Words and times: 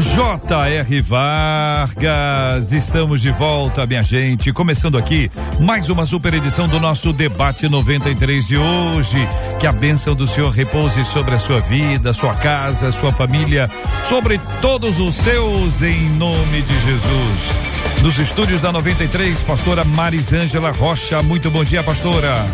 J.R. 0.00 1.00
Vargas, 1.02 2.72
estamos 2.72 3.20
de 3.20 3.30
volta, 3.32 3.86
minha 3.86 4.02
gente. 4.02 4.50
Começando 4.50 4.96
aqui 4.96 5.30
mais 5.60 5.90
uma 5.90 6.06
super 6.06 6.32
edição 6.32 6.66
do 6.66 6.80
nosso 6.80 7.12
debate 7.12 7.68
93 7.68 8.46
de 8.46 8.56
hoje. 8.56 9.28
Que 9.60 9.66
a 9.66 9.72
bênção 9.72 10.14
do 10.14 10.26
Senhor 10.26 10.50
repouse 10.50 11.04
sobre 11.04 11.34
a 11.34 11.38
sua 11.38 11.60
vida, 11.60 12.14
sua 12.14 12.34
casa, 12.34 12.90
sua 12.92 13.12
família, 13.12 13.70
sobre 14.08 14.40
todos 14.62 14.98
os 14.98 15.14
seus, 15.16 15.82
em 15.82 16.08
nome 16.16 16.62
de 16.62 16.80
Jesus. 16.80 18.02
Nos 18.02 18.18
estúdios 18.18 18.62
da 18.62 18.72
93, 18.72 19.42
pastora 19.42 19.84
Marisângela 19.84 20.70
Rocha. 20.70 21.22
Muito 21.22 21.50
bom 21.50 21.62
dia, 21.62 21.82
pastora. 21.82 22.46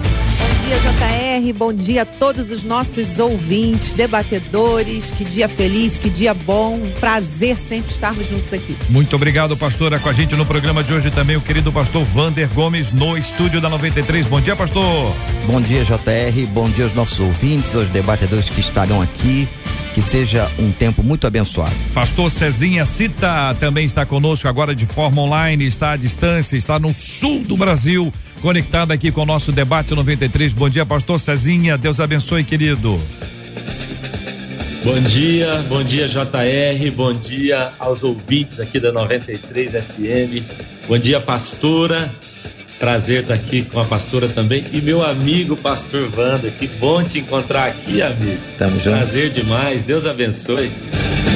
Bom 0.66 0.73
dia, 0.73 0.80
JR. 0.80 1.52
Bom 1.56 1.73
dia 1.73 2.02
a 2.02 2.05
todos 2.05 2.51
os 2.51 2.65
nossos 2.65 3.20
ouvintes, 3.20 3.93
debatedores. 3.93 5.12
Que 5.12 5.25
dia 5.25 5.48
feliz, 5.48 5.97
que 5.97 6.11
dia 6.11 6.34
bom. 6.34 6.80
Prazer 6.98 7.56
sempre 7.56 7.92
estarmos 7.92 8.27
juntos 8.27 8.52
aqui. 8.52 8.77
Muito 8.89 9.15
obrigado, 9.15 9.56
pastora. 9.56 10.01
Com 10.01 10.09
a 10.09 10.12
gente 10.12 10.34
no 10.34 10.45
programa 10.45 10.83
de 10.83 10.92
hoje 10.92 11.09
também 11.09 11.37
o 11.37 11.41
querido 11.41 11.73
pastor 11.73 12.05
Vander 12.05 12.48
Gomes 12.53 12.91
no 12.91 13.17
estúdio 13.17 13.61
da 13.61 13.70
93. 13.70 14.27
Bom 14.27 14.41
dia, 14.41 14.56
pastor. 14.56 15.14
Bom 15.47 15.61
dia, 15.61 15.84
JR. 15.84 16.47
Bom 16.53 16.69
dia 16.69 16.86
aos 16.86 16.95
nossos 16.97 17.20
ouvintes, 17.20 17.73
aos 17.77 17.89
debatedores 17.91 18.48
que 18.48 18.58
estarão 18.58 19.01
aqui. 19.01 19.48
Que 19.95 20.03
seja 20.03 20.51
um 20.58 20.73
tempo 20.73 21.01
muito 21.03 21.28
abençoado. 21.28 21.73
Pastor 21.95 22.30
Cezinha 22.30 22.84
Cita 22.84 23.56
também 23.61 23.86
está 23.86 24.05
conosco 24.05 24.47
agora 24.47 24.75
de 24.75 24.84
forma 24.84 25.23
online, 25.23 25.64
está 25.64 25.92
à 25.92 25.97
distância, 25.97 26.56
está 26.56 26.78
no 26.78 26.92
sul 26.92 27.42
do 27.45 27.56
Brasil, 27.56 28.12
conectado 28.41 28.92
aqui 28.92 29.11
com 29.11 29.23
o 29.23 29.27
nosso 29.27 29.53
debate 29.53 29.95
93. 29.95 30.53
Bom 30.53 30.69
dia, 30.69 30.87
pastor 30.87 31.19
Cezinha. 31.20 31.77
Deus 31.77 32.01
abençoe, 32.01 32.45
querido. 32.45 33.01
Bom 34.84 35.01
dia, 35.01 35.55
bom 35.69 35.83
dia 35.83 36.06
JR, 36.06 36.91
bom 36.95 37.12
dia 37.12 37.73
aos 37.77 38.05
ouvintes 38.05 38.61
aqui 38.61 38.79
da 38.79 38.92
93 38.92 39.73
FM. 39.73 40.45
Bom 40.87 40.97
dia, 40.97 41.20
pastora. 41.20 42.14
Prazer 42.79 43.23
estar 43.23 43.34
aqui 43.34 43.62
com 43.62 43.81
a 43.81 43.84
pastora 43.84 44.29
também 44.29 44.64
e 44.73 44.81
meu 44.81 45.03
amigo 45.03 45.57
pastor 45.57 46.09
Wanda. 46.17 46.51
Que 46.51 46.69
bom 46.69 47.03
te 47.03 47.19
encontrar 47.19 47.67
aqui, 47.67 48.01
amigo. 48.03 48.39
Tamo 48.59 48.77
junto. 48.77 48.91
Prazer 48.91 49.31
demais. 49.31 49.83
Deus 49.83 50.07
abençoe. 50.07 50.70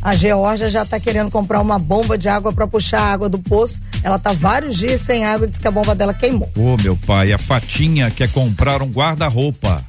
A 0.00 0.14
Georgia 0.14 0.70
já 0.70 0.84
está 0.84 1.00
querendo 1.00 1.28
comprar 1.28 1.60
uma 1.60 1.76
bomba 1.76 2.16
de 2.16 2.28
água 2.28 2.52
para 2.52 2.68
puxar 2.68 3.00
a 3.00 3.12
água 3.12 3.28
do 3.28 3.40
poço. 3.40 3.80
Ela 4.04 4.16
tá 4.16 4.32
vários 4.32 4.76
dias 4.76 5.00
sem 5.00 5.24
água 5.24 5.48
e 5.48 5.50
disse 5.50 5.60
que 5.60 5.66
a 5.66 5.72
bomba 5.72 5.92
dela 5.92 6.14
queimou. 6.14 6.48
Ô, 6.56 6.76
meu 6.80 6.96
pai, 6.96 7.32
a 7.32 7.38
Fatinha 7.38 8.12
quer 8.12 8.30
comprar 8.30 8.80
um 8.80 8.86
guarda-roupa. 8.86 9.84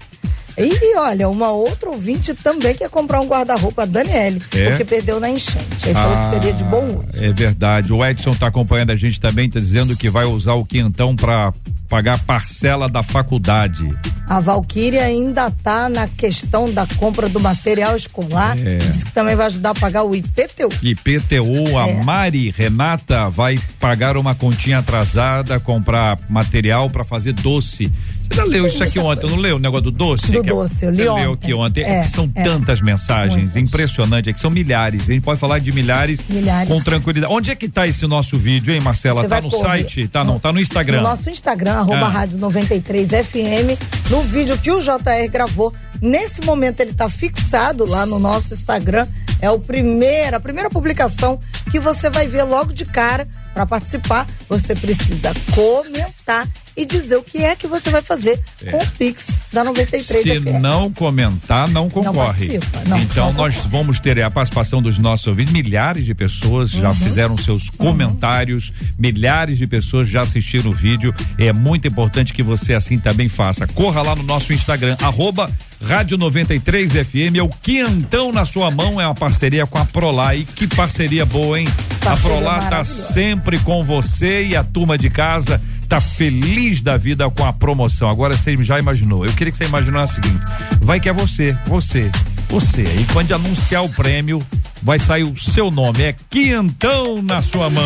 E 0.58 0.98
olha, 0.98 1.28
uma 1.30 1.50
outra 1.52 1.90
ouvinte 1.90 2.34
também 2.34 2.76
quer 2.76 2.90
comprar 2.90 3.20
um 3.22 3.28
guarda-roupa, 3.28 3.86
Daniele, 3.88 4.42
É? 4.56 4.70
porque 4.70 4.86
perdeu 4.86 5.20
na 5.20 5.30
enchente. 5.30 5.88
Aí 5.88 5.94
falou 5.94 6.18
que 6.18 6.30
seria 6.36 6.54
de 6.54 6.64
bom 6.66 6.86
uso. 6.98 7.24
É 7.24 7.32
verdade. 7.34 7.92
O 7.92 8.06
Edson 8.06 8.34
tá 8.36 8.48
acompanhando 8.48 8.92
a 8.92 8.96
gente 8.96 9.20
também, 9.20 9.50
tá 9.50 9.60
dizendo 9.60 9.96
que 9.98 10.10
vai 10.10 10.26
usar 10.26 10.54
o 10.54 10.66
quentão 10.66 11.16
para 11.16 11.52
pagar 11.88 12.20
parcela 12.20 12.90
da 12.90 13.04
faculdade. 13.04 13.94
A 14.28 14.40
Valquíria 14.40 15.04
ainda 15.04 15.48
está 15.48 15.90
na 15.90 16.08
questão 16.08 16.72
da 16.72 16.88
compra 16.98 17.28
do 17.28 17.40
material 17.40 17.96
escolar. 17.96 18.58
É. 18.58 18.78
Que 18.78 19.12
também 19.12 19.36
vai 19.36 19.48
ajudar 19.48 19.72
a 19.72 19.76
pagar 19.76 20.04
o 20.04 20.16
IPTU. 20.16 20.70
IPTU, 20.82 21.78
a 21.78 21.90
é. 21.90 22.04
Mari 22.04 22.50
Renata 22.50 23.30
vai 23.30 23.60
pagar 23.80 24.18
uma 24.18 24.34
continha 24.34 24.80
atrasada, 24.80 25.60
comprar 25.60 26.18
material 26.30 26.90
para 26.90 27.04
fazer 27.04 27.34
doce. 27.34 27.92
Você 28.24 28.36
já 28.36 28.44
leu 28.46 28.66
isso 28.66 28.84
aqui 28.84 28.98
ontem, 28.98 29.30
não 29.30 29.38
leu 29.38 29.58
o 29.58 29.60
negócio 29.60 29.84
do 29.84 29.92
doce? 29.92 30.32
Do 30.32 30.40
é 30.40 30.44
doce, 30.44 30.86
eu 30.86 30.92
li 30.92 30.96
Você 30.96 31.10
ontem. 31.10 31.22
leu 31.22 31.34
aqui 31.34 31.54
ontem. 31.54 31.84
É, 31.84 32.00
é 32.00 32.02
que 32.02 32.08
são 32.08 32.32
é. 32.34 32.44
tantas 32.44 32.82
mensagens, 32.82 33.36
Muitas. 33.36 33.56
impressionante, 33.58 34.30
é 34.30 34.34
que 34.34 34.40
são 34.40 34.50
milhares. 34.50 35.04
A 35.04 35.14
gente 35.14 35.22
pode 35.22 35.40
falar 35.40 35.60
de 35.60 35.72
milhares, 35.72 36.22
milhares. 36.30 36.70
com 36.70 36.82
tranquilidade. 36.82 37.32
Onde 37.32 37.52
é 37.52 37.56
que 37.56 37.68
tá 37.68 37.86
esse 37.86 38.08
nosso 38.08 38.38
vídeo, 38.38 38.74
hein, 38.74 38.80
Marcela? 38.80 39.22
Você 39.22 39.28
tá 39.28 39.42
no 39.42 39.50
correr. 39.50 39.64
site? 39.64 40.08
Tá 40.08 40.24
não, 40.24 40.40
tá 40.40 40.52
no 40.52 40.60
Instagram. 40.60 40.98
No 40.98 41.04
nosso 41.04 41.30
Instagram, 41.30 41.83
arroba 41.84 42.08
ah. 42.08 42.10
rádio 42.10 42.38
93 42.38 43.08
FM, 43.08 44.10
no 44.10 44.24
vídeo 44.24 44.58
que 44.58 44.72
o 44.72 44.80
JR 44.80 45.28
gravou. 45.30 45.74
Nesse 46.02 46.42
momento 46.42 46.80
ele 46.80 46.94
tá 46.94 47.08
fixado 47.08 47.86
lá 47.86 48.06
no 48.06 48.20
nosso 48.20 48.54
Instagram. 48.54 49.08
É 49.40 49.52
o 49.52 49.60
primeiro, 49.60 50.38
a 50.38 50.40
primeira 50.40 50.70
publicação 50.70 51.40
que 51.70 51.80
você 51.80 52.10
vai 52.10 52.28
ver 52.28 52.44
logo 52.44 52.72
de 52.72 52.86
cara 52.86 53.28
para 53.54 53.66
participar, 53.66 54.26
você 54.48 54.74
precisa 54.74 55.34
comentar 55.54 56.48
e 56.76 56.86
dizer 56.86 57.18
o 57.18 57.24
que 57.24 57.44
é 57.44 57.56
que 57.56 57.68
você 57.68 57.90
vai 57.90 58.02
fazer 58.02 58.40
é. 58.64 58.72
com 58.72 58.78
o 58.78 58.88
Pix 58.92 59.28
da 59.52 59.64
93 59.64 60.24
Se 60.24 60.40
não 60.60 60.92
comentar, 60.92 61.68
não 61.68 61.90
concorre. 61.90 62.60
Não 62.86 62.98
não, 62.98 63.00
então 63.00 63.28
não 63.28 63.34
nós 63.34 63.56
concorre. 63.56 63.72
vamos 63.72 64.00
ter 64.00 64.22
a 64.22 64.32
participação 64.32 64.82
dos 64.82 64.98
nossos 64.98 65.28
ouvintes. 65.28 65.54
Milhares 65.54 66.06
de 66.06 66.16
pessoas 66.16 66.74
uhum. 66.74 66.82
já 66.82 66.94
fizeram 66.94 67.38
seus 67.38 67.70
uhum. 67.70 67.78
comentários, 67.78 68.70
uhum. 68.70 68.88
milhares 68.98 69.58
de 69.58 69.68
pessoas 69.68 70.10
já 70.10 70.22
assistiram 70.22 70.72
o 70.72 70.74
vídeo. 70.74 71.14
É 71.38 71.54
muito 71.54 71.88
importante 71.88 72.34
que 72.34 72.44
você 72.44 72.74
assim 72.74 72.98
também 72.98 73.28
faça. 73.28 73.68
Corra 73.68 74.02
lá 74.02 74.16
no 74.16 74.24
nosso 74.24 74.52
Instagram, 74.54 74.98
arroba 75.02 75.52
Rádio 75.82 76.18
93 76.18 76.92
FM, 76.92 77.36
é 77.36 77.44
o 77.44 77.50
quentão 77.50 78.32
na 78.32 78.46
sua 78.46 78.72
mão, 78.72 79.02
é 79.02 79.06
uma 79.06 79.14
parceria 79.14 79.68
com 79.68 79.78
a 79.78 79.86
Prolar. 79.86 80.36
E 80.36 80.46
que 80.46 80.66
parceria 80.66 81.26
boa, 81.26 81.60
hein? 81.60 81.68
Parceria 82.00 82.14
a 82.14 82.18
Prolar 82.18 82.70
tá 82.70 82.84
sempre 82.84 83.58
com 83.60 83.84
você 83.84 84.44
e 84.44 84.56
a 84.56 84.64
turma 84.64 84.98
de 84.98 85.10
casa 85.10 85.62
tá 85.94 86.02
feliz 86.02 86.82
da 86.82 86.98
vida 86.98 87.30
com 87.30 87.46
a 87.46 87.54
promoção. 87.54 88.10
Agora 88.10 88.36
você 88.36 88.58
já 88.64 88.80
imaginou. 88.80 89.28
Eu 89.28 89.34
queria 89.34 89.52
que 89.52 89.58
você 89.60 89.66
imaginasse 89.66 90.20
o 90.20 90.24
seguinte: 90.24 90.44
vai 90.82 91.00
que 91.00 91.08
é 91.08 91.14
você, 91.14 91.56
você, 91.68 92.10
você. 92.50 92.82
E 92.82 93.06
quando 93.14 93.32
anunciar 93.32 93.86
o 93.86 93.90
prêmio, 93.90 94.42
vai 94.82 94.98
sair 94.98 95.24
o 95.24 95.38
seu 95.38 95.70
nome. 95.70 96.02
É 96.02 96.16
quentão 96.32 97.22
na 97.22 97.44
sua 97.44 97.70
mão. 97.70 97.84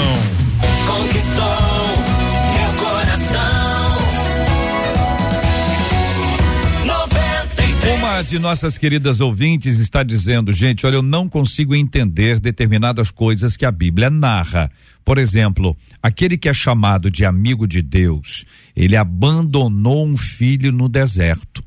Conquistou 0.87 1.86
Uma 8.17 8.23
de 8.23 8.39
nossas 8.39 8.79
queridas 8.79 9.19
ouvintes 9.19 9.77
está 9.77 10.01
dizendo, 10.01 10.51
gente, 10.51 10.87
olha, 10.87 10.95
eu 10.95 11.03
não 11.03 11.29
consigo 11.29 11.75
entender 11.75 12.39
determinadas 12.39 13.11
coisas 13.11 13.55
que 13.55 13.63
a 13.63 13.71
Bíblia 13.71 14.09
narra. 14.09 14.71
Por 15.05 15.19
exemplo, 15.19 15.77
aquele 16.01 16.35
que 16.35 16.49
é 16.49 16.53
chamado 16.53 17.11
de 17.11 17.23
amigo 17.23 17.67
de 17.67 17.79
Deus, 17.79 18.43
ele 18.75 18.95
abandonou 18.95 20.03
um 20.03 20.17
filho 20.17 20.71
no 20.71 20.89
deserto. 20.89 21.63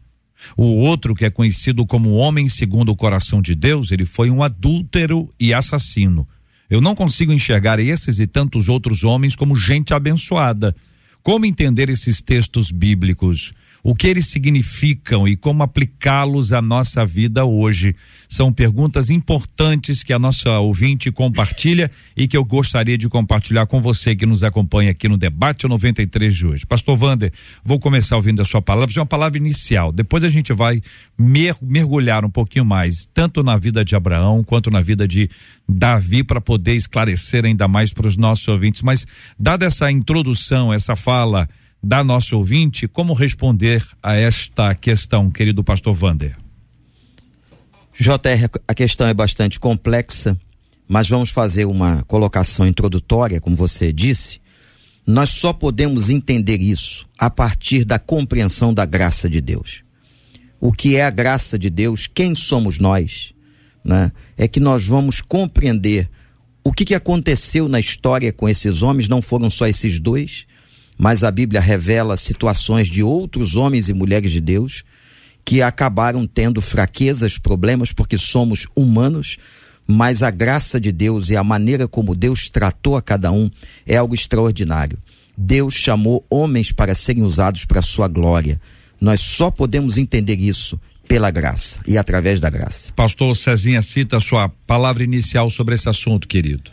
O 0.56 0.64
outro, 0.64 1.14
que 1.14 1.25
é 1.25 1.31
conhecido 1.31 1.87
como 1.87 2.14
homem 2.14 2.49
segundo 2.49 2.88
o 2.88 2.97
coração 2.97 3.41
de 3.41 3.55
Deus, 3.55 3.93
ele 3.93 4.05
foi 4.05 4.29
um 4.29 4.43
adúltero 4.43 5.32
e 5.38 5.55
assassino. 5.55 6.26
Eu 6.69 6.81
não 6.81 6.97
consigo 6.97 7.32
enxergar 7.32 7.79
esses 7.79 8.19
e 8.19 8.26
tantos 8.26 8.69
outros 8.69 9.05
homens 9.05 9.37
como 9.37 9.55
gente 9.55 9.94
abençoada. 9.94 10.75
Como 11.23 11.47
entender 11.47 11.88
esses 11.88 12.20
textos 12.20 12.73
bíblicos? 12.73 13.52
O 13.82 13.94
que 13.94 14.06
eles 14.06 14.27
significam 14.27 15.27
e 15.27 15.37
como 15.37 15.62
aplicá-los 15.62 16.53
à 16.53 16.61
nossa 16.61 17.05
vida 17.05 17.44
hoje. 17.44 17.94
São 18.29 18.53
perguntas 18.53 19.11
importantes 19.11 20.03
que 20.03 20.12
a 20.12 20.19
nossa 20.19 20.59
ouvinte 20.59 21.11
compartilha 21.11 21.91
e 22.17 22.29
que 22.29 22.37
eu 22.37 22.44
gostaria 22.44 22.97
de 22.97 23.09
compartilhar 23.09 23.67
com 23.67 23.81
você 23.81 24.15
que 24.15 24.27
nos 24.27 24.44
acompanha 24.44 24.91
aqui 24.91 25.09
no 25.09 25.17
debate 25.17 25.67
93 25.67 26.35
de 26.37 26.47
hoje. 26.47 26.67
Pastor 26.67 26.97
Vander, 26.97 27.32
vou 27.65 27.79
começar 27.79 28.17
ouvindo 28.17 28.43
a 28.43 28.44
sua 28.44 28.62
palavra, 28.62 28.93
é 28.97 29.00
uma 29.00 29.06
palavra 29.06 29.38
inicial. 29.38 29.93
Depois 29.93 30.23
a 30.25 30.29
gente 30.29 30.53
vai 30.53 30.81
mer 31.19 31.56
mergulhar 31.62 32.25
um 32.25 32.31
pouquinho 32.31 32.65
mais, 32.65 33.09
tanto 33.12 33.43
na 33.43 33.56
vida 33.56 33.85
de 33.85 33.97
Abraão 33.97 34.44
quanto 34.44 34.71
na 34.71 34.81
vida 34.81 35.09
de 35.09 35.29
Davi, 35.69 36.23
para 36.23 36.41
poder 36.41 36.75
esclarecer 36.75 37.44
ainda 37.44 37.67
mais 37.67 37.93
para 37.93 38.06
os 38.06 38.17
nossos 38.17 38.47
ouvintes. 38.49 38.83
Mas, 38.83 39.06
dada 39.38 39.67
essa 39.67 39.91
introdução, 39.91 40.73
essa 40.73 40.94
fala, 40.94 41.49
da 41.82 42.05
nossa 42.05 42.37
ouvinte 42.37 42.87
como 42.87 43.15
responder 43.15 43.85
a 44.03 44.15
esta 44.15 44.75
questão, 44.75 45.31
querido 45.31 45.65
pastor 45.65 45.94
Vander. 45.94 46.37
JR, 47.99 48.49
a 48.67 48.75
questão 48.75 49.06
é 49.06 49.15
bastante 49.15 49.59
complexa, 49.59 50.37
mas 50.88 51.09
vamos 51.09 51.31
fazer 51.31 51.65
uma 51.65 52.03
colocação 52.05 52.67
introdutória, 52.67 53.41
como 53.41 53.56
você 53.56 53.93
disse. 53.93 54.41
Nós 55.06 55.31
só 55.31 55.53
podemos 55.53 56.09
entender 56.09 56.61
isso 56.61 57.06
a 57.19 57.29
partir 57.29 57.85
da 57.85 57.99
compreensão 57.99 58.73
da 58.73 58.85
graça 58.85 59.29
de 59.29 59.41
Deus. 59.41 59.83
O 60.61 60.73
que 60.73 60.97
é 60.97 61.05
a 61.05 61.11
graça 61.11 61.59
de 61.59 61.71
Deus? 61.71 62.06
Quem 62.06 62.35
somos 62.35 62.79
nós? 62.79 63.33
Né? 63.83 64.12
É 64.37 64.47
que 64.47 64.61
nós 64.61 64.87
vamos 64.87 65.21
compreender 65.21 66.09
o 66.62 66.71
que, 66.73 66.85
que 66.85 66.94
aconteceu 66.94 67.69
na 67.69 67.81
história 67.81 68.33
com 68.33 68.49
esses 68.49 68.83
homens. 68.83 69.09
Não 69.09 69.23
foram 69.23 69.49
só 69.49 69.67
esses 69.67 69.99
dois, 69.99 70.47
mas 71.00 71.25
a 71.25 71.31
Bíblia 71.31 71.62
revela 71.62 72.14
situações 72.14 72.87
de 72.87 73.02
outros 73.02 73.56
homens 73.56 73.88
e 73.88 73.94
mulheres 73.94 74.31
de 74.31 74.38
Deus 74.38 74.85
que 75.43 75.62
acabaram 75.62 76.26
tendo 76.26 76.61
fraquezas, 76.61 77.38
problemas, 77.38 77.91
porque 77.91 78.19
somos 78.19 78.67
humanos, 78.76 79.38
mas 79.87 80.23
a 80.23 80.31
graça 80.31 80.79
de 80.79 80.93
Deus 80.93 81.31
e 81.31 81.37
a 81.38 81.43
maneira 81.43 81.88
como 81.88 82.14
Deus 82.14 82.50
tratou 82.50 82.99
a 82.99 83.02
cada 83.02 83.32
um 83.32 83.50
é 83.87 83.97
algo 83.97 84.14
extraordinário. 84.14 84.99
Deus 85.35 85.73
chamou 85.73 86.23
homens 86.29 86.70
para 86.70 86.94
serem 86.94 87.23
usados 87.23 87.64
para 87.64 87.79
a 87.79 87.82
sua 87.82 88.06
glória. 88.06 88.61
Nós 89.00 89.23
só 89.23 89.50
podemos 89.50 89.97
entender 89.97 90.38
isso 90.38 90.79
pela 91.08 91.31
graça 91.31 91.81
e 91.88 91.97
através 91.97 92.38
da 92.41 92.50
graça. 92.50 92.93
Pastor 92.93 93.35
Cezinha, 93.35 93.81
cita 93.81 94.19
a 94.19 94.20
sua 94.20 94.50
palavra 94.67 95.02
inicial 95.02 95.50
sobre 95.50 95.76
esse 95.76 95.88
assunto, 95.88 96.29
querido 96.29 96.70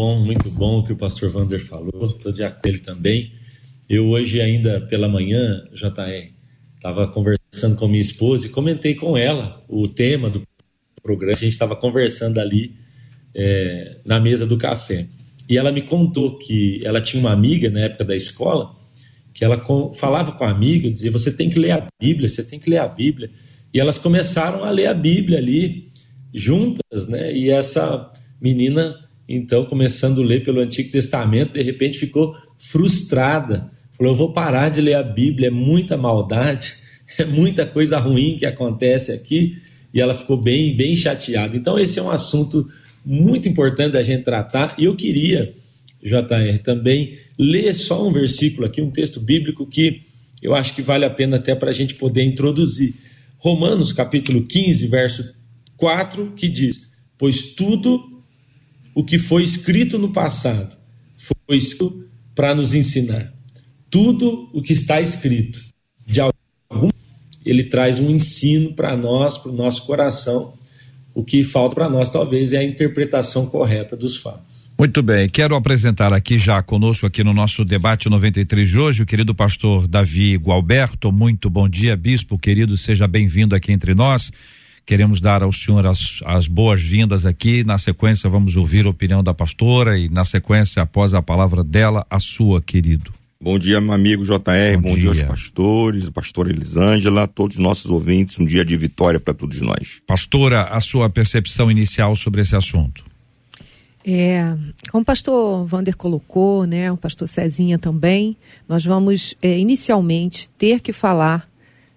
bom, 0.00 0.18
muito 0.18 0.50
bom 0.50 0.78
o 0.78 0.82
que 0.82 0.94
o 0.94 0.96
pastor 0.96 1.28
Vander 1.28 1.62
falou, 1.62 2.06
estou 2.06 2.32
de 2.32 2.42
acordo 2.42 2.80
também. 2.80 3.34
Eu 3.86 4.08
hoje 4.08 4.40
ainda 4.40 4.80
pela 4.80 5.06
manhã, 5.06 5.62
JR, 5.74 6.32
estava 6.74 7.06
conversando 7.06 7.76
com 7.76 7.86
minha 7.86 8.00
esposa 8.00 8.46
e 8.46 8.48
comentei 8.48 8.94
com 8.94 9.14
ela 9.14 9.62
o 9.68 9.86
tema 9.86 10.30
do 10.30 10.42
programa. 11.02 11.34
A 11.34 11.38
gente 11.38 11.52
estava 11.52 11.76
conversando 11.76 12.40
ali 12.40 12.76
é, 13.34 13.98
na 14.06 14.18
mesa 14.18 14.46
do 14.46 14.56
café. 14.56 15.06
E 15.46 15.58
ela 15.58 15.70
me 15.70 15.82
contou 15.82 16.38
que 16.38 16.80
ela 16.82 17.02
tinha 17.02 17.20
uma 17.20 17.32
amiga 17.32 17.68
na 17.68 17.80
época 17.80 18.02
da 18.02 18.16
escola 18.16 18.74
que 19.34 19.44
ela 19.44 19.62
falava 19.96 20.32
com 20.32 20.44
a 20.44 20.50
amiga, 20.50 20.90
dizia: 20.90 21.10
Você 21.10 21.30
tem 21.30 21.50
que 21.50 21.58
ler 21.58 21.72
a 21.72 21.86
Bíblia, 22.00 22.26
você 22.26 22.42
tem 22.42 22.58
que 22.58 22.70
ler 22.70 22.78
a 22.78 22.88
Bíblia. 22.88 23.30
E 23.74 23.78
elas 23.78 23.98
começaram 23.98 24.64
a 24.64 24.70
ler 24.70 24.86
a 24.86 24.94
Bíblia 24.94 25.36
ali 25.36 25.92
juntas, 26.32 27.06
né? 27.06 27.30
E 27.34 27.50
essa 27.50 28.10
menina 28.40 29.09
então, 29.32 29.64
começando 29.64 30.20
a 30.20 30.24
ler 30.24 30.42
pelo 30.42 30.60
Antigo 30.60 30.90
Testamento, 30.90 31.52
de 31.52 31.62
repente 31.62 31.98
ficou 31.98 32.34
frustrada. 32.58 33.70
Falou: 33.96 34.12
Eu 34.12 34.16
vou 34.16 34.32
parar 34.32 34.70
de 34.70 34.80
ler 34.80 34.94
a 34.94 35.04
Bíblia, 35.04 35.46
é 35.46 35.50
muita 35.52 35.96
maldade, 35.96 36.74
é 37.16 37.24
muita 37.24 37.64
coisa 37.64 37.96
ruim 37.96 38.36
que 38.36 38.44
acontece 38.44 39.12
aqui. 39.12 39.56
E 39.94 40.00
ela 40.00 40.14
ficou 40.14 40.36
bem, 40.36 40.76
bem 40.76 40.96
chateada. 40.96 41.56
Então, 41.56 41.78
esse 41.78 42.00
é 42.00 42.02
um 42.02 42.10
assunto 42.10 42.68
muito 43.06 43.48
importante 43.48 43.92
da 43.92 44.02
gente 44.02 44.24
tratar. 44.24 44.74
E 44.76 44.86
eu 44.86 44.96
queria, 44.96 45.54
JR, 46.02 46.58
também 46.64 47.12
ler 47.38 47.72
só 47.74 48.08
um 48.08 48.12
versículo 48.12 48.66
aqui, 48.66 48.82
um 48.82 48.90
texto 48.90 49.20
bíblico 49.20 49.64
que 49.64 50.00
eu 50.42 50.56
acho 50.56 50.74
que 50.74 50.82
vale 50.82 51.04
a 51.04 51.10
pena 51.10 51.36
até 51.36 51.54
para 51.54 51.70
a 51.70 51.72
gente 51.72 51.94
poder 51.94 52.24
introduzir. 52.24 52.94
Romanos 53.38 53.92
capítulo 53.92 54.44
15, 54.44 54.88
verso 54.88 55.34
4, 55.76 56.32
que 56.34 56.48
diz: 56.48 56.90
Pois 57.16 57.54
tudo 57.54 58.09
o 59.00 59.04
que 59.04 59.18
foi 59.18 59.42
escrito 59.42 59.98
no 59.98 60.12
passado 60.12 60.76
foi 61.16 61.56
escrito 61.56 62.04
para 62.34 62.54
nos 62.54 62.74
ensinar. 62.74 63.32
Tudo 63.88 64.50
o 64.52 64.60
que 64.60 64.74
está 64.74 65.00
escrito, 65.00 65.58
de 66.06 66.20
algum, 66.20 66.90
ele 67.44 67.64
traz 67.64 67.98
um 67.98 68.10
ensino 68.10 68.74
para 68.74 68.94
nós, 68.98 69.38
para 69.38 69.50
o 69.50 69.54
nosso 69.54 69.86
coração. 69.86 70.52
O 71.14 71.24
que 71.24 71.42
falta 71.42 71.74
para 71.74 71.88
nós, 71.88 72.10
talvez, 72.10 72.52
é 72.52 72.58
a 72.58 72.64
interpretação 72.64 73.46
correta 73.46 73.96
dos 73.96 74.18
fatos. 74.18 74.68
Muito 74.78 75.02
bem, 75.02 75.28
quero 75.30 75.54
apresentar 75.54 76.12
aqui 76.12 76.36
já 76.36 76.62
conosco 76.62 77.06
aqui 77.06 77.24
no 77.24 77.32
nosso 77.32 77.64
debate 77.64 78.08
93 78.08 78.68
de 78.68 78.78
hoje 78.78 79.02
o 79.02 79.06
querido 79.06 79.34
pastor 79.34 79.88
Davi 79.88 80.36
Gualberto. 80.36 81.10
Muito 81.10 81.48
bom 81.48 81.68
dia, 81.68 81.96
bispo 81.96 82.38
querido, 82.38 82.76
seja 82.76 83.08
bem-vindo 83.08 83.54
aqui 83.54 83.72
entre 83.72 83.94
nós. 83.94 84.30
Queremos 84.84 85.20
dar 85.20 85.42
ao 85.42 85.52
senhor 85.52 85.86
as, 85.86 86.20
as 86.24 86.46
boas-vindas 86.46 87.24
aqui. 87.24 87.62
Na 87.64 87.78
sequência, 87.78 88.28
vamos 88.28 88.56
ouvir 88.56 88.86
a 88.86 88.90
opinião 88.90 89.22
da 89.22 89.32
pastora 89.32 89.98
e, 89.98 90.08
na 90.08 90.24
sequência, 90.24 90.82
após 90.82 91.14
a 91.14 91.22
palavra 91.22 91.62
dela, 91.62 92.06
a 92.10 92.18
sua, 92.18 92.60
querido. 92.60 93.12
Bom 93.42 93.58
dia, 93.58 93.80
meu 93.80 93.94
amigo 93.94 94.22
JR, 94.22 94.36
bom, 94.74 94.90
bom 94.90 94.94
dia. 94.94 95.12
dia. 95.12 95.22
aos 95.22 95.40
pastores, 95.40 96.10
pastora 96.10 96.50
Elisângela, 96.50 97.26
todos 97.26 97.56
os 97.56 97.62
nossos 97.62 97.90
ouvintes, 97.90 98.38
um 98.38 98.44
dia 98.44 98.62
de 98.64 98.76
vitória 98.76 99.18
para 99.18 99.32
todos 99.32 99.62
nós. 99.62 100.02
Pastora, 100.06 100.64
a 100.64 100.78
sua 100.78 101.08
percepção 101.08 101.70
inicial 101.70 102.14
sobre 102.14 102.42
esse 102.42 102.54
assunto? 102.54 103.02
É, 104.04 104.56
como 104.90 105.02
o 105.02 105.04
pastor 105.04 105.64
Vander 105.66 105.96
colocou, 105.96 106.66
né, 106.66 106.92
o 106.92 106.98
pastor 106.98 107.28
Cezinha 107.28 107.78
também, 107.78 108.36
nós 108.68 108.84
vamos 108.84 109.34
é, 109.40 109.58
inicialmente 109.58 110.48
ter 110.58 110.80
que 110.80 110.92
falar 110.92 111.48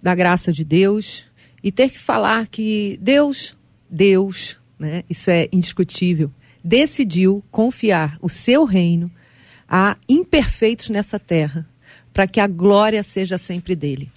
da 0.02 0.13
graça 0.16 0.52
de 0.52 0.63
Deus 0.63 1.25
e 1.63 1.72
ter 1.72 1.89
que 1.89 2.00
falar 2.00 2.48
que 2.48 3.00
Deus, 3.01 3.55
Deus, 3.89 4.60
né, 4.77 5.03
isso 5.10 5.32
é 5.32 5.48
indiscutível, 5.51 6.29
decidiu 6.63 7.43
confiar 7.50 8.17
o 8.22 8.29
seu 8.29 8.65
reino 8.65 9.10
a 9.67 9.98
imperfeitos 10.08 10.89
nessa 10.89 11.17
terra, 11.17 11.67
para 12.12 12.27
que 12.27 12.39
a 12.39 12.48
glória 12.48 13.01
seja 13.01 13.38
sempre 13.38 13.75
dele. 13.75 14.12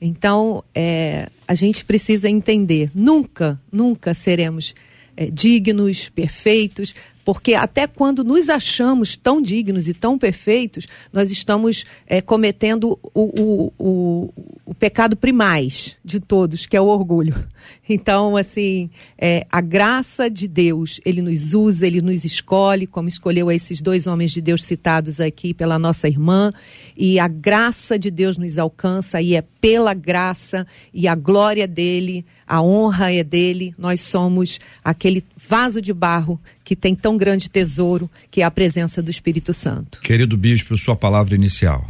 Então, 0.00 0.64
é, 0.74 1.28
a 1.46 1.54
gente 1.54 1.84
precisa 1.84 2.28
entender: 2.28 2.90
nunca, 2.94 3.60
nunca 3.70 4.14
seremos 4.14 4.74
é, 5.16 5.26
dignos, 5.30 6.08
perfeitos, 6.08 6.94
porque 7.32 7.54
até 7.54 7.86
quando 7.86 8.24
nos 8.24 8.48
achamos 8.48 9.16
tão 9.16 9.40
dignos 9.40 9.86
e 9.86 9.94
tão 9.94 10.18
perfeitos, 10.18 10.88
nós 11.12 11.30
estamos 11.30 11.84
é, 12.04 12.20
cometendo 12.20 12.98
o, 13.14 13.20
o, 13.40 13.72
o, 13.78 14.34
o, 14.66 14.74
pecado 14.74 15.16
primais 15.16 15.96
de 16.04 16.18
todos, 16.18 16.66
que 16.66 16.76
é 16.76 16.80
o 16.80 16.86
orgulho. 16.86 17.34
Então, 17.92 18.36
assim, 18.36 18.88
é, 19.18 19.44
a 19.50 19.60
graça 19.60 20.30
de 20.30 20.46
Deus, 20.46 21.00
ele 21.04 21.20
nos 21.20 21.54
usa, 21.54 21.84
ele 21.84 22.00
nos 22.00 22.24
escolhe, 22.24 22.86
como 22.86 23.08
escolheu 23.08 23.50
esses 23.50 23.82
dois 23.82 24.06
homens 24.06 24.30
de 24.30 24.40
Deus 24.40 24.62
citados 24.62 25.20
aqui 25.20 25.52
pela 25.52 25.76
nossa 25.76 26.06
irmã, 26.06 26.52
e 26.96 27.18
a 27.18 27.26
graça 27.26 27.98
de 27.98 28.08
Deus 28.08 28.38
nos 28.38 28.58
alcança, 28.58 29.20
e 29.20 29.34
é 29.34 29.42
pela 29.60 29.94
graça 29.94 30.66
e 30.92 31.06
a 31.06 31.14
glória 31.14 31.68
dele, 31.68 32.24
a 32.46 32.62
honra 32.62 33.12
é 33.12 33.22
dele, 33.22 33.74
nós 33.78 34.00
somos 34.00 34.58
aquele 34.82 35.22
vaso 35.36 35.80
de 35.80 35.92
barro 35.92 36.40
que 36.64 36.74
tem 36.74 36.94
tão 36.94 37.16
grande 37.16 37.48
tesouro, 37.48 38.10
que 38.30 38.42
é 38.42 38.44
a 38.44 38.50
presença 38.50 39.02
do 39.02 39.10
Espírito 39.10 39.52
Santo. 39.52 40.00
Querido 40.00 40.36
bispo, 40.36 40.76
sua 40.76 40.96
palavra 40.96 41.34
inicial. 41.34 41.88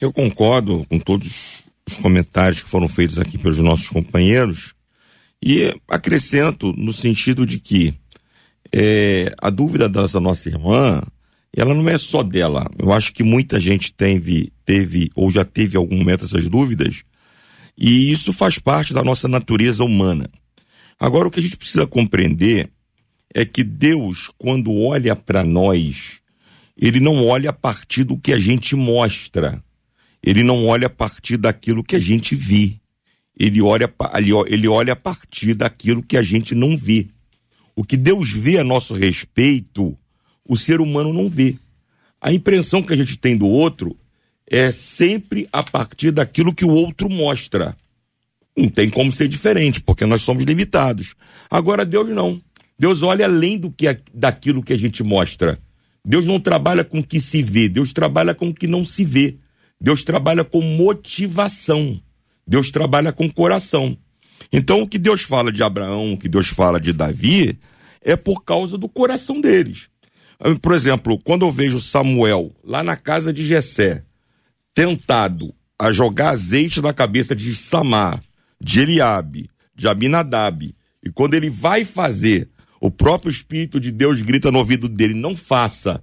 Eu 0.00 0.12
concordo 0.12 0.84
com 0.90 0.98
todos 0.98 1.62
os 1.88 1.96
comentários 1.98 2.62
que 2.62 2.68
foram 2.68 2.88
feitos 2.88 3.18
aqui 3.18 3.38
pelos 3.38 3.58
nossos 3.58 3.88
companheiros 3.88 4.74
e 5.42 5.74
acrescento 5.88 6.72
no 6.72 6.92
sentido 6.92 7.46
de 7.46 7.58
que 7.58 7.94
é, 8.72 9.32
a 9.40 9.50
dúvida 9.50 9.88
dessa 9.88 10.18
nossa 10.18 10.48
irmã, 10.48 11.02
ela 11.54 11.74
não 11.74 11.88
é 11.88 11.98
só 11.98 12.22
dela. 12.22 12.68
Eu 12.78 12.92
acho 12.92 13.12
que 13.12 13.22
muita 13.22 13.60
gente 13.60 13.92
teve, 13.92 14.52
teve 14.64 15.10
ou 15.14 15.30
já 15.30 15.44
teve 15.44 15.76
algum 15.76 15.96
momento 15.96 16.24
essas 16.24 16.48
dúvidas 16.48 17.02
e 17.84 18.12
isso 18.12 18.32
faz 18.32 18.60
parte 18.60 18.94
da 18.94 19.02
nossa 19.02 19.26
natureza 19.26 19.82
humana. 19.82 20.30
Agora, 21.00 21.26
o 21.26 21.30
que 21.32 21.40
a 21.40 21.42
gente 21.42 21.56
precisa 21.56 21.84
compreender 21.84 22.70
é 23.34 23.44
que 23.44 23.64
Deus, 23.64 24.30
quando 24.38 24.72
olha 24.72 25.16
para 25.16 25.42
nós, 25.42 26.20
ele 26.76 27.00
não 27.00 27.26
olha 27.26 27.50
a 27.50 27.52
partir 27.52 28.04
do 28.04 28.16
que 28.16 28.32
a 28.32 28.38
gente 28.38 28.76
mostra. 28.76 29.60
Ele 30.22 30.44
não 30.44 30.64
olha 30.64 30.86
a 30.86 30.90
partir 30.90 31.36
daquilo 31.36 31.82
que 31.82 31.96
a 31.96 32.00
gente 32.00 32.36
vê. 32.36 32.74
Ele 33.36 33.60
olha, 33.60 33.92
ele 34.46 34.68
olha 34.68 34.92
a 34.92 34.96
partir 34.96 35.52
daquilo 35.52 36.04
que 36.04 36.16
a 36.16 36.22
gente 36.22 36.54
não 36.54 36.76
vê. 36.76 37.08
O 37.74 37.82
que 37.82 37.96
Deus 37.96 38.30
vê 38.30 38.58
a 38.58 38.64
nosso 38.64 38.94
respeito, 38.94 39.98
o 40.48 40.56
ser 40.56 40.80
humano 40.80 41.12
não 41.12 41.28
vê. 41.28 41.56
A 42.20 42.32
impressão 42.32 42.80
que 42.80 42.92
a 42.92 42.96
gente 42.96 43.18
tem 43.18 43.36
do 43.36 43.48
outro 43.48 43.96
é 44.48 44.70
sempre 44.72 45.48
a 45.52 45.62
partir 45.62 46.10
daquilo 46.10 46.54
que 46.54 46.64
o 46.64 46.70
outro 46.70 47.08
mostra. 47.08 47.76
Não 48.56 48.68
tem 48.68 48.90
como 48.90 49.10
ser 49.10 49.28
diferente, 49.28 49.80
porque 49.80 50.04
nós 50.04 50.22
somos 50.22 50.44
limitados. 50.44 51.14
Agora 51.50 51.84
Deus 51.84 52.08
não. 52.08 52.40
Deus 52.78 53.02
olha 53.02 53.24
além 53.24 53.58
do 53.58 53.70
que 53.70 53.98
daquilo 54.12 54.62
que 54.62 54.72
a 54.72 54.78
gente 54.78 55.02
mostra. 55.02 55.58
Deus 56.04 56.26
não 56.26 56.40
trabalha 56.40 56.84
com 56.84 56.98
o 56.98 57.04
que 57.04 57.20
se 57.20 57.42
vê, 57.42 57.68
Deus 57.68 57.92
trabalha 57.92 58.34
com 58.34 58.48
o 58.48 58.54
que 58.54 58.66
não 58.66 58.84
se 58.84 59.04
vê. 59.04 59.36
Deus 59.80 60.04
trabalha 60.04 60.44
com 60.44 60.60
motivação. 60.60 62.00
Deus 62.46 62.70
trabalha 62.70 63.12
com 63.12 63.30
coração. 63.30 63.96
Então, 64.52 64.82
o 64.82 64.88
que 64.88 64.98
Deus 64.98 65.22
fala 65.22 65.52
de 65.52 65.62
Abraão, 65.62 66.12
o 66.12 66.18
que 66.18 66.28
Deus 66.28 66.48
fala 66.48 66.80
de 66.80 66.92
Davi, 66.92 67.58
é 68.00 68.16
por 68.16 68.44
causa 68.44 68.76
do 68.76 68.88
coração 68.88 69.40
deles. 69.40 69.88
Por 70.60 70.74
exemplo, 70.74 71.18
quando 71.18 71.46
eu 71.46 71.52
vejo 71.52 71.80
Samuel 71.80 72.52
lá 72.64 72.82
na 72.82 72.96
casa 72.96 73.32
de 73.32 73.46
Jessé, 73.46 74.04
tentado 74.74 75.54
a 75.78 75.92
jogar 75.92 76.30
azeite 76.30 76.80
na 76.80 76.92
cabeça 76.92 77.34
de 77.34 77.54
Samar, 77.54 78.22
de 78.60 78.80
Eliabe, 78.80 79.50
de 79.74 79.88
Abinadab, 79.88 80.74
e 81.04 81.10
quando 81.10 81.34
ele 81.34 81.50
vai 81.50 81.84
fazer 81.84 82.48
o 82.80 82.90
próprio 82.90 83.30
Espírito 83.30 83.80
de 83.80 83.90
Deus 83.90 84.22
grita 84.22 84.50
no 84.50 84.58
ouvido 84.58 84.88
dele: 84.88 85.14
não 85.14 85.36
faça, 85.36 86.02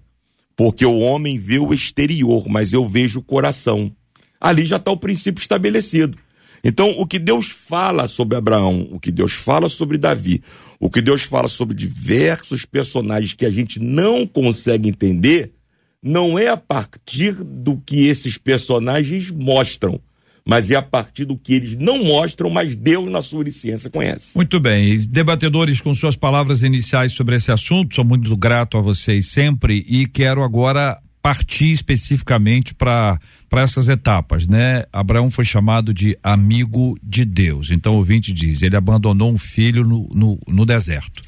porque 0.56 0.86
o 0.86 1.00
homem 1.00 1.38
vê 1.38 1.60
o 1.60 1.74
exterior, 1.74 2.48
mas 2.50 2.74
eu 2.74 2.88
vejo 2.88 3.20
o 3.20 3.24
coração. 3.24 3.92
Ali 4.40 4.66
já 4.66 4.78
está 4.78 4.92
o 4.92 4.98
princípio 4.98 5.42
estabelecido. 5.42 6.18
Então, 6.64 6.92
o 6.98 7.06
que 7.06 7.20
Deus 7.20 7.48
fala 7.48 8.08
sobre 8.08 8.38
Abraão, 8.38 8.88
o 8.92 9.00
que 9.00 9.12
Deus 9.12 9.32
fala 9.32 9.70
sobre 9.70 9.98
Davi, 9.98 10.44
o 10.80 10.90
que 10.90 11.02
Deus 11.02 11.24
fala 11.24 11.48
sobre 11.48 11.74
diversos 11.74 12.66
personagens 12.66 13.34
que 13.34 13.46
a 13.46 13.50
gente 13.50 13.80
não 13.80 14.28
consegue 14.28 14.90
entender, 14.90 15.54
não 16.01 16.38
é 16.39 16.48
a 16.48 16.58
partir 16.58 17.34
do 17.34 17.77
que 17.77 18.08
esses 18.08 18.38
personagens 18.38 19.32
mostram, 19.32 20.00
mas 20.46 20.72
é 20.72 20.75
a 20.75 20.82
partir 20.82 21.25
do 21.25 21.38
que 21.38 21.53
eles 21.53 21.75
não 21.75 22.03
mostram, 22.03 22.50
mas 22.50 22.75
Deus, 22.75 23.10
na 23.12 23.22
sua 23.22 23.41
onisciência, 23.41 23.89
conhece. 23.89 24.36
Muito 24.36 24.60
bem. 24.60 24.98
Debatedores, 25.08 25.82
com 25.82 25.94
suas 25.94 26.15
palavras 26.15 26.63
iniciais 26.63 27.12
sobre 27.12 27.36
esse 27.36 27.51
assunto, 27.51 27.96
sou 27.96 28.06
muito 28.06 28.36
grato 28.36 28.77
a 28.77 28.82
vocês 28.82 29.27
sempre 29.27 29.86
e 29.88 30.08
quero 30.08 30.41
agora 30.44 31.00
partir 31.22 31.72
especificamente 31.72 32.74
para 32.74 33.20
para 33.50 33.63
essas 33.63 33.89
etapas, 33.89 34.48
né? 34.48 34.84
Abraão 34.94 35.32
foi 35.32 35.44
chamado 35.44 35.91
de 35.91 36.15
amigo 36.22 36.96
de 37.01 37.25
Deus. 37.25 37.72
Então 37.72 37.96
o 37.96 37.98
ouvinte 37.98 38.32
diz, 38.32 38.62
ele 38.62 38.75
abandonou 38.75 39.32
um 39.32 39.39
filho 39.39 39.84
no, 39.84 40.08
no, 40.13 40.39
no 40.48 40.65
deserto. 40.68 41.24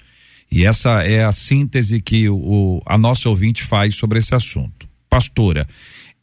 E 0.52 0.66
essa 0.66 1.02
é 1.04 1.24
a 1.24 1.32
síntese 1.32 2.02
que 2.02 2.28
o, 2.28 2.82
a 2.86 2.98
nossa 2.98 3.30
ouvinte 3.30 3.64
faz 3.64 3.96
sobre 3.96 4.20
esse 4.20 4.36
assunto. 4.36 4.88
Pastora, 5.10 5.66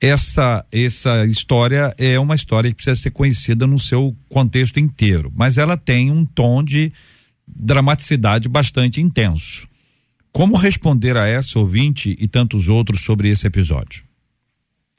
essa 0.00 0.64
essa 0.70 1.24
história 1.26 1.94
é 1.98 2.18
uma 2.20 2.34
história 2.34 2.70
que 2.70 2.76
precisa 2.76 2.96
ser 2.96 3.10
conhecida 3.10 3.66
no 3.66 3.78
seu 3.78 4.14
contexto 4.28 4.78
inteiro, 4.78 5.32
mas 5.34 5.58
ela 5.58 5.76
tem 5.76 6.10
um 6.10 6.24
tom 6.24 6.62
de 6.62 6.92
dramaticidade 7.46 8.48
bastante 8.48 9.00
intenso. 9.00 9.66
Como 10.30 10.56
responder 10.56 11.16
a 11.16 11.26
essa 11.26 11.58
ouvinte 11.58 12.16
e 12.18 12.28
tantos 12.28 12.68
outros 12.68 13.00
sobre 13.00 13.30
esse 13.30 13.46
episódio? 13.46 14.07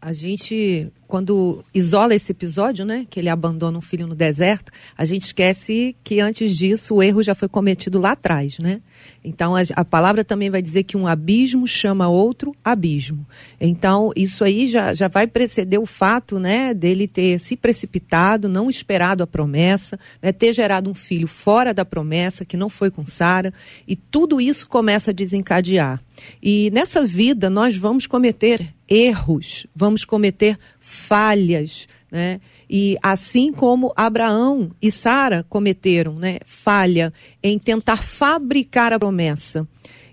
A 0.01 0.13
gente, 0.13 0.93
quando 1.07 1.61
isola 1.75 2.15
esse 2.15 2.31
episódio, 2.31 2.85
né, 2.85 3.05
que 3.09 3.19
ele 3.19 3.27
abandona 3.27 3.77
um 3.77 3.81
filho 3.81 4.07
no 4.07 4.15
deserto, 4.15 4.71
a 4.97 5.03
gente 5.03 5.23
esquece 5.23 5.93
que 6.05 6.21
antes 6.21 6.55
disso 6.55 6.95
o 6.95 7.03
erro 7.03 7.21
já 7.21 7.35
foi 7.35 7.49
cometido 7.49 7.99
lá 7.99 8.13
atrás, 8.13 8.59
né? 8.59 8.81
Então 9.21 9.57
a, 9.57 9.59
a 9.75 9.83
palavra 9.83 10.23
também 10.23 10.49
vai 10.49 10.61
dizer 10.61 10.83
que 10.83 10.95
um 10.95 11.05
abismo 11.05 11.67
chama 11.67 12.07
outro 12.07 12.55
abismo. 12.63 13.27
Então 13.59 14.13
isso 14.15 14.41
aí 14.45 14.69
já, 14.69 14.93
já 14.93 15.09
vai 15.09 15.27
preceder 15.27 15.81
o 15.81 15.85
fato, 15.85 16.39
né, 16.39 16.73
dele 16.73 17.05
ter 17.05 17.37
se 17.37 17.57
precipitado, 17.57 18.47
não 18.47 18.69
esperado 18.69 19.21
a 19.21 19.27
promessa, 19.27 19.99
né, 20.21 20.31
ter 20.31 20.53
gerado 20.53 20.89
um 20.89 20.93
filho 20.93 21.27
fora 21.27 21.73
da 21.73 21.83
promessa 21.83 22.45
que 22.45 22.55
não 22.55 22.69
foi 22.69 22.89
com 22.89 23.05
Sara 23.05 23.53
e 23.85 23.97
tudo 23.97 24.39
isso 24.39 24.69
começa 24.69 25.11
a 25.11 25.13
desencadear. 25.13 26.01
E 26.41 26.71
nessa 26.71 27.05
vida 27.05 27.49
nós 27.49 27.75
vamos 27.75 28.07
cometer 28.07 28.78
erros, 28.89 29.67
vamos 29.75 30.03
cometer 30.03 30.57
falhas, 30.79 31.87
né? 32.11 32.41
E 32.69 32.97
assim 33.01 33.51
como 33.51 33.93
Abraão 33.95 34.71
e 34.81 34.91
Sara 34.91 35.45
cometeram, 35.49 36.15
né, 36.15 36.37
falha 36.45 37.11
em 37.41 37.57
tentar 37.57 37.97
fabricar 37.97 38.93
a 38.93 38.99
promessa. 38.99 39.67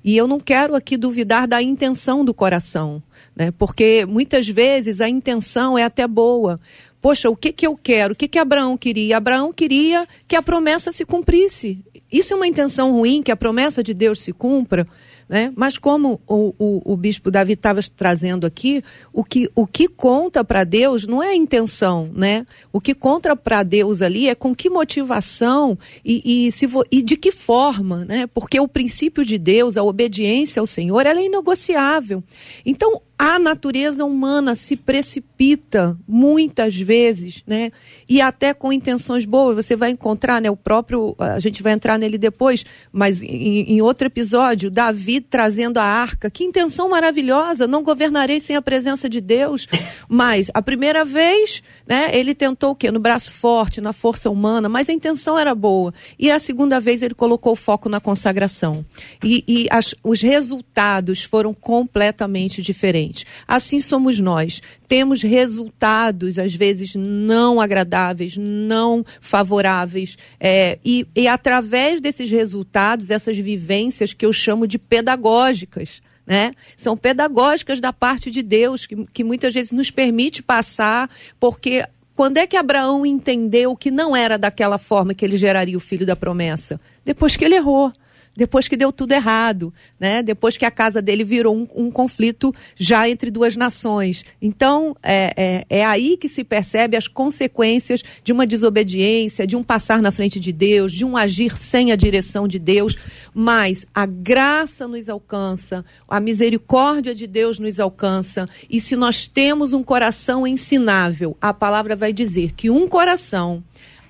E 0.05 0.17
eu 0.17 0.29
não 0.29 0.39
quero 0.39 0.75
aqui 0.75 0.97
duvidar 0.97 1.49
da 1.49 1.61
intenção 1.61 2.25
do 2.25 2.33
coração, 2.33 3.03
né? 3.35 3.51
Porque 3.51 4.07
muitas 4.07 4.49
vezes 4.49 5.01
a 5.01 5.09
intenção 5.09 5.77
é 5.77 5.83
até 5.83 6.07
boa. 6.07 6.61
Poxa, 7.01 7.29
o 7.29 7.37
que 7.37 7.53
que 7.53 7.67
eu 7.67 7.77
quero? 7.77 8.13
O 8.13 8.17
que 8.17 8.29
que 8.29 8.39
Abraão 8.39 8.77
queria? 8.77 9.17
Abraão 9.17 9.53
queria 9.53 10.07
que 10.29 10.37
a 10.37 10.43
promessa 10.43 10.93
se 10.93 11.05
cumprisse. 11.05 11.85
Isso 12.11 12.33
é 12.33 12.37
uma 12.37 12.47
intenção 12.47 12.93
ruim, 12.93 13.23
que 13.23 13.33
a 13.33 13.37
promessa 13.37 13.83
de 13.83 13.93
Deus 13.93 14.21
se 14.21 14.33
cumpra. 14.33 14.87
Né? 15.29 15.53
Mas 15.57 15.77
como 15.77 16.21
o, 16.27 16.55
o, 16.57 16.93
o 16.93 16.97
bispo 16.97 17.33
Davi 17.33 17.55
estava 17.55 17.81
trazendo 17.97 18.47
aqui, 18.47 18.83
o 19.13 19.25
que, 19.25 19.51
o 19.57 19.67
que 19.67 19.89
conta 19.89 20.45
para 20.45 20.63
Deus 20.63 21.05
não 21.05 21.21
é 21.21 21.31
a 21.31 21.35
intenção, 21.35 22.09
né? 22.15 22.47
O 22.73 22.81
que 22.81 22.95
conta 22.95 23.35
para 23.35 23.65
Deus 23.65 24.03
ali 24.03 24.29
é 24.29 24.37
com 24.37 24.55
que 24.55 24.71
motivação 24.71 25.77
e, 26.05 26.47
e, 26.47 26.53
se 26.53 26.69
e 26.93 27.03
de 27.03 27.17
que 27.17 27.33
forma, 27.33 28.05
né? 28.05 28.29
Porque 28.29 28.61
o 28.61 28.69
princípio 28.69 29.25
de 29.25 29.37
Deus, 29.37 29.77
a 29.77 29.83
obediência 29.83 30.61
ao 30.61 30.67
Senhor, 30.67 31.05
ela 31.05 31.19
é 31.19 31.27
inegociável. 31.27 32.23
Então, 32.65 33.03
a 33.19 33.39
natureza 33.39 34.05
humana 34.05 34.55
se 34.55 34.77
precipita 34.77 35.97
muitas 36.07 36.77
vezes, 36.77 37.43
né? 37.47 37.71
E 38.07 38.21
até 38.21 38.53
com 38.53 38.71
intenções 38.71 39.25
boas. 39.25 39.57
Você 39.57 39.75
vai 39.75 39.91
encontrar, 39.91 40.41
né? 40.41 40.51
O 40.51 40.57
próprio, 40.57 41.17
a 41.19 41.41
gente 41.41 41.63
vai 41.63 41.73
entrar 41.73 41.99
nele 41.99 42.19
depois, 42.19 42.65
mas 42.93 43.23
em, 43.23 43.73
em 43.73 43.81
outro 43.81 44.07
episódio, 44.07 44.71
Davi 44.71 45.21
trazendo 45.21 45.79
a 45.79 45.85
arca. 45.85 46.31
Que 46.31 46.45
intenção 46.45 46.91
maravilhosa! 46.91 47.67
Não 47.67 47.83
governarei 47.83 48.39
sem 48.39 48.55
a 48.55 48.61
presença 48.61 49.09
de 49.09 49.21
Deus. 49.21 49.67
Mas 50.07 50.51
a 50.53 50.61
primeira 50.61 51.03
vez, 51.03 51.63
né? 51.87 52.11
Ele 52.13 52.35
tentou 52.35 52.73
o 52.73 52.75
quê? 52.75 52.91
No 52.91 53.01
braço 53.01 53.33
forte, 53.33 53.81
na 53.81 53.95
força 53.95 54.29
humana, 54.29 54.69
mas 54.69 54.91
a 54.91 54.93
intenção 54.93 55.39
era 55.39 55.55
boa. 55.55 55.93
E 56.19 56.31
a 56.31 56.39
segunda 56.39 56.79
vez 56.79 57.01
ele 57.01 57.15
colocou 57.15 57.55
o 57.55 57.57
foco 57.57 57.89
na 57.89 57.99
consagração. 57.99 58.85
E, 59.25 59.43
e 59.49 59.67
as, 59.71 59.95
os 60.05 60.21
resultados 60.21 61.23
foram 61.23 61.55
completamente 61.55 62.61
diferentes. 62.61 63.06
Assim 63.47 63.81
somos 63.81 64.19
nós. 64.19 64.63
Temos 64.89 65.23
resultados, 65.23 66.39
às 66.39 66.55
vezes, 66.55 66.95
não 66.95 67.61
agradáveis, 67.61 68.37
não 68.37 69.05
favoráveis. 69.21 70.17
É, 70.41 70.79
e, 70.85 71.07
e 71.15 71.29
através 71.29 72.01
desses 72.01 72.31
resultados, 72.31 73.11
essas 73.11 73.37
vivências 73.37 74.13
que 74.13 74.25
eu 74.25 74.33
chamo 74.33 74.67
de 74.67 74.79
pedagógicas. 74.79 76.01
Né? 76.27 76.53
São 76.77 76.97
pedagógicas 76.97 77.81
da 77.81 77.93
parte 77.93 78.31
de 78.31 78.43
Deus, 78.43 78.87
que, 78.87 79.07
que 79.13 79.23
muitas 79.23 79.55
vezes 79.55 79.71
nos 79.71 79.91
permite 79.91 80.43
passar, 80.43 81.09
porque 81.39 81.85
quando 82.17 82.39
é 82.39 82.47
que 82.47 82.57
Abraão 82.57 83.05
entendeu 83.05 83.77
que 83.77 83.91
não 83.91 84.17
era 84.17 84.39
daquela 84.39 84.79
forma 84.79 85.15
que 85.15 85.25
ele 85.25 85.37
geraria 85.37 85.77
o 85.77 85.81
filho 85.81 86.07
da 86.07 86.17
promessa? 86.17 86.81
Depois 87.05 87.37
que 87.37 87.45
ele 87.45 87.55
errou 87.55 87.93
depois 88.37 88.69
que 88.69 88.77
deu 88.77 88.93
tudo 88.93 89.13
errado, 89.13 89.73
né? 89.99 90.23
depois 90.23 90.57
que 90.57 90.65
a 90.65 90.71
casa 90.71 91.01
dele 91.01 91.25
virou 91.25 91.57
um, 91.57 91.67
um 91.75 91.91
conflito 91.91 92.55
já 92.77 93.09
entre 93.09 93.31
duas 93.31 93.57
nações. 93.57 94.25
Então, 94.41 94.95
é, 95.03 95.33
é, 95.37 95.79
é, 95.79 95.85
aí 95.85 96.17
que 96.17 96.29
se 96.29 96.45
percebe 96.45 96.97
as 96.97 97.09
consequências 97.09 98.03
de 98.23 98.33
uma 98.33 98.47
desobediência, 98.47 99.47
de 99.47 99.57
um 99.57 99.63
passar 99.63 100.03
na 100.03 100.11
frente 100.11 100.39
de 100.39 100.53
Deus, 100.53 100.93
de 100.93 101.05
um 101.05 101.17
agir 101.17 101.57
sem 101.57 101.93
a 101.93 101.97
direção 101.97 102.47
de 102.47 102.59
Deus. 102.59 102.97
Mas 103.35 103.87
a 103.95 104.05
graça 104.05 104.87
nos 104.87 105.09
alcança, 105.09 105.85
a 106.09 106.21
misericórdia 106.21 107.15
de 107.15 107.27
Deus 107.27 107.59
nos 107.59 107.81
alcança. 107.81 108.47
E 108.69 108.81
se 108.81 108.97
nós 108.97 109.27
temos 109.27 109.73
um 109.73 109.83
coração 109.83 110.47
ensinável, 110.47 111.37
a 111.41 111.55
palavra 111.55 111.97
vai 111.97 112.13
dizer 112.13 112.53
que 112.53 112.71
um 112.71 112.87
coração 112.87 113.63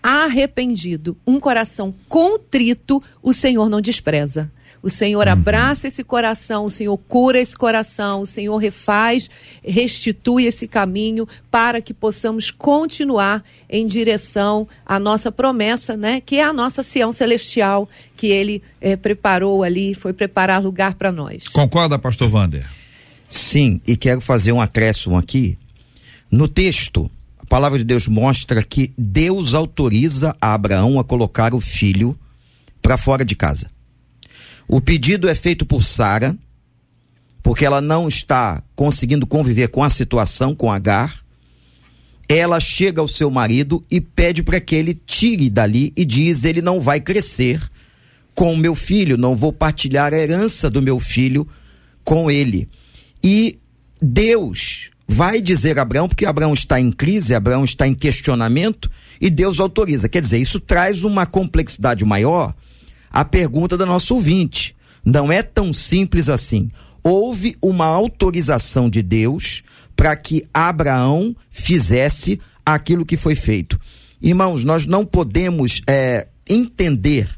arrependido, 0.07 1.17
um 1.27 1.41
coração 1.41 1.93
contrito, 2.09 3.03
o 3.21 3.33
Senhor 3.33 3.69
não 3.69 3.81
despreza. 3.81 4.53
O 4.81 4.89
Senhor 4.89 5.27
uhum. 5.27 5.33
abraça 5.33 5.89
esse 5.89 6.05
coração, 6.05 6.67
o 6.67 6.71
Senhor 6.71 6.97
cura 6.97 7.41
esse 7.41 7.57
coração, 7.57 8.21
o 8.21 8.27
Senhor 8.27 8.57
refaz, 8.59 9.29
restitui 9.67 10.45
esse 10.45 10.69
caminho 10.69 11.27
para 11.51 11.81
que 11.81 11.93
possamos 11.93 12.53
continuar 12.53 13.43
em 13.69 13.85
direção 13.85 14.69
à 14.85 15.01
nossa 15.01 15.33
promessa, 15.33 15.97
né? 15.97 16.21
Que 16.21 16.37
é 16.37 16.45
a 16.45 16.53
nossa 16.53 16.85
Sião 16.85 17.11
celestial 17.11 17.89
que 18.17 18.29
Ele 18.29 18.63
é, 18.81 18.95
preparou 18.95 19.65
ali, 19.65 19.93
foi 19.93 20.13
preparar 20.13 20.63
lugar 20.63 20.95
para 20.95 21.11
nós. 21.11 21.49
Concorda, 21.49 21.99
Pastor 21.99 22.33
Wander? 22.33 22.65
Sim, 23.29 23.81
e 23.85 23.97
quero 23.97 24.21
fazer 24.21 24.53
um 24.53 24.61
acréscimo 24.61 25.17
aqui. 25.17 25.59
No 26.31 26.47
texto, 26.47 27.11
a 27.47 27.49
palavra 27.49 27.79
de 27.79 27.85
Deus 27.85 28.09
mostra 28.09 28.61
que 28.61 28.93
Deus 28.99 29.55
autoriza 29.55 30.37
a 30.41 30.53
Abraão 30.53 30.99
a 30.99 31.05
colocar 31.05 31.55
o 31.55 31.61
filho 31.61 32.19
para 32.83 32.99
fora 32.99 33.25
de 33.25 33.37
casa. 33.37 33.71
O 34.67 34.81
pedido 34.81 35.29
é 35.29 35.35
feito 35.37 35.65
por 35.65 35.85
Sara, 35.85 36.37
porque 37.45 37.65
ela 37.65 37.81
não 37.81 38.09
está 38.09 38.61
conseguindo 38.75 39.29
conviver 39.29 39.69
com 39.69 39.85
a 39.85 39.89
situação 39.89 40.57
com 40.57 40.73
Agar. 40.73 41.25
Ela 42.29 42.59
chega 42.59 43.01
ao 43.01 43.07
seu 43.07 43.31
marido 43.31 43.85
e 43.89 44.01
pede 44.01 44.43
para 44.43 44.61
que 44.61 44.75
ele 44.75 45.01
tire 45.07 45.49
dali 45.49 45.93
e 45.97 46.05
diz: 46.05 46.45
ele 46.45 46.61
não 46.61 46.81
vai 46.81 47.01
crescer 47.01 47.63
com 48.35 48.53
o 48.53 48.57
meu 48.57 48.75
filho, 48.75 49.17
não 49.17 49.37
vou 49.37 49.53
partilhar 49.53 50.13
a 50.13 50.19
herança 50.19 50.69
do 50.69 50.83
meu 50.83 50.99
filho 50.99 51.47
com 52.03 52.29
ele. 52.29 52.69
E 53.23 53.61
Deus 54.03 54.91
vai 55.07 55.41
dizer 55.41 55.79
Abraão, 55.79 56.09
porque 56.09 56.27
Abraão 56.27 56.53
está 56.53 56.81
em 56.81 56.91
crise, 56.91 57.35
Abraão 57.35 57.65
está 57.65 57.87
em 57.87 57.95
questionamento, 57.95 58.91
e 59.21 59.31
Deus 59.31 59.61
autoriza. 59.61 60.09
Quer 60.09 60.21
dizer, 60.21 60.39
isso 60.39 60.61
traz 60.61 61.05
uma 61.05 61.27
complexidade 61.27 62.05
maior 62.05 62.55
à 63.11 63.25
pergunta 63.25 63.77
da 63.77 63.87
nossa 63.87 64.13
ouvinte. 64.13 64.75
Não 65.05 65.31
é 65.31 65.43
tão 65.43 65.73
simples 65.73 66.29
assim. 66.29 66.71
Houve 67.03 67.57
uma 67.63 67.87
autorização 67.87 68.91
de 68.91 69.03
Deus 69.03 69.63
para 69.95 70.15
que 70.17 70.47
Abraão 70.53 71.35
fizesse 71.51 72.41
aquilo 72.65 73.07
que 73.07 73.17
foi 73.17 73.35
feito. 73.35 73.81
Irmãos, 74.21 74.65
nós 74.65 74.85
não 74.85 75.07
podemos 75.07 75.81
é, 75.87 76.27
entender 76.49 77.29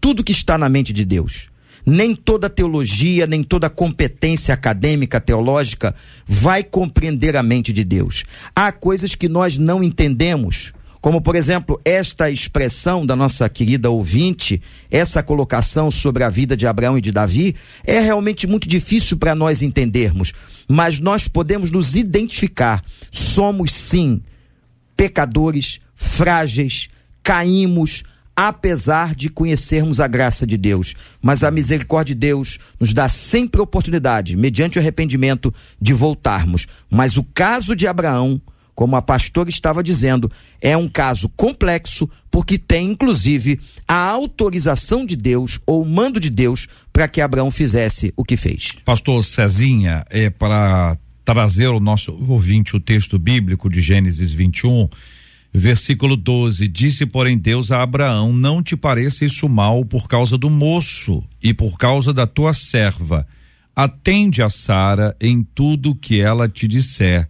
tudo 0.00 0.24
que 0.24 0.32
está 0.32 0.58
na 0.58 0.68
mente 0.68 0.92
de 0.92 1.04
Deus 1.04 1.48
nem 1.84 2.14
toda 2.14 2.48
teologia, 2.48 3.26
nem 3.26 3.42
toda 3.42 3.68
competência 3.68 4.54
acadêmica, 4.54 5.20
teológica 5.20 5.94
vai 6.26 6.62
compreender 6.62 7.36
a 7.36 7.42
mente 7.42 7.72
de 7.72 7.84
Deus. 7.84 8.24
Há 8.54 8.72
coisas 8.72 9.14
que 9.14 9.28
nós 9.28 9.56
não 9.56 9.82
entendemos, 9.82 10.72
como 11.00 11.20
por 11.20 11.36
exemplo, 11.36 11.78
esta 11.84 12.30
expressão 12.30 13.04
da 13.04 13.14
nossa 13.14 13.48
querida 13.48 13.90
ouvinte, 13.90 14.62
essa 14.90 15.22
colocação 15.22 15.90
sobre 15.90 16.24
a 16.24 16.30
vida 16.30 16.56
de 16.56 16.66
Abraão 16.66 16.96
e 16.96 17.00
de 17.02 17.12
Davi, 17.12 17.54
é 17.84 18.00
realmente 18.00 18.46
muito 18.46 18.66
difícil 18.66 19.18
para 19.18 19.34
nós 19.34 19.60
entendermos, 19.60 20.32
mas 20.66 20.98
nós 20.98 21.28
podemos 21.28 21.70
nos 21.70 21.94
identificar. 21.94 22.82
Somos 23.10 23.72
sim 23.74 24.22
pecadores, 24.96 25.80
frágeis, 25.94 26.88
caímos, 27.22 28.02
apesar 28.36 29.14
de 29.14 29.28
conhecermos 29.28 30.00
a 30.00 30.08
graça 30.08 30.46
de 30.46 30.56
Deus. 30.56 30.94
Mas 31.22 31.44
a 31.44 31.50
misericórdia 31.50 32.14
de 32.14 32.20
Deus 32.20 32.58
nos 32.78 32.92
dá 32.92 33.08
sempre 33.08 33.60
oportunidade, 33.60 34.36
mediante 34.36 34.78
o 34.78 34.80
arrependimento, 34.80 35.54
de 35.80 35.92
voltarmos. 35.92 36.66
Mas 36.90 37.16
o 37.16 37.24
caso 37.24 37.76
de 37.76 37.86
Abraão, 37.86 38.40
como 38.74 38.96
a 38.96 39.02
pastora 39.02 39.48
estava 39.48 39.82
dizendo, 39.82 40.30
é 40.60 40.76
um 40.76 40.88
caso 40.88 41.28
complexo, 41.30 42.10
porque 42.30 42.58
tem 42.58 42.90
inclusive 42.90 43.60
a 43.86 43.94
autorização 43.94 45.06
de 45.06 45.14
Deus 45.14 45.60
ou 45.64 45.82
o 45.82 45.86
mando 45.86 46.18
de 46.18 46.30
Deus 46.30 46.66
para 46.92 47.06
que 47.06 47.20
Abraão 47.20 47.50
fizesse 47.50 48.12
o 48.16 48.24
que 48.24 48.36
fez. 48.36 48.72
Pastor 48.84 49.24
Cezinha, 49.24 50.04
é 50.10 50.28
para 50.28 50.98
trazer 51.24 51.68
o 51.68 51.80
nosso 51.80 52.12
ouvinte 52.28 52.76
o 52.76 52.80
texto 52.80 53.18
bíblico 53.18 53.70
de 53.70 53.80
Gênesis 53.80 54.30
21 54.30 54.88
Versículo 55.56 56.16
12: 56.16 56.66
Disse, 56.66 57.06
porém, 57.06 57.38
Deus 57.38 57.70
a 57.70 57.80
Abraão: 57.80 58.32
Não 58.32 58.60
te 58.60 58.76
pareça 58.76 59.24
isso 59.24 59.48
mal 59.48 59.84
por 59.84 60.08
causa 60.08 60.36
do 60.36 60.50
moço 60.50 61.22
e 61.40 61.54
por 61.54 61.78
causa 61.78 62.12
da 62.12 62.26
tua 62.26 62.52
serva. 62.52 63.24
Atende 63.76 64.42
a 64.42 64.50
Sara 64.50 65.16
em 65.20 65.44
tudo 65.44 65.94
que 65.94 66.20
ela 66.20 66.48
te 66.48 66.66
disser, 66.66 67.28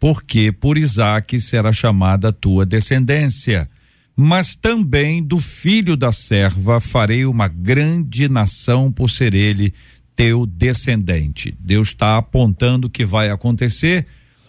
porque 0.00 0.50
por 0.50 0.78
Isaque 0.78 1.38
será 1.38 1.70
chamada 1.70 2.28
a 2.28 2.32
tua 2.32 2.64
descendência. 2.64 3.68
Mas 4.16 4.56
também 4.56 5.22
do 5.22 5.38
filho 5.38 5.94
da 5.94 6.12
serva 6.12 6.80
farei 6.80 7.26
uma 7.26 7.46
grande 7.46 8.26
nação 8.26 8.90
por 8.90 9.10
ser 9.10 9.34
ele 9.34 9.74
teu 10.14 10.46
descendente. 10.46 11.54
Deus 11.60 11.88
está 11.88 12.16
apontando 12.16 12.86
o 12.86 12.90
que 12.90 13.04
vai 13.04 13.28
acontecer 13.28 14.06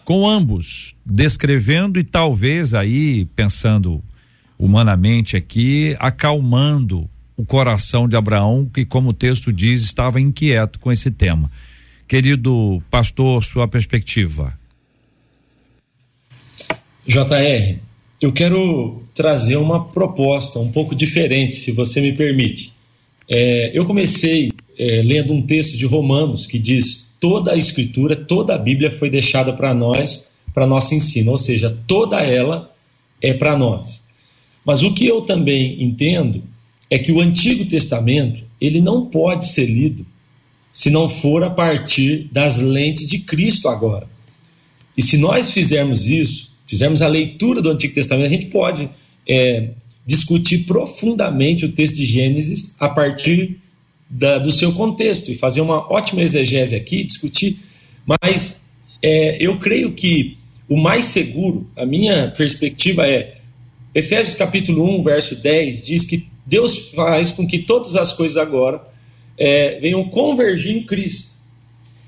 com 0.08 0.26
ambos, 0.26 0.94
descrevendo 1.04 2.00
e 2.00 2.02
talvez 2.02 2.72
aí, 2.72 3.26
pensando 3.36 4.02
humanamente 4.58 5.36
aqui, 5.36 5.94
acalmando 5.98 7.10
o 7.36 7.44
coração 7.44 8.08
de 8.08 8.16
Abraão, 8.16 8.64
que, 8.64 8.86
como 8.86 9.10
o 9.10 9.12
texto 9.12 9.52
diz, 9.52 9.82
estava 9.82 10.18
inquieto 10.18 10.78
com 10.78 10.90
esse 10.90 11.10
tema. 11.10 11.50
Querido 12.08 12.82
pastor, 12.90 13.44
sua 13.44 13.68
perspectiva. 13.68 14.58
JR, 17.06 17.76
eu 18.18 18.32
quero 18.32 19.02
trazer 19.14 19.56
uma 19.56 19.90
proposta 19.90 20.58
um 20.58 20.72
pouco 20.72 20.94
diferente, 20.94 21.56
se 21.56 21.70
você 21.70 22.00
me 22.00 22.14
permite. 22.14 22.72
É, 23.28 23.78
eu 23.78 23.84
comecei 23.84 24.52
é, 24.78 25.02
lendo 25.02 25.34
um 25.34 25.42
texto 25.42 25.76
de 25.76 25.84
Romanos 25.84 26.46
que 26.46 26.58
diz: 26.58 27.07
toda 27.20 27.52
a 27.52 27.56
escritura, 27.56 28.16
toda 28.16 28.54
a 28.54 28.58
Bíblia 28.58 28.90
foi 28.90 29.10
deixada 29.10 29.52
para 29.52 29.74
nós, 29.74 30.28
para 30.54 30.66
nosso 30.66 30.94
ensino, 30.94 31.32
ou 31.32 31.38
seja, 31.38 31.76
toda 31.86 32.20
ela 32.20 32.74
é 33.20 33.32
para 33.32 33.56
nós. 33.56 34.02
Mas 34.64 34.82
o 34.82 34.92
que 34.92 35.06
eu 35.06 35.22
também 35.22 35.82
entendo 35.82 36.42
é 36.90 36.98
que 36.98 37.12
o 37.12 37.20
Antigo 37.20 37.64
Testamento, 37.66 38.42
ele 38.60 38.80
não 38.80 39.06
pode 39.06 39.46
ser 39.46 39.66
lido 39.66 40.06
se 40.72 40.90
não 40.90 41.08
for 41.08 41.42
a 41.42 41.50
partir 41.50 42.28
das 42.30 42.58
lentes 42.58 43.08
de 43.08 43.18
Cristo 43.18 43.68
agora. 43.68 44.06
E 44.96 45.02
se 45.02 45.18
nós 45.18 45.50
fizermos 45.50 46.06
isso, 46.06 46.52
fizermos 46.66 47.02
a 47.02 47.08
leitura 47.08 47.60
do 47.60 47.70
Antigo 47.70 47.94
Testamento, 47.94 48.26
a 48.26 48.30
gente 48.30 48.46
pode 48.46 48.88
é, 49.28 49.70
discutir 50.06 50.64
profundamente 50.64 51.64
o 51.64 51.72
texto 51.72 51.96
de 51.96 52.04
Gênesis 52.04 52.74
a 52.78 52.88
partir 52.88 53.60
da, 54.08 54.38
do 54.38 54.50
seu 54.50 54.72
contexto 54.72 55.30
e 55.30 55.34
fazer 55.34 55.60
uma 55.60 55.90
ótima 55.92 56.22
exegese 56.22 56.74
aqui, 56.74 57.04
discutir, 57.04 57.60
mas 58.06 58.66
É, 59.00 59.36
eu 59.40 59.58
creio 59.58 59.92
que 59.92 60.36
o 60.68 60.76
mais 60.76 61.06
seguro, 61.06 61.70
a 61.76 61.86
minha 61.86 62.32
perspectiva 62.36 63.06
é, 63.06 63.36
Efésios 63.94 64.36
capítulo 64.36 64.84
1, 64.98 65.02
verso 65.04 65.36
10, 65.36 65.86
diz 65.86 66.04
que 66.04 66.26
Deus 66.44 66.90
faz 66.90 67.30
com 67.30 67.46
que 67.46 67.60
todas 67.60 67.94
as 67.94 68.12
coisas 68.12 68.36
agora 68.36 68.82
é, 69.36 69.78
venham 69.80 70.08
convergir 70.08 70.76
em 70.76 70.84
Cristo. 70.84 71.30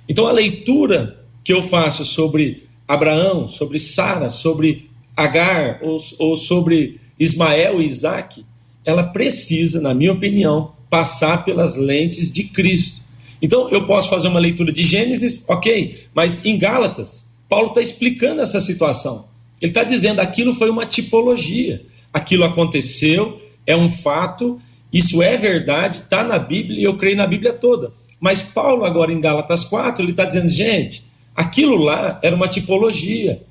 Então 0.09 0.27
a 0.27 0.33
leitura 0.33 1.21
que 1.45 1.53
eu 1.53 1.63
faço 1.63 2.05
sobre 2.05 2.65
Abraão, 2.89 3.49
sobre 3.49 3.79
Sara, 3.79 4.31
sobre 4.31 4.91
Agar 5.17 5.81
ou, 5.83 5.99
ou 6.19 6.37
sobre 6.37 6.99
Ismael 7.19 7.81
e 7.81 7.87
Isaac, 7.87 8.45
ela 8.85 9.05
precisa, 9.05 9.81
na 9.81 9.95
minha 9.95 10.13
opinião, 10.13 10.73
passar 10.91 11.45
pelas 11.45 11.77
lentes 11.77 12.31
de 12.31 12.45
Cristo. 12.45 13.01
Então 13.41 13.71
eu 13.71 13.87
posso 13.87 14.11
fazer 14.11 14.29
uma 14.29 14.41
leitura 14.41 14.73
de 14.73 14.83
Gênesis, 14.85 15.45
ok, 15.49 16.07
mas 16.13 16.45
em 16.45 16.59
Gálatas, 16.59 17.31
Paulo 17.49 17.69
está 17.69 17.81
explicando 17.81 18.43
essa 18.43 18.61
situação. 18.61 19.29
Ele 19.63 19.71
está 19.71 19.85
dizendo 19.85 20.21
aquilo 20.21 20.55
foi 20.55 20.69
uma 20.69 20.85
tipologia, 20.85 21.83
aquilo 22.13 22.45
aconteceu, 22.45 23.41
é 23.67 23.77
um 23.77 23.89
fato, 23.89 24.61
isso 24.93 25.23
é 25.23 25.37
verdade, 25.37 25.99
está 25.99 26.25
na 26.25 26.39
Bíblia 26.39 26.81
e 26.81 26.85
eu 26.85 26.97
creio 26.97 27.17
na 27.17 27.27
Bíblia 27.27 27.53
toda. 27.53 27.93
Mas 28.19 28.43
Paulo, 28.43 28.85
agora 28.85 29.13
em 29.13 29.21
Gálatas 29.21 29.65
4, 29.65 30.05
ele 30.05 30.11
está 30.11 30.25
dizendo, 30.25 30.49
gente, 30.49 31.05
aquilo 31.35 31.77
lá 31.77 32.19
era 32.23 32.37
uma 32.37 32.49
tipologia. 32.49 33.43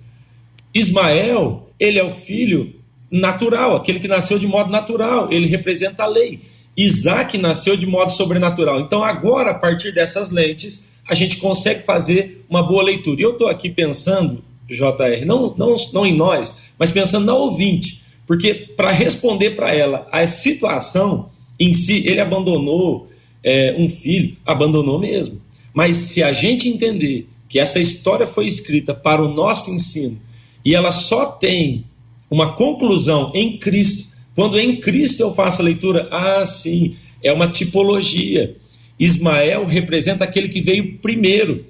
Ismael, 0.73 1.71
ele 1.79 1.97
é 1.97 2.03
o 2.03 2.11
filho 2.11 2.75
natural, 3.09 3.75
aquele 3.75 3.99
que 3.99 4.07
nasceu 4.07 4.37
de 4.37 4.45
modo 4.45 4.69
natural, 4.69 5.31
ele 5.31 5.47
representa 5.47 6.03
a 6.03 6.07
lei. 6.07 6.41
Isaac 6.83 7.37
nasceu 7.37 7.75
de 7.75 7.85
modo 7.85 8.11
sobrenatural. 8.11 8.79
Então, 8.79 9.03
agora, 9.03 9.51
a 9.51 9.53
partir 9.53 9.91
dessas 9.91 10.31
lentes, 10.31 10.89
a 11.07 11.13
gente 11.13 11.37
consegue 11.37 11.83
fazer 11.83 12.45
uma 12.49 12.63
boa 12.63 12.83
leitura. 12.83 13.19
E 13.19 13.23
eu 13.23 13.31
estou 13.31 13.47
aqui 13.49 13.69
pensando, 13.69 14.43
JR, 14.69 15.25
não, 15.25 15.53
não, 15.57 15.75
não 15.91 16.05
em 16.05 16.15
nós, 16.15 16.55
mas 16.77 16.91
pensando 16.91 17.25
na 17.25 17.35
ouvinte. 17.35 18.01
Porque 18.25 18.53
para 18.53 18.91
responder 18.91 19.51
para 19.51 19.73
ela 19.73 20.07
a 20.11 20.25
situação 20.27 21.29
em 21.59 21.73
si, 21.73 22.07
ele 22.07 22.21
abandonou 22.21 23.07
é, 23.43 23.75
um 23.77 23.89
filho, 23.89 24.37
abandonou 24.45 24.99
mesmo. 24.99 25.41
Mas 25.73 25.97
se 25.97 26.23
a 26.23 26.31
gente 26.31 26.69
entender 26.69 27.27
que 27.49 27.59
essa 27.59 27.79
história 27.79 28.27
foi 28.27 28.45
escrita 28.45 28.93
para 28.93 29.21
o 29.21 29.33
nosso 29.33 29.71
ensino 29.71 30.19
e 30.63 30.75
ela 30.75 30.91
só 30.91 31.25
tem 31.25 31.85
uma 32.29 32.53
conclusão 32.53 33.31
em 33.33 33.57
Cristo, 33.57 34.08
quando 34.39 34.57
em 34.57 34.77
Cristo 34.77 35.19
eu 35.19 35.35
faço 35.35 35.61
a 35.61 35.65
leitura, 35.65 36.07
ah, 36.09 36.45
sim, 36.45 36.95
é 37.21 37.33
uma 37.33 37.49
tipologia. 37.49 38.55
Ismael 38.97 39.65
representa 39.65 40.23
aquele 40.23 40.47
que 40.47 40.61
veio 40.61 40.97
primeiro. 40.99 41.65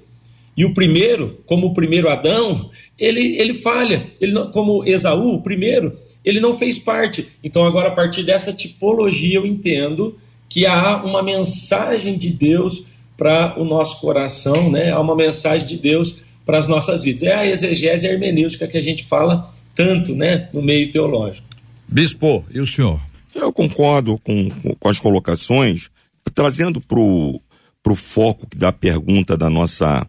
E 0.56 0.64
o 0.64 0.72
primeiro, 0.72 1.40
como 1.46 1.66
o 1.66 1.72
primeiro 1.72 2.08
Adão, 2.08 2.70
ele, 2.96 3.36
ele 3.40 3.54
falha. 3.54 4.06
Ele 4.20 4.30
não, 4.30 4.52
como 4.52 4.84
Esaú, 4.84 5.34
o 5.34 5.42
primeiro, 5.42 5.94
ele 6.24 6.38
não 6.38 6.56
fez 6.56 6.78
parte. 6.78 7.26
Então, 7.42 7.66
agora, 7.66 7.88
a 7.88 7.92
partir 7.92 8.22
dessa 8.22 8.52
tipologia, 8.52 9.38
eu 9.38 9.46
entendo 9.46 10.16
que 10.48 10.64
há 10.64 11.02
uma 11.02 11.24
mensagem 11.24 12.16
de 12.16 12.30
Deus 12.30 12.84
para 13.16 13.60
o 13.60 13.64
nosso 13.64 14.00
coração, 14.00 14.70
né? 14.70 14.92
há 14.92 15.00
uma 15.00 15.16
mensagem 15.16 15.66
de 15.66 15.76
Deus 15.76 16.22
para 16.46 16.58
as 16.58 16.68
nossas 16.68 17.02
vidas. 17.02 17.24
É 17.24 17.34
a 17.34 17.44
exegese 17.44 18.06
hermenêutica 18.06 18.68
que 18.68 18.78
a 18.78 18.80
gente 18.80 19.06
fala 19.06 19.52
tanto 19.74 20.14
né? 20.14 20.48
no 20.52 20.62
meio 20.62 20.92
teológico. 20.92 21.49
Bispo, 21.92 22.44
e 22.52 22.60
o 22.60 22.66
senhor? 22.68 23.00
Eu 23.34 23.52
concordo 23.52 24.16
com, 24.18 24.48
com 24.78 24.88
as 24.88 25.00
colocações, 25.00 25.90
trazendo 26.32 26.80
para 26.80 27.00
o 27.00 27.96
foco 27.96 28.46
da 28.56 28.72
pergunta 28.72 29.36
da 29.36 29.50
nossa 29.50 30.06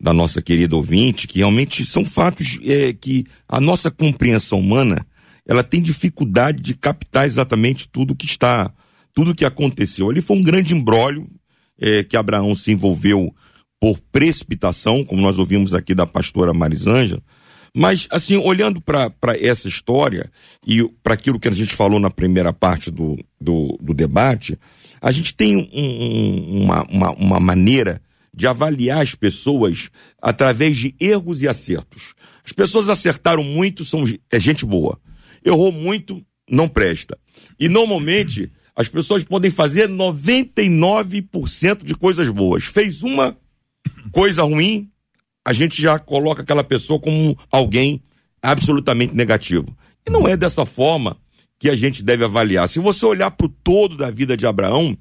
da 0.00 0.14
nossa 0.14 0.40
querida 0.40 0.74
ouvinte, 0.74 1.28
que 1.28 1.38
realmente 1.38 1.84
são 1.84 2.06
fatos 2.06 2.58
é, 2.62 2.92
que 2.92 3.26
a 3.46 3.60
nossa 3.60 3.90
compreensão 3.90 4.58
humana 4.58 5.06
ela 5.46 5.62
tem 5.62 5.80
dificuldade 5.80 6.62
de 6.62 6.74
captar 6.74 7.26
exatamente 7.26 7.86
tudo 7.86 8.16
que 8.16 8.24
está, 8.24 8.72
tudo 9.14 9.34
que 9.34 9.44
aconteceu. 9.44 10.08
Ali 10.08 10.22
foi 10.22 10.38
um 10.38 10.42
grande 10.42 10.74
embrólio 10.74 11.28
é, 11.78 12.02
que 12.02 12.16
Abraão 12.16 12.56
se 12.56 12.72
envolveu 12.72 13.32
por 13.78 14.00
precipitação, 14.10 15.04
como 15.04 15.22
nós 15.22 15.38
ouvimos 15.38 15.74
aqui 15.74 15.94
da 15.94 16.06
pastora 16.06 16.54
Marisângela. 16.54 17.22
Mas, 17.74 18.08
assim, 18.10 18.36
olhando 18.36 18.80
para 18.80 19.12
essa 19.38 19.68
história 19.68 20.30
e 20.66 20.82
para 21.02 21.14
aquilo 21.14 21.38
que 21.38 21.48
a 21.48 21.52
gente 21.52 21.74
falou 21.74 22.00
na 22.00 22.10
primeira 22.10 22.52
parte 22.52 22.90
do, 22.90 23.16
do, 23.40 23.78
do 23.80 23.94
debate, 23.94 24.58
a 25.00 25.12
gente 25.12 25.34
tem 25.34 25.56
um, 25.56 25.68
um, 25.72 26.62
uma, 26.62 26.82
uma, 26.90 27.10
uma 27.12 27.40
maneira 27.40 28.02
de 28.34 28.46
avaliar 28.46 29.02
as 29.02 29.14
pessoas 29.14 29.90
através 30.20 30.76
de 30.76 30.94
erros 31.00 31.42
e 31.42 31.48
acertos. 31.48 32.14
As 32.44 32.52
pessoas 32.52 32.88
acertaram 32.88 33.44
muito, 33.44 33.84
são 33.84 34.04
é 34.30 34.40
gente 34.40 34.64
boa 34.64 34.98
errou 35.44 35.72
muito, 35.72 36.24
não 36.48 36.68
presta. 36.68 37.18
E 37.58 37.68
normalmente 37.68 38.52
as 38.74 38.88
pessoas 38.88 39.24
podem 39.24 39.50
fazer 39.50 39.88
99% 39.88 41.84
de 41.84 41.94
coisas 41.94 42.28
boas. 42.30 42.64
Fez 42.64 43.02
uma 43.02 43.36
coisa 44.12 44.42
ruim, 44.42 44.90
a 45.44 45.52
gente 45.52 45.80
já 45.80 45.98
coloca 45.98 46.42
aquela 46.42 46.64
pessoa 46.64 46.98
como 46.98 47.36
alguém 47.50 48.02
absolutamente 48.42 49.14
negativo. 49.14 49.76
E 50.06 50.10
não 50.10 50.26
é 50.26 50.36
dessa 50.36 50.64
forma 50.64 51.16
que 51.58 51.68
a 51.68 51.76
gente 51.76 52.02
deve 52.02 52.24
avaliar. 52.24 52.68
Se 52.68 52.78
você 52.78 53.04
olhar 53.04 53.30
para 53.30 53.46
o 53.46 53.50
todo 53.50 53.96
da 53.96 54.10
vida 54.10 54.36
de 54.36 54.46
Abraão, 54.46 54.96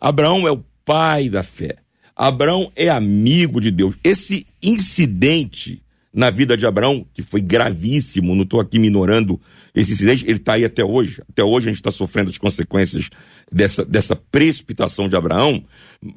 Abraão 0.00 0.46
é 0.46 0.50
o 0.50 0.64
pai 0.84 1.28
da 1.28 1.42
fé. 1.42 1.76
Abraão 2.16 2.72
é 2.74 2.88
amigo 2.88 3.60
de 3.60 3.70
Deus. 3.70 3.94
Esse 4.02 4.46
incidente 4.62 5.82
na 6.12 6.30
vida 6.30 6.56
de 6.56 6.66
Abraão, 6.66 7.06
que 7.12 7.22
foi 7.22 7.40
gravíssimo, 7.40 8.34
não 8.34 8.42
estou 8.42 8.60
aqui 8.60 8.78
minorando 8.78 9.40
esse 9.74 9.92
incidente, 9.92 10.24
ele 10.24 10.38
está 10.38 10.54
aí 10.54 10.64
até 10.64 10.84
hoje. 10.84 11.22
Até 11.28 11.44
hoje 11.44 11.68
a 11.68 11.70
gente 11.70 11.78
está 11.78 11.90
sofrendo 11.90 12.30
as 12.30 12.38
consequências 12.38 13.08
dessa, 13.52 13.84
dessa 13.84 14.16
precipitação 14.16 15.08
de 15.08 15.14
Abraão. 15.14 15.62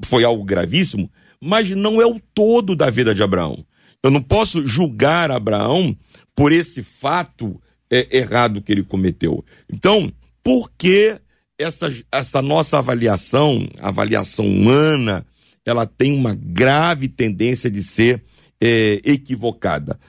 Foi 0.06 0.24
algo 0.24 0.44
gravíssimo, 0.44 1.12
mas 1.42 1.70
não 1.72 2.02
é 2.02 2.06
o 2.06 2.20
todo 2.34 2.76
da 2.76 2.90
vida 2.90 3.16
de 3.16 3.24
Abraão. 3.24 3.66
Eu 4.04 4.12
não 4.12 4.22
posso 4.22 4.66
julgar 4.66 5.32
Abraão 5.32 5.96
por 6.36 6.52
esse 6.52 6.84
fato 6.84 7.62
é, 7.90 8.18
errado 8.18 8.62
que 8.62 8.72
ele 8.72 8.84
cometeu. 8.84 9.44
Então, 9.72 10.12
por 10.44 10.72
que 10.78 11.20
essa, 11.58 11.94
essa 12.12 12.42
nossa 12.42 12.80
avaliação, 12.80 13.68
avaliação 13.80 14.48
humana, 14.48 15.26
ela 15.66 15.86
tem 15.86 16.14
uma 16.14 16.34
grave 16.34 17.08
tendência 17.08 17.70
de 17.70 17.84
ser 17.84 18.24
é, 18.60 19.02
equivocada. 19.04 20.00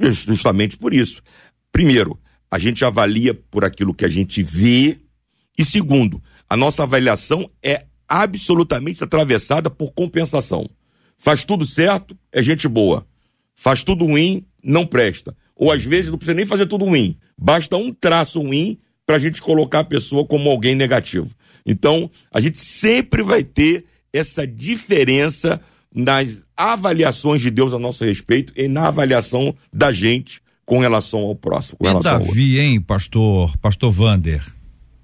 Justamente 0.00 0.76
por 0.76 0.94
isso. 0.94 1.22
Primeiro, 1.72 2.18
a 2.50 2.58
gente 2.58 2.84
avalia 2.84 3.34
por 3.34 3.64
aquilo 3.64 3.94
que 3.94 4.04
a 4.04 4.08
gente 4.08 4.42
vê. 4.42 4.98
E 5.58 5.64
segundo, 5.64 6.22
a 6.48 6.56
nossa 6.56 6.82
avaliação 6.82 7.50
é 7.62 7.86
absolutamente 8.08 9.02
atravessada 9.04 9.70
por 9.70 9.92
compensação. 9.92 10.68
Faz 11.20 11.44
tudo 11.44 11.66
certo, 11.66 12.16
é 12.32 12.42
gente 12.42 12.66
boa. 12.66 13.06
Faz 13.54 13.84
tudo 13.84 14.06
ruim, 14.06 14.46
não 14.64 14.86
presta. 14.86 15.36
Ou 15.54 15.70
às 15.70 15.84
vezes 15.84 16.10
não 16.10 16.16
precisa 16.16 16.34
nem 16.34 16.46
fazer 16.46 16.64
tudo 16.66 16.86
ruim. 16.86 17.18
Basta 17.36 17.76
um 17.76 17.92
traço 17.92 18.40
ruim 18.40 18.78
para 19.04 19.16
a 19.16 19.18
gente 19.18 19.42
colocar 19.42 19.80
a 19.80 19.84
pessoa 19.84 20.26
como 20.26 20.48
alguém 20.48 20.74
negativo. 20.74 21.28
Então, 21.66 22.10
a 22.32 22.40
gente 22.40 22.58
sempre 22.58 23.22
vai 23.22 23.44
ter 23.44 23.84
essa 24.10 24.46
diferença 24.46 25.60
nas 25.94 26.46
avaliações 26.56 27.42
de 27.42 27.50
Deus 27.50 27.74
a 27.74 27.78
nosso 27.78 28.02
respeito 28.02 28.54
e 28.56 28.66
na 28.66 28.88
avaliação 28.88 29.54
da 29.70 29.92
gente 29.92 30.40
com 30.64 30.78
relação 30.78 31.20
ao 31.20 31.34
próximo. 31.34 31.76
Com 31.78 31.86
e 31.86 32.02
Davi, 32.02 32.58
hein, 32.60 32.80
pastor, 32.80 33.54
pastor 33.58 33.90
Vander? 33.90 34.42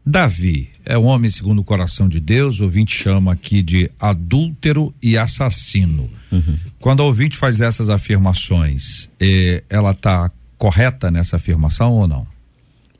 Davi 0.05 0.76
é 0.87 0.97
um 0.97 1.05
homem 1.07 1.29
segundo 1.31 1.59
o 1.59 1.65
coração 1.65 2.09
de 2.09 2.21
Deus, 2.21 2.61
o 2.61 2.63
ouvinte 2.63 2.97
chama 2.97 3.33
aqui 3.33 3.61
de 3.61 3.91
adúltero 3.99 4.95
e 5.03 5.19
assassino. 5.19 6.09
Uhum. 6.31 6.57
Quando 6.79 7.03
a 7.03 7.07
ouvinte 7.07 7.37
faz 7.37 7.61
essas 7.61 7.89
afirmações, 7.89 9.11
eh, 9.21 9.65
ela 9.69 9.91
está 9.91 10.31
correta 10.57 11.11
nessa 11.11 11.37
afirmação 11.37 11.93
ou 11.93 12.07
não? 12.07 12.27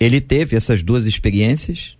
Ele 0.01 0.21
teve 0.21 0.57
essas 0.57 0.83
duas 0.83 1.07
experiências, 1.07 1.95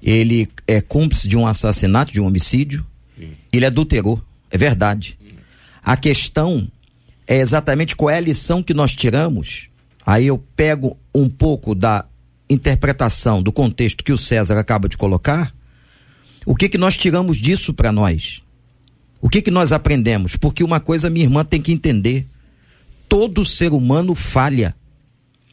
ele 0.00 0.48
é 0.66 0.80
cúmplice 0.80 1.26
de 1.26 1.36
um 1.36 1.46
assassinato, 1.46 2.12
de 2.12 2.20
um 2.20 2.26
homicídio, 2.26 2.86
Sim. 3.18 3.32
ele 3.52 3.66
adulterou. 3.66 4.22
É 4.48 4.56
verdade. 4.56 5.18
A 5.82 5.96
questão 5.96 6.70
é 7.26 7.38
exatamente 7.38 7.96
qual 7.96 8.10
é 8.10 8.16
a 8.16 8.20
lição 8.20 8.62
que 8.62 8.72
nós 8.72 8.94
tiramos. 8.94 9.68
Aí 10.06 10.26
eu 10.26 10.38
pego 10.38 10.96
um 11.14 11.28
pouco 11.28 11.74
da 11.74 12.04
interpretação 12.50 13.42
do 13.42 13.52
contexto 13.52 14.04
que 14.04 14.12
o 14.12 14.18
César 14.18 14.58
acaba 14.58 14.88
de 14.88 14.96
colocar. 14.96 15.54
O 16.44 16.54
que 16.54 16.68
que 16.68 16.78
nós 16.78 16.96
tiramos 16.96 17.36
disso 17.38 17.72
para 17.72 17.92
nós? 17.92 18.42
O 19.20 19.28
que 19.28 19.42
que 19.42 19.50
nós 19.50 19.72
aprendemos? 19.72 20.36
Porque 20.36 20.64
uma 20.64 20.80
coisa 20.80 21.10
minha 21.10 21.24
irmã 21.24 21.44
tem 21.44 21.60
que 21.60 21.72
entender: 21.72 22.26
todo 23.08 23.44
ser 23.44 23.72
humano 23.72 24.14
falha. 24.14 24.74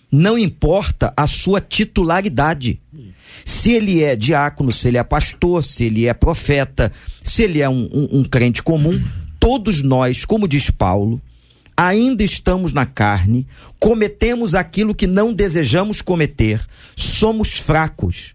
Não 0.09 0.37
importa 0.37 1.13
a 1.17 1.27
sua 1.27 1.59
titularidade. 1.59 2.79
Se 3.43 3.71
ele 3.73 4.01
é 4.01 4.15
diácono, 4.15 4.71
se 4.71 4.87
ele 4.87 4.97
é 4.97 5.03
pastor, 5.03 5.63
se 5.63 5.83
ele 5.83 6.07
é 6.07 6.13
profeta, 6.13 6.91
se 7.21 7.43
ele 7.43 7.61
é 7.61 7.67
um, 7.67 7.89
um, 7.93 8.19
um 8.19 8.23
crente 8.23 8.63
comum, 8.63 9.01
todos 9.37 9.83
nós, 9.83 10.23
como 10.23 10.47
diz 10.47 10.71
Paulo, 10.71 11.21
ainda 11.77 12.23
estamos 12.23 12.73
na 12.73 12.87
carne, 12.87 13.47
cometemos 13.79 14.55
aquilo 14.55 14.95
que 14.95 15.05
não 15.05 15.31
desejamos 15.31 16.01
cometer, 16.01 16.65
somos 16.95 17.53
fracos. 17.53 18.33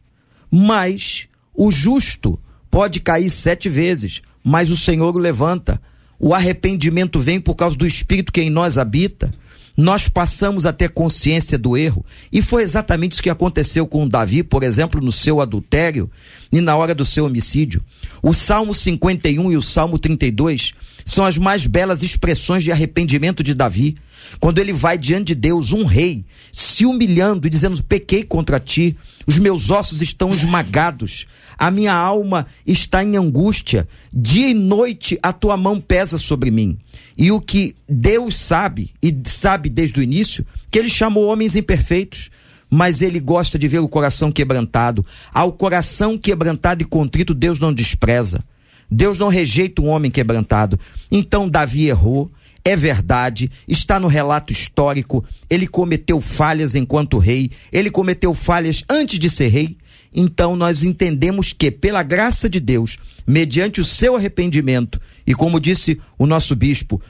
Mas 0.49 1.27
o 1.53 1.73
justo 1.73 2.39
pode 2.71 3.01
cair 3.01 3.29
sete 3.29 3.69
vezes, 3.69 4.23
mas 4.45 4.71
o 4.71 4.77
Senhor 4.77 5.17
o 5.17 5.19
levanta. 5.19 5.83
O 6.21 6.33
arrependimento 6.33 7.19
vem 7.19 7.41
por 7.41 7.57
causa 7.57 7.77
do 7.77 7.87
Espírito 7.87 8.33
que 8.33 8.41
em 8.41 8.49
nós 8.49 8.79
habita 8.79 9.35
nós 9.77 10.09
passamos 10.09 10.67
a 10.67 10.73
ter 10.73 10.91
consciência 10.91 11.59
do 11.59 11.77
erro. 11.77 12.05
E 12.31 12.43
foi 12.43 12.63
exatamente 12.63 13.13
isso 13.13 13.23
que 13.23 13.31
aconteceu 13.31 13.87
com 13.87 14.07
Davi, 14.07 14.43
por 14.43 14.63
exemplo, 14.63 15.01
no 15.01 15.13
seu 15.13 15.41
adultério 15.41 16.11
e 16.51 16.61
na 16.61 16.77
hora 16.77 16.95
do 16.95 17.05
seu 17.05 17.25
homicídio. 17.25 17.83
O 18.25 18.33
Salmo 18.33 18.73
51 18.73 19.51
e 19.51 19.57
o 19.57 19.63
Salmo 19.63 19.99
32 19.99 20.73
são 21.05 21.25
as 21.25 21.37
mais 21.37 21.67
belas 21.67 22.05
expressões 22.05 22.63
de 22.63 22.71
arrependimento 22.71 23.43
de 23.43 23.53
Davi. 23.53 23.97
Quando 24.39 24.61
ele 24.61 24.73
vai 24.73 24.97
diante 24.97 25.29
de 25.29 25.35
Deus, 25.35 25.73
um 25.73 25.85
rei, 25.85 26.25
se 26.53 26.87
humilhando 26.87 27.49
e 27.49 27.51
dizendo: 27.51 27.83
Pequei 27.83 28.23
contra 28.23 28.61
ti, 28.61 28.97
os 29.27 29.39
meus 29.39 29.71
ossos 29.71 30.01
estão 30.01 30.33
esmagados, 30.33 31.27
a 31.59 31.69
minha 31.69 31.93
alma 31.93 32.47
está 32.65 33.03
em 33.03 33.17
angústia, 33.17 33.89
dia 34.13 34.49
e 34.49 34.55
noite 34.55 35.19
a 35.21 35.33
tua 35.33 35.57
mão 35.57 35.81
pesa 35.81 36.17
sobre 36.17 36.53
mim. 36.53 36.79
E 37.19 37.33
o 37.33 37.41
que 37.41 37.75
Deus 37.89 38.37
sabe, 38.37 38.93
e 39.03 39.13
sabe 39.25 39.69
desde 39.69 39.99
o 39.99 40.03
início, 40.03 40.47
que 40.71 40.79
ele 40.79 40.89
chamou 40.89 41.27
homens 41.27 41.57
imperfeitos, 41.57 42.31
mas 42.73 43.03
ele 43.03 43.21
gosta 43.21 43.59
de 43.59 43.69
ver 43.69 43.81
o 43.81 43.89
coração 43.89 44.33
quebrantado. 44.33 45.05
Ao 45.31 45.53
coração 45.53 46.17
quebrantado 46.17 46.81
e 46.81 46.87
contrito, 46.87 47.35
Deus 47.35 47.59
não 47.59 47.71
despreza. 47.71 48.43
Deus 48.91 49.19
não 49.19 49.29
rejeita 49.29 49.83
um 49.83 49.89
homem 49.89 50.11
quebrantado. 50.11 50.81
Então 51.11 51.51
Davi 51.51 51.89
errou, 51.89 52.33
é 52.65 52.75
verdade, 52.75 53.51
está 53.69 54.01
no 54.01 54.09
relato 54.09 54.55
histórico. 54.55 55.23
Ele 55.51 55.67
cometeu 55.67 56.19
falhas 56.19 56.75
enquanto 56.75 57.19
rei, 57.19 57.51
ele 57.71 57.91
cometeu 57.91 58.33
falhas 58.33 58.83
antes 58.89 59.19
de 59.19 59.29
ser 59.29 59.49
rei. 59.49 59.77
Então 60.15 60.57
nós 60.57 60.83
entendemos 60.83 61.53
que, 61.53 61.71
pela 61.71 62.03
graça 62.03 62.49
de 62.49 62.59
Deus, 62.59 62.97
mediante 63.27 63.83
o 63.83 63.85
seu 63.85 64.17
arrependimento, 64.17 64.99
e 65.27 65.35
como 65.35 65.61
disse 65.61 66.01
o 66.19 66.25
nosso 66.25 66.57
bispo, 66.57 67.03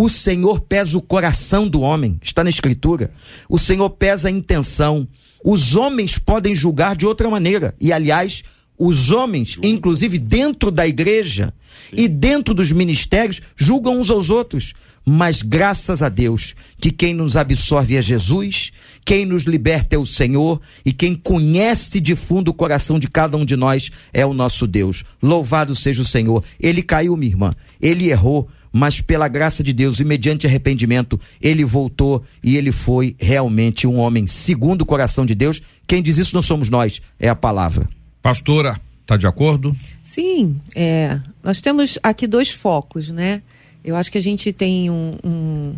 o 0.00 0.08
Senhor 0.08 0.60
pesa 0.60 0.96
o 0.96 1.02
coração 1.02 1.66
do 1.66 1.80
homem, 1.80 2.20
está 2.22 2.44
na 2.44 2.50
Escritura. 2.50 3.10
O 3.48 3.58
Senhor 3.58 3.90
pesa 3.90 4.28
a 4.28 4.30
intenção. 4.30 5.08
Os 5.44 5.74
homens 5.74 6.18
podem 6.18 6.54
julgar 6.54 6.94
de 6.94 7.04
outra 7.04 7.28
maneira. 7.28 7.74
E, 7.80 7.92
aliás, 7.92 8.44
os 8.78 9.10
homens, 9.10 9.58
inclusive 9.60 10.20
dentro 10.20 10.70
da 10.70 10.86
igreja 10.86 11.52
Sim. 11.90 11.96
e 11.96 12.06
dentro 12.06 12.54
dos 12.54 12.70
ministérios, 12.70 13.40
julgam 13.56 13.98
uns 13.98 14.08
aos 14.08 14.30
outros. 14.30 14.72
Mas 15.04 15.42
graças 15.42 16.00
a 16.00 16.08
Deus 16.08 16.54
que 16.78 16.92
quem 16.92 17.12
nos 17.12 17.36
absorve 17.36 17.96
é 17.96 18.02
Jesus, 18.02 18.70
quem 19.04 19.26
nos 19.26 19.44
liberta 19.44 19.96
é 19.96 19.98
o 19.98 20.06
Senhor 20.06 20.60
e 20.84 20.92
quem 20.92 21.16
conhece 21.16 21.98
de 21.98 22.14
fundo 22.14 22.52
o 22.52 22.54
coração 22.54 23.00
de 23.00 23.08
cada 23.08 23.36
um 23.36 23.44
de 23.44 23.56
nós 23.56 23.90
é 24.12 24.24
o 24.24 24.32
nosso 24.32 24.64
Deus. 24.64 25.02
Louvado 25.20 25.74
seja 25.74 26.02
o 26.02 26.04
Senhor. 26.04 26.44
Ele 26.60 26.82
caiu, 26.82 27.16
minha 27.16 27.32
irmã, 27.32 27.50
ele 27.80 28.10
errou, 28.10 28.48
mas 28.72 29.00
pela 29.00 29.28
graça 29.28 29.62
de 29.62 29.72
Deus 29.72 30.00
e 30.00 30.04
mediante 30.04 30.46
arrependimento, 30.46 31.20
ele 31.40 31.64
voltou 31.64 32.22
e 32.42 32.56
ele 32.56 32.72
foi 32.72 33.14
realmente 33.18 33.86
um 33.86 33.98
homem 33.98 34.26
segundo 34.26 34.82
o 34.82 34.86
coração 34.86 35.24
de 35.24 35.34
Deus. 35.34 35.62
Quem 35.86 36.02
diz 36.02 36.18
isso 36.18 36.34
não 36.34 36.42
somos 36.42 36.68
nós, 36.68 37.00
é 37.18 37.28
a 37.28 37.34
palavra. 37.34 37.88
Pastora, 38.22 38.78
está 39.02 39.16
de 39.16 39.26
acordo? 39.26 39.74
Sim, 40.02 40.60
é, 40.74 41.20
nós 41.42 41.60
temos 41.60 41.98
aqui 42.02 42.26
dois 42.26 42.50
focos, 42.50 43.10
né? 43.10 43.42
Eu 43.84 43.96
acho 43.96 44.10
que 44.12 44.18
a 44.18 44.22
gente 44.22 44.52
tem 44.52 44.90
um, 44.90 45.12
um, 45.24 45.74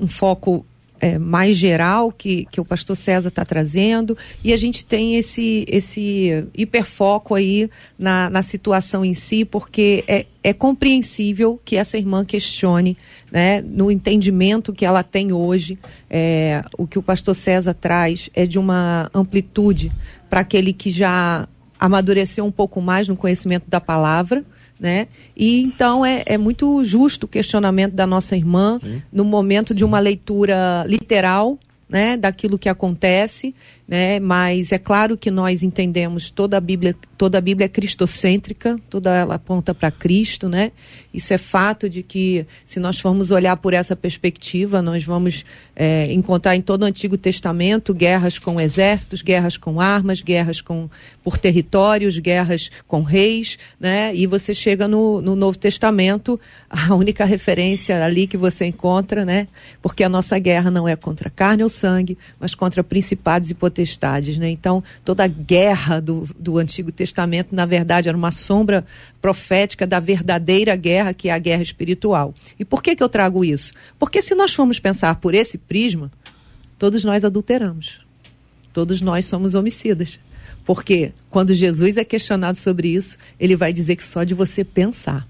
um 0.00 0.06
foco 0.06 0.66
é, 1.00 1.18
mais 1.18 1.56
geral 1.56 2.12
que, 2.12 2.46
que 2.50 2.60
o 2.60 2.64
pastor 2.64 2.96
César 2.96 3.28
está 3.28 3.44
trazendo. 3.44 4.16
E 4.44 4.52
a 4.52 4.56
gente 4.56 4.84
tem 4.84 5.16
esse, 5.16 5.64
esse 5.66 6.46
hiperfoco 6.54 7.34
aí 7.34 7.70
na, 7.98 8.28
na 8.30 8.42
situação 8.42 9.04
em 9.04 9.14
si, 9.14 9.44
porque 9.44 10.04
é, 10.06 10.26
é 10.44 10.52
compreensível 10.52 11.58
que 11.64 11.76
essa 11.76 11.96
irmã 11.96 12.24
questione, 12.24 12.96
né, 13.32 13.62
no 13.62 13.90
entendimento 13.90 14.72
que 14.72 14.84
ela 14.84 15.02
tem 15.02 15.32
hoje, 15.32 15.78
é, 16.08 16.62
o 16.76 16.86
que 16.86 16.98
o 16.98 17.02
pastor 17.02 17.34
César 17.34 17.74
traz 17.74 18.28
é 18.34 18.46
de 18.46 18.58
uma 18.58 19.10
amplitude 19.14 19.90
para 20.28 20.40
aquele 20.40 20.72
que 20.72 20.90
já 20.90 21.48
amadureceu 21.78 22.44
um 22.44 22.52
pouco 22.52 22.80
mais 22.80 23.08
no 23.08 23.16
conhecimento 23.16 23.64
da 23.68 23.80
palavra, 23.80 24.44
né? 24.80 25.08
E 25.36 25.60
então 25.60 26.04
é, 26.04 26.22
é 26.24 26.38
muito 26.38 26.82
justo 26.84 27.24
o 27.24 27.28
questionamento 27.28 27.92
da 27.92 28.06
nossa 28.06 28.34
irmã 28.34 28.80
Sim. 28.82 29.02
no 29.12 29.24
momento 29.24 29.74
de 29.74 29.84
uma 29.84 29.98
leitura 29.98 30.84
literal, 30.86 31.58
né, 31.88 32.16
daquilo 32.16 32.58
que 32.58 32.68
acontece 32.68 33.52
né? 33.90 34.20
Mas 34.20 34.70
é 34.70 34.78
claro 34.78 35.16
que 35.16 35.32
nós 35.32 35.64
entendemos 35.64 36.30
toda 36.30 36.56
a 36.56 36.60
Bíblia, 36.60 36.94
toda 37.18 37.38
a 37.38 37.40
Bíblia 37.40 37.64
é 37.64 37.68
cristocêntrica, 37.68 38.78
toda 38.88 39.12
ela 39.12 39.34
aponta 39.34 39.74
para 39.74 39.90
Cristo, 39.90 40.48
né? 40.48 40.70
Isso 41.12 41.34
é 41.34 41.38
fato 41.38 41.90
de 41.90 42.04
que 42.04 42.46
se 42.64 42.78
nós 42.78 43.00
formos 43.00 43.32
olhar 43.32 43.56
por 43.56 43.74
essa 43.74 43.96
perspectiva, 43.96 44.80
nós 44.80 45.02
vamos 45.02 45.44
é, 45.74 46.06
encontrar 46.12 46.54
em 46.54 46.62
todo 46.62 46.82
o 46.82 46.84
Antigo 46.84 47.18
Testamento 47.18 47.92
guerras 47.92 48.38
com 48.38 48.60
exércitos, 48.60 49.22
guerras 49.22 49.56
com 49.56 49.80
armas, 49.80 50.22
guerras 50.22 50.60
com 50.60 50.88
por 51.24 51.36
territórios, 51.36 52.16
guerras 52.16 52.70
com 52.86 53.02
reis, 53.02 53.58
né? 53.80 54.14
E 54.14 54.24
você 54.24 54.54
chega 54.54 54.86
no, 54.86 55.20
no 55.20 55.34
Novo 55.34 55.58
Testamento, 55.58 56.38
a 56.70 56.94
única 56.94 57.24
referência 57.24 58.04
ali 58.04 58.28
que 58.28 58.36
você 58.36 58.66
encontra, 58.66 59.24
né? 59.24 59.48
Porque 59.82 60.04
a 60.04 60.08
nossa 60.08 60.38
guerra 60.38 60.70
não 60.70 60.86
é 60.86 60.94
contra 60.94 61.28
carne 61.28 61.64
ou 61.64 61.68
sangue, 61.68 62.16
mas 62.38 62.54
contra 62.54 62.84
principados 62.84 63.50
e 63.50 63.54
potestades 63.54 63.79
potestades. 63.80 64.36
Né? 64.36 64.50
Então, 64.50 64.82
toda 65.04 65.24
a 65.24 65.26
guerra 65.26 66.00
do, 66.00 66.28
do 66.38 66.58
Antigo 66.58 66.92
Testamento, 66.92 67.54
na 67.54 67.64
verdade, 67.64 68.08
era 68.08 68.16
uma 68.16 68.30
sombra 68.30 68.84
profética 69.20 69.86
da 69.86 69.98
verdadeira 69.98 70.76
guerra, 70.76 71.14
que 71.14 71.28
é 71.28 71.32
a 71.32 71.38
guerra 71.38 71.62
espiritual. 71.62 72.34
E 72.58 72.64
por 72.64 72.82
que, 72.82 72.94
que 72.94 73.02
eu 73.02 73.08
trago 73.08 73.44
isso? 73.44 73.72
Porque 73.98 74.20
se 74.20 74.34
nós 74.34 74.54
formos 74.54 74.78
pensar 74.78 75.16
por 75.16 75.34
esse 75.34 75.56
prisma, 75.58 76.10
todos 76.78 77.04
nós 77.04 77.24
adulteramos. 77.24 78.00
Todos 78.72 79.00
nós 79.00 79.26
somos 79.26 79.54
homicidas. 79.54 80.20
Porque 80.64 81.12
quando 81.30 81.54
Jesus 81.54 81.96
é 81.96 82.04
questionado 82.04 82.56
sobre 82.56 82.88
isso, 82.88 83.16
ele 83.38 83.56
vai 83.56 83.72
dizer 83.72 83.96
que 83.96 84.04
só 84.04 84.22
de 84.24 84.34
você 84.34 84.62
pensar, 84.62 85.26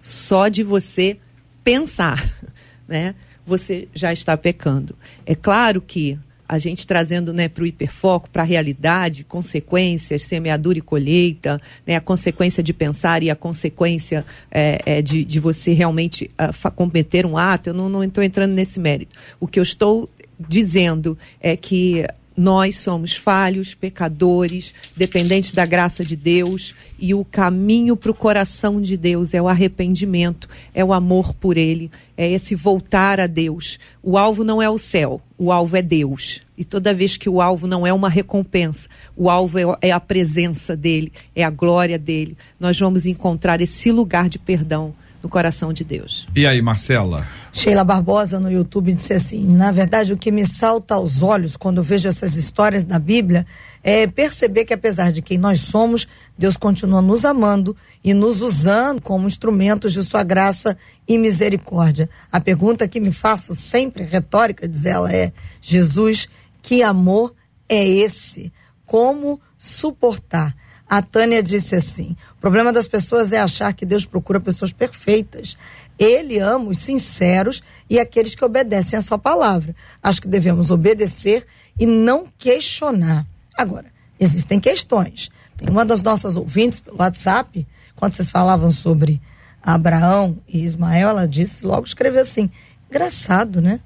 só 0.00 0.48
de 0.48 0.62
você 0.62 1.18
pensar, 1.62 2.26
né, 2.88 3.14
você 3.44 3.88
já 3.94 4.12
está 4.12 4.36
pecando. 4.36 4.96
É 5.26 5.34
claro 5.34 5.80
que 5.80 6.18
a 6.50 6.58
gente 6.58 6.84
trazendo 6.84 7.32
né, 7.32 7.48
para 7.48 7.62
o 7.62 7.66
hiperfoco, 7.66 8.28
para 8.28 8.42
a 8.42 8.44
realidade, 8.44 9.22
consequências, 9.22 10.24
semeadura 10.24 10.78
e 10.78 10.82
colheita, 10.82 11.62
né, 11.86 11.94
a 11.94 12.00
consequência 12.00 12.60
de 12.60 12.72
pensar 12.72 13.22
e 13.22 13.30
a 13.30 13.36
consequência 13.36 14.26
é, 14.50 14.80
é, 14.84 15.00
de, 15.00 15.24
de 15.24 15.38
você 15.38 15.72
realmente 15.72 16.28
uh, 16.40 16.70
cometer 16.72 17.24
um 17.24 17.38
ato, 17.38 17.70
eu 17.70 17.74
não 17.74 18.02
estou 18.02 18.24
entrando 18.24 18.50
nesse 18.50 18.80
mérito. 18.80 19.14
O 19.38 19.46
que 19.46 19.60
eu 19.60 19.62
estou 19.62 20.10
dizendo 20.40 21.16
é 21.40 21.56
que 21.56 22.04
nós 22.40 22.76
somos 22.76 23.14
falhos, 23.14 23.74
pecadores, 23.74 24.72
dependentes 24.96 25.52
da 25.52 25.66
graça 25.66 26.02
de 26.02 26.16
Deus, 26.16 26.74
e 26.98 27.12
o 27.12 27.22
caminho 27.22 27.94
para 27.94 28.10
o 28.10 28.14
coração 28.14 28.80
de 28.80 28.96
Deus 28.96 29.34
é 29.34 29.42
o 29.42 29.46
arrependimento, 29.46 30.48
é 30.74 30.82
o 30.82 30.94
amor 30.94 31.34
por 31.34 31.58
Ele, 31.58 31.90
é 32.16 32.26
esse 32.30 32.54
voltar 32.54 33.20
a 33.20 33.26
Deus. 33.26 33.78
O 34.02 34.16
alvo 34.16 34.42
não 34.42 34.62
é 34.62 34.70
o 34.70 34.78
céu, 34.78 35.20
o 35.36 35.52
alvo 35.52 35.76
é 35.76 35.82
Deus. 35.82 36.40
E 36.56 36.64
toda 36.64 36.94
vez 36.94 37.18
que 37.18 37.28
o 37.28 37.42
alvo 37.42 37.66
não 37.66 37.86
é 37.86 37.92
uma 37.92 38.08
recompensa, 38.08 38.88
o 39.14 39.28
alvo 39.28 39.58
é, 39.58 39.88
é 39.88 39.92
a 39.92 40.00
presença 40.00 40.74
dele, 40.74 41.12
é 41.36 41.44
a 41.44 41.50
glória 41.50 41.98
dele, 41.98 42.38
nós 42.58 42.80
vamos 42.80 43.04
encontrar 43.04 43.60
esse 43.60 43.92
lugar 43.92 44.30
de 44.30 44.38
perdão 44.38 44.94
no 45.22 45.28
coração 45.28 45.72
de 45.72 45.84
Deus. 45.84 46.26
E 46.34 46.46
aí, 46.46 46.62
Marcela? 46.62 47.26
Sheila 47.52 47.84
Barbosa 47.84 48.38
no 48.38 48.50
YouTube 48.50 48.92
disse 48.92 49.12
assim: 49.12 49.44
na 49.44 49.70
verdade, 49.70 50.12
o 50.12 50.16
que 50.16 50.30
me 50.30 50.46
salta 50.46 50.94
aos 50.94 51.22
olhos 51.22 51.56
quando 51.56 51.82
vejo 51.82 52.08
essas 52.08 52.36
histórias 52.36 52.84
da 52.84 52.98
Bíblia 52.98 53.46
é 53.82 54.06
perceber 54.06 54.64
que, 54.64 54.74
apesar 54.74 55.10
de 55.10 55.22
quem 55.22 55.38
nós 55.38 55.60
somos, 55.60 56.06
Deus 56.38 56.56
continua 56.56 57.02
nos 57.02 57.24
amando 57.24 57.76
e 58.04 58.14
nos 58.14 58.40
usando 58.40 59.00
como 59.00 59.26
instrumentos 59.26 59.92
de 59.92 60.04
sua 60.04 60.22
graça 60.22 60.76
e 61.08 61.18
misericórdia. 61.18 62.08
A 62.30 62.40
pergunta 62.40 62.88
que 62.88 63.00
me 63.00 63.12
faço 63.12 63.54
sempre, 63.54 64.04
retórica, 64.04 64.68
diz 64.68 64.84
ela, 64.84 65.12
é: 65.12 65.32
Jesus, 65.60 66.28
que 66.62 66.82
amor 66.82 67.34
é 67.68 67.86
esse? 67.86 68.52
Como 68.86 69.40
suportar? 69.56 70.54
A 70.90 71.00
Tânia 71.00 71.40
disse 71.40 71.76
assim: 71.76 72.16
o 72.32 72.40
problema 72.40 72.72
das 72.72 72.88
pessoas 72.88 73.30
é 73.30 73.38
achar 73.38 73.72
que 73.72 73.86
Deus 73.86 74.04
procura 74.04 74.40
pessoas 74.40 74.72
perfeitas. 74.72 75.56
Ele 75.96 76.40
ama 76.40 76.70
os 76.70 76.80
sinceros 76.80 77.62
e 77.88 78.00
aqueles 78.00 78.34
que 78.34 78.44
obedecem 78.44 78.98
a 78.98 79.02
sua 79.02 79.16
palavra. 79.16 79.76
Acho 80.02 80.20
que 80.20 80.26
devemos 80.26 80.68
obedecer 80.68 81.46
e 81.78 81.86
não 81.86 82.26
questionar. 82.36 83.24
Agora, 83.56 83.86
existem 84.18 84.58
questões. 84.58 85.30
Tem 85.56 85.68
uma 85.68 85.84
das 85.84 86.02
nossas 86.02 86.34
ouvintes 86.34 86.80
pelo 86.80 86.98
WhatsApp, 86.98 87.64
quando 87.94 88.14
vocês 88.14 88.28
falavam 88.28 88.72
sobre 88.72 89.20
Abraão 89.62 90.38
e 90.48 90.64
Ismael, 90.64 91.10
ela 91.10 91.28
disse, 91.28 91.64
logo 91.64 91.86
escreveu 91.86 92.22
assim: 92.22 92.50
Engraçado, 92.90 93.60
né? 93.60 93.78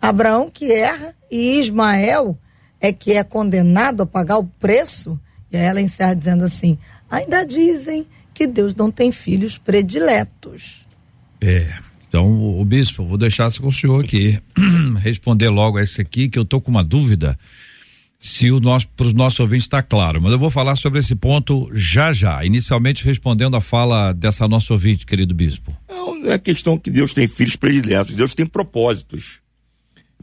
Abraão 0.00 0.48
que 0.48 0.70
erra 0.70 1.16
e 1.28 1.58
Ismael 1.58 2.38
é 2.80 2.92
que 2.92 3.14
é 3.14 3.24
condenado 3.24 4.04
a 4.04 4.06
pagar 4.06 4.38
o 4.38 4.44
preço. 4.44 5.18
E 5.54 5.56
aí 5.56 5.64
ela 5.64 5.80
encerra 5.80 6.14
dizendo 6.14 6.44
assim: 6.44 6.76
ainda 7.08 7.44
dizem 7.44 8.06
que 8.34 8.46
Deus 8.46 8.74
não 8.74 8.90
tem 8.90 9.12
filhos 9.12 9.56
prediletos. 9.56 10.84
É. 11.40 11.72
Então, 12.08 12.60
o 12.60 12.64
bispo, 12.64 13.04
vou 13.04 13.18
deixar 13.18 13.50
com 13.58 13.66
o 13.66 13.72
senhor 13.72 14.04
aqui 14.04 14.38
responder 15.02 15.48
logo 15.48 15.80
esse 15.80 16.00
aqui, 16.00 16.28
que 16.28 16.38
eu 16.38 16.44
tô 16.44 16.60
com 16.60 16.70
uma 16.70 16.84
dúvida 16.84 17.36
se 18.20 18.50
o 18.50 18.58
nosso 18.58 18.88
para 18.88 19.06
os 19.06 19.12
nossos 19.12 19.38
ouvintes 19.40 19.66
está 19.66 19.82
claro, 19.82 20.22
mas 20.22 20.32
eu 20.32 20.38
vou 20.38 20.48
falar 20.48 20.76
sobre 20.76 21.00
esse 21.00 21.14
ponto 21.14 21.68
já 21.74 22.12
já, 22.12 22.42
inicialmente 22.44 23.04
respondendo 23.04 23.56
a 23.56 23.60
fala 23.60 24.12
dessa 24.12 24.48
nossa 24.48 24.72
ouvinte, 24.72 25.04
querido 25.04 25.34
bispo. 25.34 25.76
Não 25.88 26.30
é 26.30 26.38
questão 26.38 26.78
que 26.78 26.88
Deus 26.88 27.12
tem 27.12 27.28
filhos 27.28 27.54
prediletos, 27.54 28.14
Deus 28.14 28.34
tem 28.34 28.46
propósitos. 28.46 29.43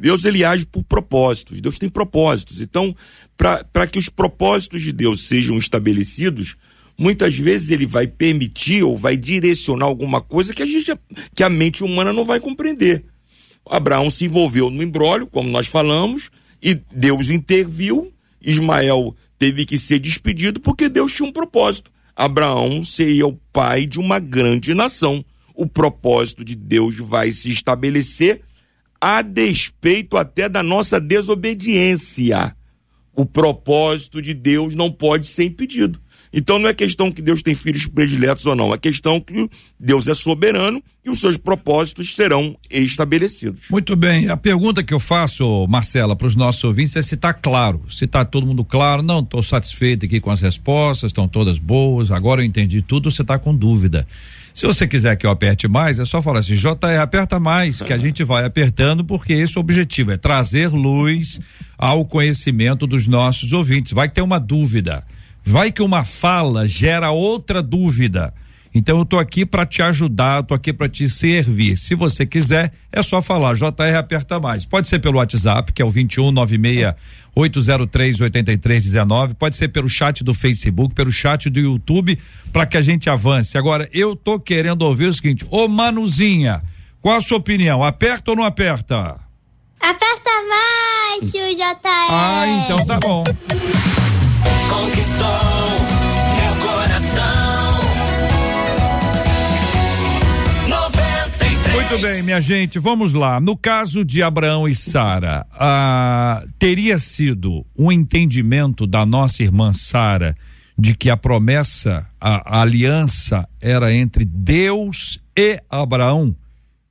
Deus 0.01 0.25
ele 0.25 0.43
age 0.43 0.65
por 0.65 0.83
propósitos, 0.83 1.61
Deus 1.61 1.77
tem 1.77 1.87
propósitos. 1.87 2.59
Então, 2.59 2.95
para 3.37 3.85
que 3.85 3.99
os 3.99 4.09
propósitos 4.09 4.81
de 4.81 4.91
Deus 4.91 5.27
sejam 5.27 5.59
estabelecidos, 5.59 6.55
muitas 6.97 7.37
vezes 7.37 7.69
ele 7.69 7.85
vai 7.85 8.07
permitir 8.07 8.83
ou 8.83 8.97
vai 8.97 9.15
direcionar 9.15 9.85
alguma 9.85 10.19
coisa 10.19 10.53
que 10.53 10.63
a 10.63 10.65
gente 10.65 10.91
que 11.35 11.43
a 11.43 11.49
mente 11.49 11.83
humana 11.83 12.11
não 12.11 12.25
vai 12.25 12.39
compreender. 12.39 13.05
Abraão 13.63 14.09
se 14.09 14.25
envolveu 14.25 14.71
no 14.71 14.81
embrólio, 14.81 15.27
como 15.27 15.49
nós 15.49 15.67
falamos, 15.67 16.31
e 16.61 16.73
Deus 16.91 17.29
interviu, 17.29 18.11
Ismael 18.41 19.15
teve 19.37 19.65
que 19.65 19.77
ser 19.77 19.99
despedido 19.99 20.59
porque 20.59 20.89
Deus 20.89 21.13
tinha 21.13 21.29
um 21.29 21.31
propósito. 21.31 21.91
Abraão 22.15 22.83
seria 22.83 23.27
o 23.27 23.39
pai 23.53 23.85
de 23.85 23.99
uma 23.99 24.17
grande 24.17 24.73
nação. 24.73 25.23
O 25.53 25.67
propósito 25.67 26.43
de 26.43 26.55
Deus 26.55 26.97
vai 26.97 27.31
se 27.31 27.51
estabelecer 27.51 28.41
a 29.01 29.23
despeito 29.23 30.15
até 30.15 30.47
da 30.47 30.61
nossa 30.61 30.99
desobediência. 31.01 32.55
O 33.13 33.25
propósito 33.25 34.21
de 34.21 34.33
Deus 34.33 34.75
não 34.75 34.91
pode 34.91 35.27
ser 35.27 35.45
impedido. 35.45 35.99
Então 36.33 36.57
não 36.57 36.69
é 36.69 36.73
questão 36.73 37.11
que 37.11 37.21
Deus 37.21 37.41
tem 37.41 37.53
filhos 37.53 37.85
prediletos 37.87 38.45
ou 38.45 38.55
não, 38.55 38.73
é 38.73 38.77
questão 38.77 39.19
que 39.19 39.49
Deus 39.77 40.07
é 40.07 40.15
soberano 40.15 40.81
e 41.03 41.09
os 41.09 41.19
seus 41.19 41.37
propósitos 41.37 42.15
serão 42.15 42.55
estabelecidos. 42.69 43.63
Muito 43.69 43.97
bem, 43.97 44.29
a 44.29 44.37
pergunta 44.37 44.81
que 44.81 44.93
eu 44.93 44.99
faço, 44.99 45.67
Marcela, 45.67 46.15
para 46.15 46.27
os 46.27 46.35
nossos 46.35 46.63
ouvintes 46.63 46.95
é 46.95 47.01
se 47.01 47.15
está 47.15 47.33
claro, 47.33 47.83
se 47.89 48.05
está 48.05 48.23
todo 48.23 48.47
mundo 48.47 48.63
claro, 48.63 49.01
não, 49.01 49.19
estou 49.19 49.43
satisfeito 49.43 50.05
aqui 50.05 50.21
com 50.21 50.31
as 50.31 50.39
respostas, 50.39 51.09
estão 51.09 51.27
todas 51.27 51.59
boas, 51.59 52.11
agora 52.11 52.41
eu 52.41 52.45
entendi 52.45 52.81
tudo, 52.81 53.11
você 53.11 53.23
está 53.23 53.37
com 53.37 53.53
dúvida. 53.53 54.07
Se 54.61 54.67
você 54.67 54.87
quiser 54.87 55.15
que 55.15 55.25
eu 55.25 55.31
aperte 55.31 55.67
mais, 55.67 55.97
é 55.97 56.05
só 56.05 56.21
falar 56.21 56.41
assim, 56.41 56.53
JR, 56.53 56.99
aperta 57.01 57.39
mais, 57.39 57.81
que 57.81 57.91
a 57.91 57.97
gente 57.97 58.23
vai 58.23 58.45
apertando, 58.45 59.03
porque 59.03 59.33
esse 59.33 59.57
objetivo 59.57 60.11
é 60.11 60.17
trazer 60.17 60.67
luz 60.67 61.39
ao 61.79 62.05
conhecimento 62.05 62.85
dos 62.85 63.07
nossos 63.07 63.53
ouvintes. 63.53 63.91
Vai 63.91 64.07
ter 64.07 64.21
uma 64.21 64.39
dúvida. 64.39 65.03
Vai 65.43 65.71
que 65.71 65.81
uma 65.81 66.03
fala 66.03 66.67
gera 66.67 67.09
outra 67.09 67.59
dúvida. 67.59 68.31
Então 68.73 68.99
eu 68.99 69.05
tô 69.05 69.19
aqui 69.19 69.45
para 69.45 69.65
te 69.65 69.81
ajudar, 69.81 70.43
tô 70.43 70.53
aqui 70.53 70.71
para 70.71 70.87
te 70.87 71.09
servir. 71.09 71.77
Se 71.77 71.93
você 71.93 72.25
quiser, 72.25 72.71
é 72.91 73.01
só 73.03 73.21
falar. 73.21 73.55
JR 73.55 73.97
aperta 73.97 74.39
mais. 74.39 74.65
Pode 74.65 74.87
ser 74.87 74.99
pelo 74.99 75.17
WhatsApp, 75.17 75.73
que 75.73 75.81
é 75.81 75.85
o 75.85 75.91
2196 75.91 76.95
803 77.33 78.19
8319, 78.19 79.35
pode 79.35 79.55
ser 79.55 79.69
pelo 79.69 79.87
chat 79.87 80.21
do 80.21 80.33
Facebook, 80.33 80.93
pelo 80.93 81.11
chat 81.11 81.49
do 81.49 81.59
YouTube, 81.59 82.19
para 82.51 82.65
que 82.65 82.75
a 82.75 82.81
gente 82.81 83.09
avance. 83.09 83.57
Agora, 83.57 83.87
eu 83.93 84.17
tô 84.17 84.37
querendo 84.37 84.81
ouvir 84.81 85.05
o 85.05 85.13
seguinte, 85.13 85.45
ô 85.49 85.65
Manuzinha, 85.67 86.61
qual 86.99 87.17
a 87.17 87.21
sua 87.21 87.37
opinião? 87.37 87.83
Aperta 87.83 88.31
ou 88.31 88.37
não 88.37 88.43
aperta? 88.43 89.17
Aperta 89.79 90.29
mais, 90.49 91.31
tio 91.31 91.55
JR. 91.55 92.09
Ah, 92.09 92.65
então 92.65 92.85
tá 92.85 92.99
bom 92.99 93.23
conquistou 94.71 95.80
Muito 101.81 101.97
bem, 101.99 102.21
minha 102.21 102.39
gente, 102.39 102.77
vamos 102.77 103.11
lá. 103.11 103.39
No 103.39 103.57
caso 103.57 104.05
de 104.05 104.21
Abraão 104.21 104.69
e 104.69 104.75
Sara, 104.75 105.47
ah, 105.51 106.45
teria 106.59 106.99
sido 106.99 107.65
um 107.75 107.91
entendimento 107.91 108.85
da 108.85 109.03
nossa 109.03 109.41
irmã 109.41 109.73
Sara 109.73 110.35
de 110.77 110.95
que 110.95 111.09
a 111.09 111.17
promessa, 111.17 112.07
a, 112.21 112.59
a 112.59 112.61
aliança 112.61 113.49
era 113.59 113.91
entre 113.91 114.23
Deus 114.23 115.19
e 115.35 115.59
Abraão, 115.67 116.35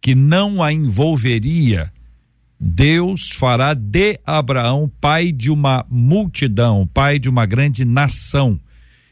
que 0.01 0.17
não 0.17 0.61
a 0.61 0.73
envolveria 0.73 1.91
Deus 2.59 3.31
fará 3.31 3.75
de 3.75 4.19
Abraão 4.27 4.91
pai 5.01 5.31
de 5.31 5.51
uma 5.51 5.87
multidão, 5.89 6.85
pai 6.93 7.21
de 7.21 7.29
uma 7.29 7.47
grande 7.47 7.85
nação. 7.85 8.59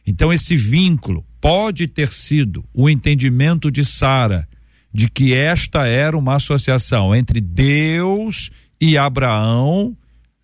Então, 0.04 0.32
esse 0.32 0.56
vínculo 0.56 1.24
pode 1.40 1.86
ter 1.86 2.12
sido 2.12 2.64
o 2.74 2.90
entendimento 2.90 3.70
de 3.70 3.84
Sara 3.84 4.46
de 4.92 5.08
que 5.08 5.34
esta 5.34 5.86
era 5.86 6.16
uma 6.16 6.36
associação 6.36 7.14
entre 7.14 7.40
Deus 7.40 8.50
e 8.80 8.96
Abraão, 8.96 9.96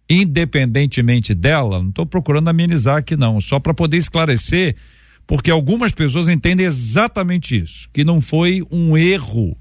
independentemente 0.08 1.34
dela. 1.34 1.80
Não 1.80 1.88
estou 1.88 2.06
procurando 2.06 2.48
amenizar 2.48 2.96
aqui, 2.96 3.16
não, 3.16 3.40
só 3.40 3.58
para 3.58 3.74
poder 3.74 3.96
esclarecer, 3.96 4.76
porque 5.26 5.50
algumas 5.50 5.92
pessoas 5.92 6.28
entendem 6.28 6.66
exatamente 6.66 7.56
isso, 7.56 7.88
que 7.92 8.04
não 8.04 8.20
foi 8.20 8.62
um 8.70 8.96
erro 8.96 9.56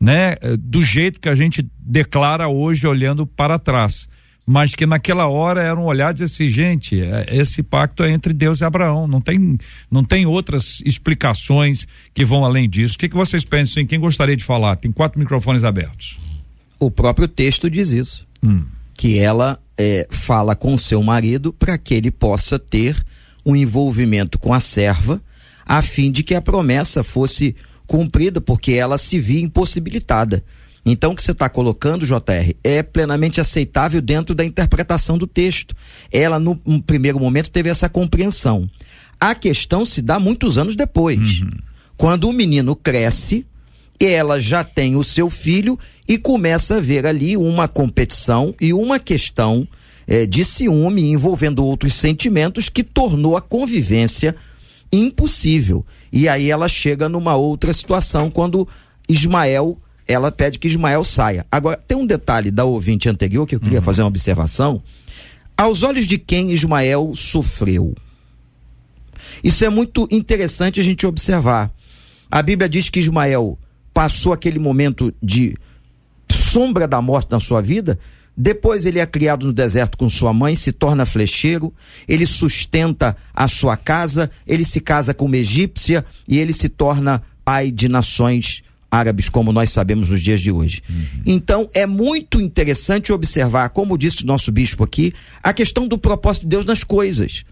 né, 0.00 0.36
do 0.58 0.82
jeito 0.82 1.20
que 1.20 1.28
a 1.28 1.34
gente 1.34 1.68
declara 1.78 2.48
hoje 2.48 2.86
olhando 2.86 3.26
para 3.26 3.58
trás. 3.58 4.08
Mas 4.50 4.74
que 4.74 4.86
naquela 4.86 5.28
hora 5.28 5.62
era 5.62 5.78
um 5.78 5.84
olhar 5.84 6.14
de 6.14 6.24
assim, 6.24 6.48
gente, 6.48 6.98
eh, 6.98 7.26
esse 7.36 7.62
pacto 7.62 8.02
é 8.02 8.10
entre 8.10 8.32
Deus 8.32 8.62
e 8.62 8.64
Abraão. 8.64 9.06
Não 9.06 9.20
tem, 9.20 9.58
não 9.90 10.02
tem 10.02 10.24
outras 10.24 10.80
explicações 10.86 11.86
que 12.14 12.24
vão 12.24 12.46
além 12.46 12.66
disso. 12.66 12.94
O 12.94 12.98
que, 12.98 13.10
que 13.10 13.14
vocês 13.14 13.44
pensam? 13.44 13.82
Em 13.82 13.86
quem 13.86 14.00
gostaria 14.00 14.34
de 14.34 14.42
falar? 14.42 14.76
Tem 14.76 14.90
quatro 14.90 15.18
microfones 15.18 15.64
abertos. 15.64 16.18
O 16.80 16.90
próprio 16.90 17.28
texto 17.28 17.68
diz 17.68 17.90
isso. 17.90 18.26
Hum. 18.42 18.64
Que 18.94 19.18
ela 19.18 19.60
é, 19.76 20.06
fala 20.08 20.56
com 20.56 20.78
seu 20.78 21.02
marido 21.02 21.52
para 21.52 21.76
que 21.76 21.92
ele 21.92 22.10
possa 22.10 22.58
ter 22.58 22.96
um 23.44 23.54
envolvimento 23.54 24.38
com 24.38 24.54
a 24.54 24.60
serva, 24.60 25.20
a 25.66 25.82
fim 25.82 26.10
de 26.10 26.22
que 26.22 26.34
a 26.34 26.40
promessa 26.40 27.04
fosse 27.04 27.54
cumprida, 27.86 28.40
porque 28.40 28.72
ela 28.72 28.96
se 28.96 29.20
via 29.20 29.42
impossibilitada. 29.42 30.42
Então, 30.90 31.12
o 31.12 31.14
que 31.14 31.22
você 31.22 31.32
está 31.32 31.48
colocando, 31.48 32.06
JR, 32.06 32.54
é 32.62 32.82
plenamente 32.82 33.40
aceitável 33.40 34.00
dentro 34.00 34.34
da 34.34 34.44
interpretação 34.44 35.18
do 35.18 35.26
texto. 35.26 35.74
Ela, 36.12 36.38
no, 36.38 36.58
no 36.64 36.82
primeiro 36.82 37.18
momento, 37.18 37.50
teve 37.50 37.68
essa 37.68 37.88
compreensão. 37.88 38.68
A 39.20 39.34
questão 39.34 39.84
se 39.84 40.00
dá 40.00 40.18
muitos 40.18 40.58
anos 40.58 40.76
depois. 40.76 41.40
Uhum. 41.40 41.50
Quando 41.96 42.28
o 42.28 42.32
menino 42.32 42.76
cresce, 42.76 43.44
ela 43.98 44.38
já 44.38 44.62
tem 44.62 44.94
o 44.94 45.02
seu 45.02 45.28
filho 45.28 45.78
e 46.06 46.16
começa 46.16 46.76
a 46.76 46.80
ver 46.80 47.06
ali 47.06 47.36
uma 47.36 47.66
competição 47.66 48.54
e 48.60 48.72
uma 48.72 49.00
questão 49.00 49.66
eh, 50.06 50.24
de 50.24 50.44
ciúme 50.44 51.02
envolvendo 51.02 51.64
outros 51.64 51.94
sentimentos 51.94 52.68
que 52.68 52.84
tornou 52.84 53.36
a 53.36 53.40
convivência 53.40 54.36
impossível. 54.92 55.84
E 56.12 56.28
aí 56.28 56.50
ela 56.50 56.68
chega 56.68 57.08
numa 57.08 57.34
outra 57.34 57.72
situação 57.72 58.30
quando 58.30 58.66
Ismael, 59.08 59.76
ela 60.08 60.32
pede 60.32 60.58
que 60.58 60.66
Ismael 60.66 61.04
saia. 61.04 61.46
Agora, 61.52 61.76
tem 61.76 61.96
um 61.96 62.06
detalhe 62.06 62.50
da 62.50 62.64
ouvinte 62.64 63.10
anterior 63.10 63.46
que 63.46 63.54
eu 63.54 63.60
queria 63.60 63.78
uhum. 63.78 63.84
fazer 63.84 64.00
uma 64.00 64.08
observação. 64.08 64.82
Aos 65.54 65.82
olhos 65.82 66.06
de 66.06 66.16
quem 66.16 66.50
Ismael 66.50 67.12
sofreu? 67.14 67.94
Isso 69.44 69.64
é 69.66 69.68
muito 69.68 70.08
interessante 70.10 70.80
a 70.80 70.82
gente 70.82 71.06
observar. 71.06 71.70
A 72.30 72.40
Bíblia 72.40 72.68
diz 72.68 72.88
que 72.88 72.98
Ismael 72.98 73.58
passou 73.92 74.32
aquele 74.32 74.58
momento 74.58 75.12
de 75.22 75.54
sombra 76.32 76.88
da 76.88 77.02
morte 77.02 77.30
na 77.30 77.40
sua 77.40 77.60
vida, 77.60 77.98
depois 78.36 78.84
ele 78.84 79.00
é 79.00 79.06
criado 79.06 79.46
no 79.46 79.52
deserto 79.52 79.98
com 79.98 80.08
sua 80.08 80.32
mãe, 80.32 80.54
se 80.54 80.70
torna 80.70 81.04
flecheiro, 81.04 81.74
ele 82.06 82.24
sustenta 82.24 83.16
a 83.34 83.48
sua 83.48 83.76
casa, 83.76 84.30
ele 84.46 84.64
se 84.64 84.80
casa 84.80 85.12
com 85.12 85.24
uma 85.24 85.36
egípcia 85.36 86.04
e 86.26 86.38
ele 86.38 86.52
se 86.52 86.68
torna 86.68 87.22
pai 87.44 87.70
de 87.70 87.88
nações 87.88 88.62
árabes, 88.90 89.28
como 89.28 89.52
nós 89.52 89.70
sabemos 89.70 90.08
nos 90.08 90.22
dias 90.22 90.40
de 90.40 90.50
hoje. 90.50 90.82
Uhum. 90.88 91.22
Então, 91.26 91.68
é 91.74 91.86
muito 91.86 92.40
interessante 92.40 93.12
observar, 93.12 93.68
como 93.70 93.98
disse 93.98 94.24
o 94.24 94.26
nosso 94.26 94.50
bispo 94.50 94.84
aqui, 94.84 95.12
a 95.42 95.52
questão 95.52 95.86
do 95.86 95.98
propósito 95.98 96.42
de 96.42 96.48
Deus 96.48 96.64
nas 96.64 96.82
coisas. 96.82 97.44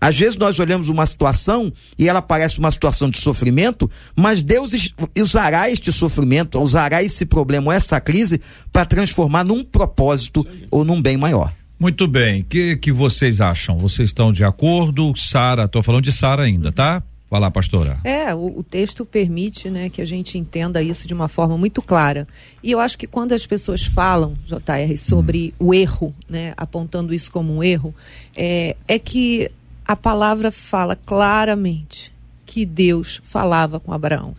Às 0.00 0.18
vezes 0.18 0.36
nós 0.36 0.58
olhamos 0.58 0.88
uma 0.88 1.04
situação 1.04 1.70
e 1.98 2.08
ela 2.08 2.22
parece 2.22 2.58
uma 2.58 2.70
situação 2.70 3.10
de 3.10 3.18
sofrimento, 3.18 3.90
mas 4.16 4.42
Deus 4.42 4.72
usará 5.16 5.70
este 5.70 5.92
sofrimento, 5.92 6.58
usará 6.58 7.02
esse 7.02 7.26
problema, 7.26 7.74
essa 7.74 8.00
crise, 8.00 8.40
para 8.72 8.86
transformar 8.86 9.44
num 9.44 9.62
propósito 9.62 10.46
ou 10.70 10.84
num 10.84 11.02
bem 11.02 11.18
maior. 11.18 11.52
Muito 11.78 12.06
bem. 12.06 12.40
O 12.40 12.44
que, 12.44 12.76
que 12.76 12.92
vocês 12.92 13.40
acham? 13.40 13.78
Vocês 13.78 14.08
estão 14.08 14.32
de 14.32 14.42
acordo? 14.42 15.14
Sara, 15.16 15.64
estou 15.64 15.82
falando 15.82 16.04
de 16.04 16.12
Sara 16.12 16.44
ainda, 16.44 16.72
tá? 16.72 17.02
Vai 17.30 17.40
lá, 17.40 17.48
pastora. 17.48 17.96
É, 18.02 18.34
o, 18.34 18.58
o, 18.58 18.62
texto 18.64 19.06
permite 19.06 19.70
né, 19.70 19.88
que 19.88 20.02
a 20.02 20.04
gente 20.04 20.36
entenda 20.36 20.82
isso 20.82 21.06
de 21.06 21.14
uma 21.14 21.28
forma 21.28 21.56
muito 21.56 21.80
clara. 21.80 22.26
E 22.60 22.72
eu 22.72 22.80
acho 22.80 22.98
que 22.98 23.06
quando 23.06 23.32
as 23.32 23.46
pessoas 23.46 23.84
falam, 23.84 24.36
JR, 24.44 24.96
sobre 24.98 25.54
hum. 25.60 25.66
o 25.68 25.74
erro, 25.74 26.12
né, 26.28 26.52
apontando 26.56 27.14
isso 27.14 27.30
como 27.30 27.54
um 27.54 27.62
erro, 27.62 27.94
é, 28.36 28.76
é 28.88 28.98
que 28.98 29.48
a 29.86 29.94
palavra 29.94 30.50
fala 30.50 30.96
claramente 30.96 32.12
que 32.44 32.66
Deus 32.66 33.20
falava 33.22 33.78
com 33.78 33.92
Abraão. 33.92 34.34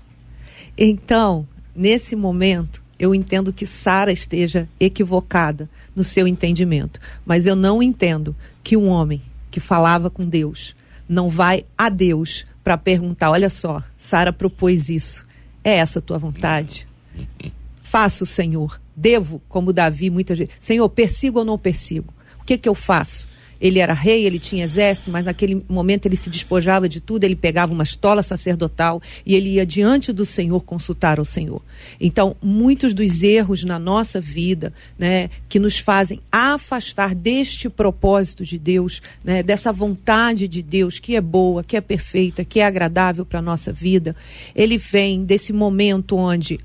Então, 0.77 1.47
nesse 1.73 2.13
momento, 2.13 2.81
eu 2.99 3.15
entendo 3.15 3.53
que 3.53 3.65
Sara 3.65 4.11
esteja 4.11 4.67
equivocada 4.77 5.69
no 5.95 6.03
seu 6.03 6.27
entendimento, 6.27 6.99
mas 7.25 7.45
eu 7.45 7.55
não 7.55 7.81
entendo 7.81 8.35
que 8.61 8.75
um 8.75 8.87
homem 8.89 9.21
que 9.49 9.61
falava 9.61 10.09
com 10.09 10.23
Deus 10.23 10.75
não 11.07 11.29
vai 11.29 11.65
a 11.77 11.89
Deus 11.89 12.45
para 12.63 12.77
perguntar: 12.77 13.31
olha 13.31 13.49
só, 13.49 13.83
Sara 13.97 14.31
propôs 14.31 14.89
isso. 14.89 15.25
É 15.63 15.77
essa 15.77 15.99
a 15.99 16.01
tua 16.01 16.17
vontade? 16.17 16.87
Faço, 17.79 18.25
Senhor. 18.25 18.79
Devo, 18.95 19.41
como 19.47 19.73
Davi 19.73 20.09
muitas 20.09 20.37
vezes. 20.37 20.53
Senhor, 20.59 20.87
persigo 20.89 21.39
ou 21.39 21.45
não 21.45 21.57
persigo? 21.57 22.13
O 22.39 22.45
que, 22.45 22.57
que 22.57 22.67
eu 22.67 22.75
faço? 22.75 23.27
Ele 23.61 23.79
era 23.79 23.93
rei, 23.93 24.25
ele 24.25 24.39
tinha 24.39 24.63
exército, 24.63 25.11
mas 25.11 25.25
naquele 25.25 25.63
momento 25.69 26.07
ele 26.07 26.15
se 26.15 26.29
despojava 26.29 26.89
de 26.89 26.99
tudo, 26.99 27.23
ele 27.23 27.35
pegava 27.35 27.71
uma 27.71 27.83
estola 27.83 28.23
sacerdotal 28.23 28.99
e 29.23 29.35
ele 29.35 29.49
ia 29.51 29.65
diante 29.65 30.11
do 30.11 30.25
Senhor 30.25 30.61
consultar 30.61 31.19
ao 31.19 31.25
Senhor. 31.25 31.61
Então, 31.99 32.35
muitos 32.41 32.93
dos 32.93 33.21
erros 33.21 33.63
na 33.63 33.77
nossa 33.77 34.19
vida, 34.19 34.73
né, 34.97 35.29
que 35.47 35.59
nos 35.59 35.77
fazem 35.77 36.19
afastar 36.31 37.13
deste 37.13 37.69
propósito 37.69 38.43
de 38.43 38.57
Deus, 38.57 39.01
né, 39.23 39.43
dessa 39.43 39.71
vontade 39.71 40.47
de 40.47 40.63
Deus 40.63 40.97
que 40.97 41.15
é 41.15 41.21
boa, 41.21 41.63
que 41.63 41.77
é 41.77 41.81
perfeita, 41.81 42.43
que 42.43 42.59
é 42.59 42.65
agradável 42.65 43.25
para 43.25 43.41
nossa 43.41 43.71
vida, 43.71 44.15
ele 44.55 44.77
vem 44.77 45.23
desse 45.23 45.53
momento 45.53 46.17
onde 46.17 46.59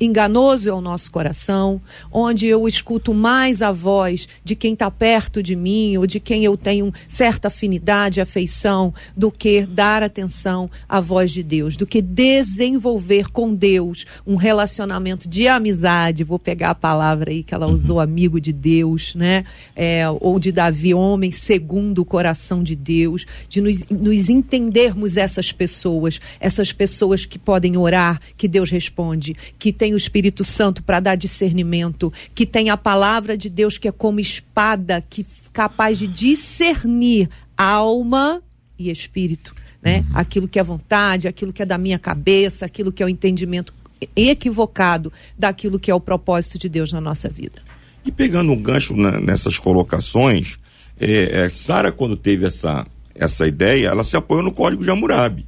enganoso 0.00 0.68
é 0.68 0.72
o 0.72 0.80
nosso 0.80 1.10
coração, 1.10 1.80
onde 2.12 2.46
eu 2.46 2.66
escuto 2.68 3.12
mais 3.12 3.62
a 3.62 3.72
voz 3.72 4.28
de 4.44 4.54
quem 4.54 4.72
está 4.72 4.90
perto 4.90 5.42
de 5.42 5.56
mim 5.56 5.96
ou 5.96 6.06
de 6.06 6.20
quem 6.20 6.44
eu 6.44 6.56
tenho 6.56 6.92
certa 7.06 7.48
afinidade, 7.48 8.20
afeição, 8.20 8.92
do 9.16 9.30
que 9.30 9.66
dar 9.66 10.02
atenção 10.02 10.70
à 10.88 11.00
voz 11.00 11.32
de 11.32 11.42
Deus, 11.42 11.76
do 11.76 11.86
que 11.86 12.00
desenvolver 12.00 13.30
com 13.30 13.54
Deus 13.54 14.06
um 14.26 14.36
relacionamento 14.36 15.28
de 15.28 15.48
amizade. 15.48 16.24
Vou 16.24 16.38
pegar 16.38 16.70
a 16.70 16.74
palavra 16.74 17.30
aí 17.30 17.42
que 17.42 17.54
ela 17.54 17.66
usou, 17.66 18.00
amigo 18.00 18.40
de 18.40 18.52
Deus, 18.52 19.14
né? 19.14 19.44
É, 19.74 20.04
ou 20.20 20.38
de 20.38 20.52
Davi, 20.52 20.94
homem 20.94 21.30
segundo 21.30 22.00
o 22.00 22.04
coração 22.04 22.62
de 22.62 22.76
Deus, 22.76 23.26
de 23.48 23.60
nos, 23.60 23.82
nos 23.90 24.28
entendermos 24.28 25.16
essas 25.16 25.52
pessoas, 25.52 26.20
essas 26.40 26.72
pessoas 26.72 27.24
que 27.24 27.38
podem 27.38 27.76
orar, 27.76 28.20
que 28.36 28.48
Deus 28.48 28.70
responde, 28.70 29.34
que 29.58 29.72
tem 29.72 29.87
tem 29.88 29.94
o 29.94 29.96
Espírito 29.96 30.44
Santo 30.44 30.82
para 30.82 31.00
dar 31.00 31.14
discernimento, 31.14 32.12
que 32.34 32.44
tem 32.44 32.68
a 32.68 32.76
palavra 32.76 33.38
de 33.38 33.48
Deus 33.48 33.78
que 33.78 33.88
é 33.88 33.92
como 33.92 34.20
espada, 34.20 35.02
que 35.08 35.24
capaz 35.50 35.98
de 35.98 36.06
discernir 36.06 37.30
alma 37.56 38.42
e 38.78 38.90
espírito, 38.90 39.54
né? 39.82 40.00
Uhum. 40.00 40.18
Aquilo 40.18 40.46
que 40.46 40.58
é 40.58 40.62
vontade, 40.62 41.26
aquilo 41.26 41.54
que 41.54 41.62
é 41.62 41.64
da 41.64 41.78
minha 41.78 41.98
cabeça, 41.98 42.66
aquilo 42.66 42.92
que 42.92 43.02
é 43.02 43.06
o 43.06 43.08
entendimento 43.08 43.72
equivocado 44.14 45.10
daquilo 45.38 45.80
que 45.80 45.90
é 45.90 45.94
o 45.94 46.00
propósito 46.00 46.58
de 46.58 46.68
Deus 46.68 46.92
na 46.92 47.00
nossa 47.00 47.30
vida. 47.30 47.62
E 48.04 48.12
pegando 48.12 48.52
um 48.52 48.62
gancho 48.62 48.94
na, 48.94 49.18
nessas 49.18 49.58
colocações, 49.58 50.58
é, 51.00 51.44
é, 51.44 51.48
Sara, 51.48 51.90
quando 51.90 52.14
teve 52.14 52.46
essa, 52.46 52.86
essa 53.14 53.48
ideia, 53.48 53.88
ela 53.88 54.04
se 54.04 54.18
apoiou 54.18 54.42
no 54.42 54.52
Código 54.52 54.84
de 54.84 54.90
Hammurabi. 54.90 55.46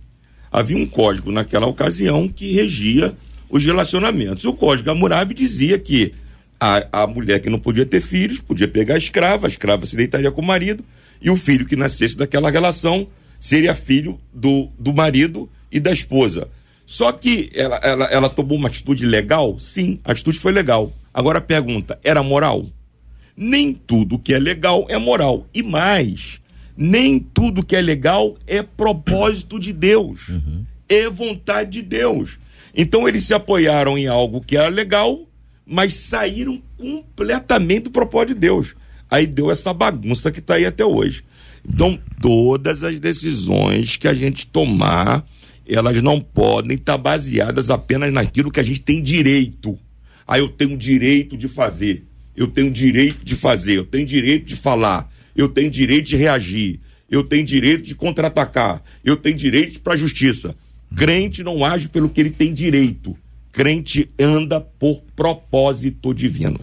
Havia 0.51 0.79
um 0.79 0.87
código 0.87 1.31
naquela 1.31 1.67
ocasião 1.67 2.27
que 2.27 2.55
regia 2.55 3.15
os 3.51 3.65
relacionamentos. 3.65 4.45
O 4.45 4.53
Código 4.53 4.91
Hammurabi 4.91 5.35
dizia 5.35 5.79
que 5.79 6.13
a, 6.59 7.03
a 7.03 7.07
mulher 7.07 7.41
que 7.41 7.51
não 7.51 7.59
podia 7.59 7.87
ter 7.87 8.01
filhos 8.01 8.41
podia 8.41 8.69
pegar 8.69 8.95
a 8.95 8.99
escrava, 8.99 9.47
a 9.47 9.49
escrava 9.49 9.87
se 9.87 9.97
deitaria 9.97 10.31
com 10.31 10.41
o 10.41 10.47
marido, 10.47 10.85
e 11.21 11.31
o 11.31 11.37
filho 11.37 11.67
que 11.67 11.77
nascesse 11.77 12.17
daquela 12.17 12.51
relação 12.51 13.07
seria 13.39 13.75
filho 13.75 14.21
do, 14.33 14.69
do 14.79 14.93
marido 14.93 15.49
e 15.73 15.81
da 15.81 15.93
esposa. 15.93 16.49
Só 16.85 17.13
que 17.13 17.51
ela, 17.55 17.77
ela, 17.83 18.05
ela 18.07 18.29
tomou 18.29 18.59
uma 18.59 18.69
atitude 18.69 19.07
legal? 19.07 19.59
Sim, 19.59 20.01
a 20.05 20.13
atitude 20.13 20.39
foi 20.39 20.53
legal. 20.53 20.93
Agora 21.15 21.39
a 21.39 21.43
pergunta: 21.43 21.99
era 22.03 22.23
moral? 22.23 22.67
Nem 23.37 23.73
tudo 23.73 24.19
que 24.19 24.35
é 24.35 24.39
legal 24.39 24.87
é 24.89 24.99
moral. 24.99 25.47
E 25.55 25.63
mais, 25.63 26.41
nem 26.77 27.19
tudo 27.19 27.65
que 27.65 27.77
é 27.77 27.81
legal 27.81 28.37
é 28.47 28.63
propósito 28.63 29.59
de 29.59 29.73
Deus. 29.73 30.29
Uhum. 30.29 30.65
É 30.89 31.09
vontade 31.09 31.71
de 31.71 31.83
Deus. 31.83 32.39
Então 32.75 33.09
eles 33.09 33.25
se 33.25 33.35
apoiaram 33.35 33.99
em 33.99 34.07
algo 34.07 34.41
que 34.41 34.57
era 34.57 34.69
legal, 34.69 35.27
mas 35.67 35.95
saíram 35.95 36.61
completamente 36.77 37.85
do 37.85 37.91
propósito 37.91 38.35
de 38.35 38.41
Deus. 38.41 38.75
Aí 39.11 39.27
deu 39.27 39.51
essa 39.51 39.73
bagunça 39.73 40.31
que 40.31 40.39
está 40.39 40.55
aí 40.55 40.65
até 40.65 40.85
hoje. 40.85 41.25
Então, 41.69 41.99
todas 42.21 42.83
as 42.83 42.99
decisões 42.99 43.97
que 43.97 44.09
a 44.09 44.15
gente 44.15 44.47
tomar, 44.47 45.27
elas 45.67 46.01
não 46.01 46.21
podem 46.21 46.77
estar 46.77 46.93
tá 46.93 46.99
baseadas 46.99 47.71
apenas 47.71 48.13
naquilo 48.13 48.51
que 48.51 48.61
a 48.61 48.63
gente 48.63 48.81
tem 48.81 49.03
direito. 49.03 49.79
Ah, 50.27 50.39
eu 50.39 50.49
tenho 50.49 50.77
direito 50.77 51.37
de 51.37 51.49
fazer, 51.49 52.05
eu 52.37 52.47
tenho 52.47 52.71
direito 52.71 53.25
de 53.25 53.35
fazer, 53.35 53.79
eu 53.79 53.85
tenho 53.85 54.07
direito 54.07 54.47
de 54.47 54.57
falar, 54.57 55.13
eu 55.35 55.49
tenho 55.49 55.71
direito 55.71 56.07
de 56.07 56.17
reagir, 56.17 56.81
eu 57.11 57.25
tenho 57.25 57.45
direito 57.45 57.83
de 57.83 57.95
contra-atacar, 57.95 58.83
eu 59.05 59.17
tenho 59.17 59.37
direito 59.37 59.81
para 59.81 59.95
a 59.95 59.97
justiça. 59.97 60.55
Crente 60.97 61.43
não 61.43 61.65
age 61.65 61.89
pelo 61.89 62.09
que 62.09 62.21
ele 62.21 62.31
tem 62.31 62.53
direito. 62.53 63.17
Crente 63.53 64.11
anda 64.19 64.61
por 64.61 65.03
propósito 65.15 66.15
divino. 66.15 66.61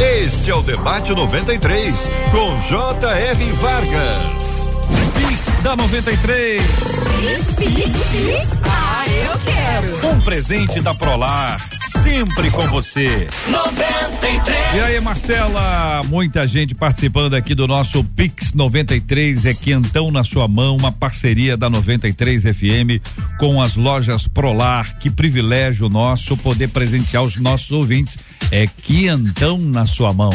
Este 0.00 0.50
é 0.50 0.54
o 0.54 0.62
Debate 0.62 1.12
93, 1.12 2.10
com 2.30 2.58
J.R. 2.58 3.44
Vargas. 3.52 4.70
Pix 5.18 5.62
da 5.62 5.76
93. 5.76 6.62
Pix, 6.62 7.54
pix, 7.56 7.96
pix. 8.10 8.85
Eu 9.26 9.38
quero. 9.40 10.08
Um 10.08 10.20
presente 10.20 10.80
da 10.80 10.94
Prolar 10.94 11.60
sempre 12.06 12.50
com 12.52 12.64
você. 12.68 13.26
93. 13.48 14.74
E 14.74 14.80
aí, 14.80 15.00
Marcela, 15.00 16.04
muita 16.04 16.46
gente 16.46 16.72
participando 16.72 17.34
aqui 17.34 17.52
do 17.52 17.66
nosso 17.66 18.04
Pix 18.04 18.52
93 18.52 19.44
é 19.44 19.52
quentão 19.54 20.12
na 20.12 20.22
sua 20.22 20.46
mão, 20.46 20.76
uma 20.76 20.92
parceria 20.92 21.56
da 21.56 21.68
93 21.68 22.42
FM 22.44 23.02
com 23.40 23.60
as 23.60 23.74
lojas 23.74 24.28
Prolar. 24.28 24.96
Que 24.98 25.10
privilégio 25.10 25.88
nosso 25.88 26.36
poder 26.36 26.68
presentear 26.68 27.24
os 27.24 27.36
nossos 27.36 27.72
ouvintes. 27.72 28.16
É 28.52 28.68
quentão 28.68 29.58
na 29.58 29.84
sua 29.84 30.12
mão. 30.12 30.32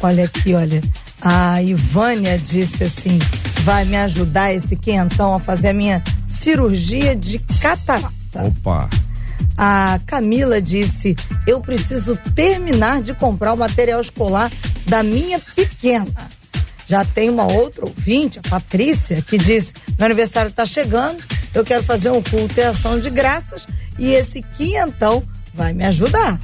Olha 0.00 0.24
aqui, 0.24 0.52
olha. 0.52 0.82
A 1.22 1.62
Ivânia 1.62 2.36
disse 2.38 2.82
assim: 2.82 3.18
vai 3.62 3.84
me 3.84 3.96
ajudar 3.96 4.52
esse 4.52 4.74
quentão 4.74 5.34
a 5.34 5.38
fazer 5.40 5.68
a 5.68 5.74
minha 5.74 6.02
cirurgia 6.26 7.14
de 7.14 7.38
catarata. 7.60 8.23
Opa! 8.42 8.88
A 9.56 10.00
Camila 10.06 10.60
disse: 10.60 11.14
Eu 11.46 11.60
preciso 11.60 12.18
terminar 12.34 13.02
de 13.02 13.14
comprar 13.14 13.52
o 13.52 13.56
material 13.56 14.00
escolar 14.00 14.50
da 14.86 15.02
minha 15.02 15.38
pequena. 15.38 16.30
Já 16.86 17.04
tem 17.04 17.30
uma 17.30 17.46
outra 17.46 17.86
ouvinte, 17.86 18.38
a 18.38 18.48
Patrícia, 18.48 19.22
que 19.22 19.38
disse: 19.38 19.72
Meu 19.98 20.06
aniversário 20.06 20.50
está 20.50 20.66
chegando, 20.66 21.22
eu 21.54 21.64
quero 21.64 21.82
fazer 21.82 22.10
um 22.10 22.22
culto 22.22 22.58
e 22.58 22.62
ação 22.62 22.98
de 22.98 23.10
graças 23.10 23.66
e 23.98 24.12
esse 24.12 24.42
quinhentão 24.42 25.22
vai 25.52 25.72
me 25.72 25.84
ajudar. 25.84 26.38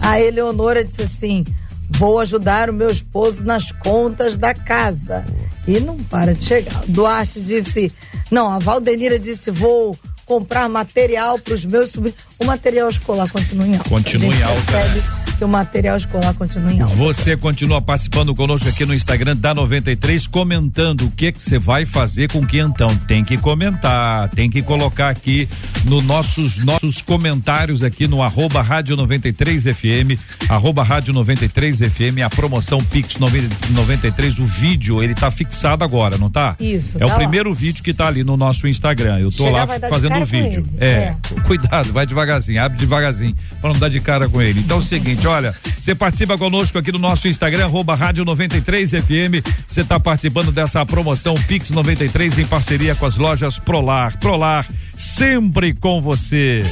A 0.00 0.20
Eleonora 0.20 0.84
disse 0.84 1.02
assim: 1.02 1.44
Vou 1.90 2.18
ajudar 2.18 2.70
o 2.70 2.72
meu 2.72 2.90
esposo 2.90 3.44
nas 3.44 3.70
contas 3.72 4.36
da 4.36 4.54
casa. 4.54 5.24
E 5.66 5.80
não 5.80 5.96
para 5.98 6.34
de 6.34 6.44
chegar. 6.44 6.82
Duarte 6.86 7.40
disse: 7.40 7.92
Não, 8.30 8.50
a 8.50 8.58
Valdenira 8.58 9.18
disse: 9.18 9.50
Vou 9.50 9.96
comprar 10.26 10.68
material 10.68 11.38
para 11.38 11.54
os 11.54 11.64
meus 11.64 11.90
sobrinhos. 11.92 12.20
O 12.38 12.44
material 12.44 12.90
escolar 12.90 13.30
continua 13.30 13.66
em 13.66 13.76
alta. 13.76 13.88
Continua 13.88 14.34
em 14.34 14.42
alta. 14.42 14.72
Percebe 14.72 15.15
que 15.36 15.44
o 15.44 15.48
material 15.48 15.96
escolar 15.96 16.34
continua 16.34 16.72
em 16.72 16.80
alta. 16.80 16.94
Você 16.96 17.36
continua 17.36 17.80
participando 17.80 18.34
conosco 18.34 18.68
aqui 18.68 18.84
no 18.84 18.94
Instagram 18.94 19.36
da 19.36 19.54
93, 19.54 20.26
comentando 20.26 21.02
o 21.02 21.10
que 21.10 21.32
que 21.32 21.42
você 21.42 21.58
vai 21.58 21.84
fazer 21.84 22.30
com 22.30 22.46
que 22.46 22.58
então 22.58 22.94
tem 22.96 23.22
que 23.22 23.36
comentar, 23.36 24.28
tem 24.30 24.50
que 24.50 24.62
colocar 24.62 25.10
aqui 25.10 25.48
no 25.84 26.00
nossos 26.00 26.64
nossos 26.64 27.02
comentários 27.02 27.82
aqui 27.82 28.08
no 28.08 28.22
arroba 28.22 28.62
rádio 28.62 28.96
93 28.96 29.64
FM, 29.64 30.18
arroba 30.48 30.82
rádio 30.82 31.12
93 31.12 31.78
FM, 31.78 32.22
a 32.24 32.30
promoção 32.30 32.82
Pix 32.82 33.16
93, 33.18 34.38
o 34.38 34.46
vídeo 34.46 35.02
ele 35.02 35.14
tá 35.14 35.30
fixado 35.30 35.84
agora, 35.84 36.16
não 36.16 36.30
tá? 36.30 36.56
Isso. 36.58 36.96
É 36.96 37.00
tá 37.00 37.06
o 37.06 37.08
lá. 37.10 37.14
primeiro 37.16 37.52
vídeo 37.52 37.82
que 37.82 37.92
tá 37.92 38.06
ali 38.06 38.24
no 38.24 38.36
nosso 38.36 38.66
Instagram. 38.66 39.18
Eu 39.18 39.30
tô 39.30 39.44
Chegar, 39.44 39.68
lá 39.68 39.88
fazendo 39.88 40.18
o 40.18 40.24
vídeo. 40.24 40.66
É, 40.78 40.86
é, 40.86 41.16
cuidado, 41.46 41.92
vai 41.92 42.06
devagarzinho, 42.06 42.62
abre 42.62 42.78
devagarzinho, 42.78 43.34
para 43.60 43.72
não 43.72 43.78
dar 43.78 43.88
de 43.88 44.00
cara 44.00 44.28
com 44.28 44.40
ele. 44.40 44.60
Então 44.60 44.78
é 44.78 44.80
o 44.80 44.82
seguinte, 44.82 45.25
gente. 45.26 45.28
Olha, 45.28 45.54
você 45.80 45.94
participa 45.94 46.38
conosco 46.38 46.78
aqui 46.78 46.92
no 46.92 46.98
nosso 46.98 47.28
Instagram, 47.28 47.64
arroba 47.64 47.94
Rádio 47.94 48.24
93 48.24 48.90
FM. 48.90 49.44
Você 49.68 49.82
está 49.82 49.98
participando 49.98 50.52
dessa 50.52 50.84
promoção 50.86 51.34
Pix 51.34 51.70
93 51.70 52.38
em 52.38 52.46
parceria 52.46 52.94
com 52.94 53.06
as 53.06 53.16
lojas 53.16 53.58
Prolar. 53.58 54.18
Prolar, 54.18 54.66
sempre 54.96 55.74
com 55.74 56.00
você. 56.00 56.62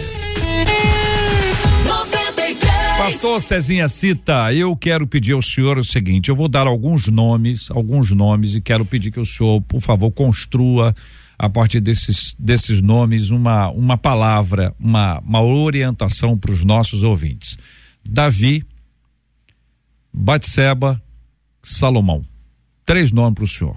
Pastor 2.96 3.42
Cezinha 3.42 3.86
Cita, 3.88 4.52
eu 4.55 4.74
quero 4.74 5.07
pedir 5.07 5.32
ao 5.32 5.42
senhor 5.42 5.78
o 5.78 5.84
seguinte, 5.84 6.30
eu 6.30 6.36
vou 6.36 6.48
dar 6.48 6.66
alguns 6.66 7.07
nomes, 7.09 7.70
alguns 7.70 8.11
nomes 8.11 8.55
e 8.55 8.62
quero 8.62 8.84
pedir 8.84 9.11
que 9.11 9.20
o 9.20 9.26
senhor, 9.26 9.61
por 9.61 9.80
favor, 9.80 10.11
construa 10.11 10.94
a 11.38 11.50
partir 11.50 11.80
desses, 11.80 12.34
desses 12.38 12.80
nomes 12.80 13.28
uma, 13.28 13.68
uma 13.70 13.98
palavra, 13.98 14.74
uma, 14.80 15.18
uma 15.20 15.42
orientação 15.42 16.38
para 16.38 16.52
os 16.52 16.64
nossos 16.64 17.02
ouvintes. 17.02 17.59
Davi, 18.05 18.64
Batseba, 20.12 21.00
Salomão. 21.62 22.24
Três 22.84 23.11
nomes 23.11 23.34
para 23.34 23.44
o 23.44 23.48
senhor. 23.48 23.76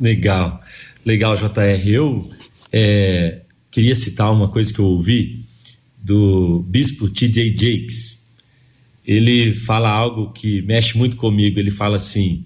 Legal, 0.00 0.62
legal, 1.04 1.34
JR. 1.36 1.86
Eu 1.86 2.30
é, 2.72 3.42
queria 3.70 3.94
citar 3.94 4.32
uma 4.32 4.48
coisa 4.48 4.72
que 4.72 4.78
eu 4.78 4.86
ouvi 4.86 5.44
do 5.96 6.64
bispo 6.68 7.08
T.J. 7.08 7.48
Jakes. 7.50 8.32
Ele 9.04 9.54
fala 9.54 9.90
algo 9.90 10.32
que 10.32 10.62
mexe 10.62 10.96
muito 10.96 11.16
comigo. 11.16 11.58
Ele 11.58 11.70
fala 11.70 11.96
assim: 11.96 12.44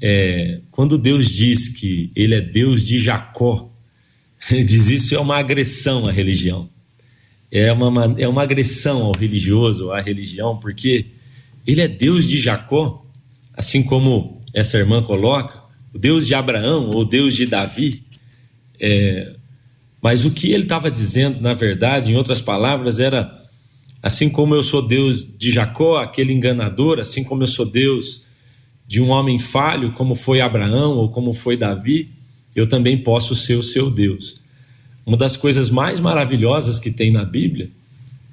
é, 0.00 0.60
quando 0.70 0.98
Deus 0.98 1.28
diz 1.28 1.68
que 1.68 2.10
Ele 2.16 2.34
é 2.34 2.40
Deus 2.40 2.84
de 2.84 2.98
Jacó, 2.98 3.70
ele 4.50 4.64
diz 4.64 4.88
isso 4.88 5.14
é 5.14 5.20
uma 5.20 5.38
agressão 5.38 6.06
à 6.06 6.12
religião. 6.12 6.68
É 7.56 7.72
uma, 7.72 8.16
é 8.18 8.26
uma 8.26 8.42
agressão 8.42 9.02
ao 9.02 9.12
religioso, 9.12 9.92
à 9.92 10.00
religião, 10.00 10.58
porque 10.58 11.06
Ele 11.64 11.80
é 11.80 11.86
Deus 11.86 12.26
de 12.26 12.36
Jacó, 12.38 13.06
assim 13.56 13.84
como 13.84 14.40
essa 14.52 14.76
irmã 14.76 15.00
coloca, 15.00 15.62
o 15.94 15.98
Deus 15.98 16.26
de 16.26 16.34
Abraão 16.34 16.90
ou 16.90 17.04
Deus 17.04 17.34
de 17.34 17.46
Davi. 17.46 18.02
É, 18.80 19.36
mas 20.02 20.24
o 20.24 20.32
que 20.32 20.50
ele 20.50 20.64
estava 20.64 20.90
dizendo, 20.90 21.40
na 21.40 21.54
verdade, 21.54 22.10
em 22.10 22.16
outras 22.16 22.40
palavras, 22.40 22.98
era 22.98 23.42
assim 24.02 24.28
como 24.28 24.54
eu 24.54 24.62
sou 24.62 24.86
Deus 24.86 25.24
de 25.38 25.52
Jacó, 25.52 25.96
aquele 25.98 26.32
enganador, 26.32 26.98
assim 26.98 27.22
como 27.22 27.44
eu 27.44 27.46
sou 27.46 27.64
Deus 27.64 28.24
de 28.86 29.00
um 29.00 29.10
homem 29.10 29.38
falho, 29.38 29.92
como 29.92 30.14
foi 30.14 30.40
Abraão 30.40 30.98
ou 30.98 31.08
como 31.08 31.32
foi 31.32 31.56
Davi, 31.56 32.10
eu 32.54 32.68
também 32.68 33.02
posso 33.02 33.34
ser 33.34 33.54
o 33.54 33.62
seu 33.62 33.90
Deus. 33.90 34.43
Uma 35.06 35.16
das 35.16 35.36
coisas 35.36 35.70
mais 35.70 36.00
maravilhosas 36.00 36.78
que 36.78 36.90
tem 36.90 37.10
na 37.10 37.24
Bíblia 37.24 37.70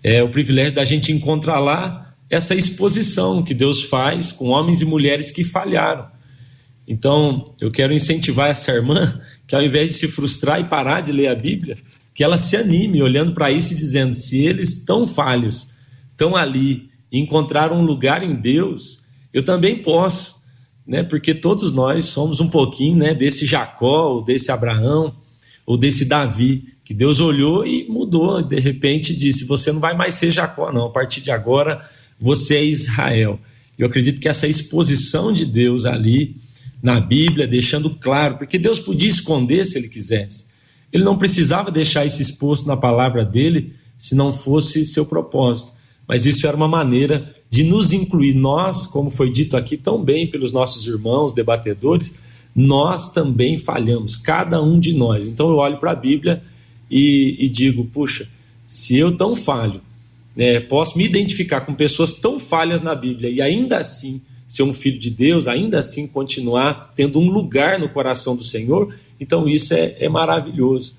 é 0.03 0.24
o 0.24 0.30
privilégio 0.30 0.74
da 0.74 0.86
gente 0.86 1.11
encontrar 1.11 1.59
lá 1.59 2.13
essa 2.30 2.55
exposição 2.55 3.43
que 3.43 3.53
Deus 3.53 3.84
faz 3.84 4.32
com 4.32 4.49
homens 4.49 4.82
e 4.82 4.86
mulheres 4.86 5.32
que 5.32 5.43
falharam. 5.43 6.07
Então, 6.88 7.43
eu 7.59 7.69
quero 7.69 7.93
incentivar 7.93 8.49
essa 8.49 8.72
irmã 8.72 9.22
que 9.45 9.55
ao 9.55 9.61
invés 9.61 9.89
de 9.89 9.95
se 9.95 10.07
frustrar 10.07 10.59
e 10.59 10.63
parar 10.63 11.01
de 11.01 11.11
ler 11.11 11.28
a 11.28 11.36
Bíblia, 11.36 11.76
que 12.15 12.24
ela 12.24 12.38
se 12.38 12.55
anime 12.55 13.01
olhando 13.01 13.34
para 13.34 13.51
isso 13.51 13.74
e 13.74 13.78
dizendo: 13.78 14.13
se 14.13 14.43
eles 14.43 14.84
tão 14.84 15.07
falhos, 15.07 15.67
estão 16.11 16.36
ali, 16.36 16.89
e 17.11 17.19
encontraram 17.19 17.78
um 17.78 17.84
lugar 17.84 18.24
em 18.24 18.34
Deus, 18.34 19.01
eu 19.34 19.43
também 19.43 19.82
posso 19.82 20.41
né? 20.86 21.03
Porque 21.03 21.34
todos 21.34 21.72
nós 21.72 22.05
somos 22.05 22.39
um 22.39 22.49
pouquinho, 22.49 22.97
né, 22.97 23.13
desse 23.13 23.45
Jacó, 23.45 24.19
desse 24.22 24.51
Abraão, 24.51 25.15
ou 25.66 25.78
desse 25.78 26.05
Davi, 26.05 26.74
que 26.84 26.93
Deus 26.93 27.20
olhou 27.20 27.66
e 27.66 27.88
mudou, 27.88 28.41
de 28.41 28.59
repente 28.59 29.16
disse: 29.16 29.45
"Você 29.45 29.72
não 29.72 29.80
vai 29.80 29.95
mais 29.95 30.16
ser 30.16 30.32
Jacó, 30.32 30.72
não. 30.72 30.86
A 30.86 30.89
partir 30.89 31.22
de 31.22 31.32
agora 31.32 31.82
você 32.20 32.57
é 32.57 32.66
Israel". 32.66 33.39
Eu 33.78 33.88
acredito 33.88 34.22
que 34.22 34.30
essa 34.30 34.47
exposição 34.47 35.34
de 35.34 35.45
Deus 35.45 35.86
ali 35.86 36.36
na 36.82 36.99
Bíblia, 36.99 37.47
deixando 37.47 37.91
claro, 37.91 38.38
porque 38.38 38.57
Deus 38.57 38.80
podia 38.80 39.09
esconder 39.09 39.66
se 39.66 39.78
ele 39.78 39.88
quisesse. 39.88 40.47
Ele 40.91 41.03
não 41.03 41.18
precisava 41.18 41.72
deixar 41.72 42.05
isso 42.05 42.22
exposto 42.22 42.68
na 42.68 42.76
palavra 42.76 43.24
dele 43.24 43.74
se 43.95 44.16
não 44.16 44.32
fosse 44.32 44.84
seu 44.86 45.05
propósito. 45.05 45.74
Mas 46.07 46.26
isso 46.26 46.45
era 46.45 46.57
uma 46.57 46.68
maneira 46.68 47.34
de 47.49 47.64
nos 47.64 47.93
incluir. 47.93 48.34
Nós, 48.34 48.86
como 48.86 49.09
foi 49.09 49.32
dito 49.32 49.55
aqui 49.55 49.78
tão 49.78 50.03
bem 50.03 50.30
pelos 50.30 50.51
nossos 50.51 50.86
irmãos 50.88 51.34
debatedores, 51.34 52.14
nós 52.56 53.12
também 53.12 53.58
falhamos, 53.58 54.16
cada 54.16 54.62
um 54.62 54.80
de 54.80 54.93
nós. 54.93 55.28
Então 55.28 55.49
eu 55.49 55.58
olho 55.58 55.78
para 55.78 55.91
a 55.91 55.95
Bíblia 55.95 56.41
e, 56.89 57.38
e, 57.39 57.47
digo: 57.47 57.86
puxa, 57.86 58.28
se 58.68 58.97
eu 58.97 59.16
tão 59.16 59.36
falho, 59.36 59.82
né, 60.36 60.60
posso 60.60 60.97
me 60.97 61.06
identificar 61.06 61.62
com 61.62 61.74
pessoas 61.74 62.14
tão 62.14 62.38
falhas 62.38 62.82
na 62.82 62.93
Bíblia 62.93 63.30
e 63.30 63.41
ainda 63.41 63.78
assim 63.78 64.22
ser 64.47 64.64
um 64.64 64.74
filho 64.74 64.99
de 64.99 65.10
Deus, 65.10 65.47
ainda 65.47 65.80
assim 65.80 66.06
continuar 66.06 66.91
tendo 66.93 67.20
um 67.20 67.30
lugar 67.30 67.80
no 67.80 67.88
coração 67.88 68.36
do 68.36 68.43
Senhor, 68.43 68.93
então 69.18 69.47
isso 69.47 69.74
é, 69.74 69.95
é 69.97 70.10
maravilhoso. 70.10 70.93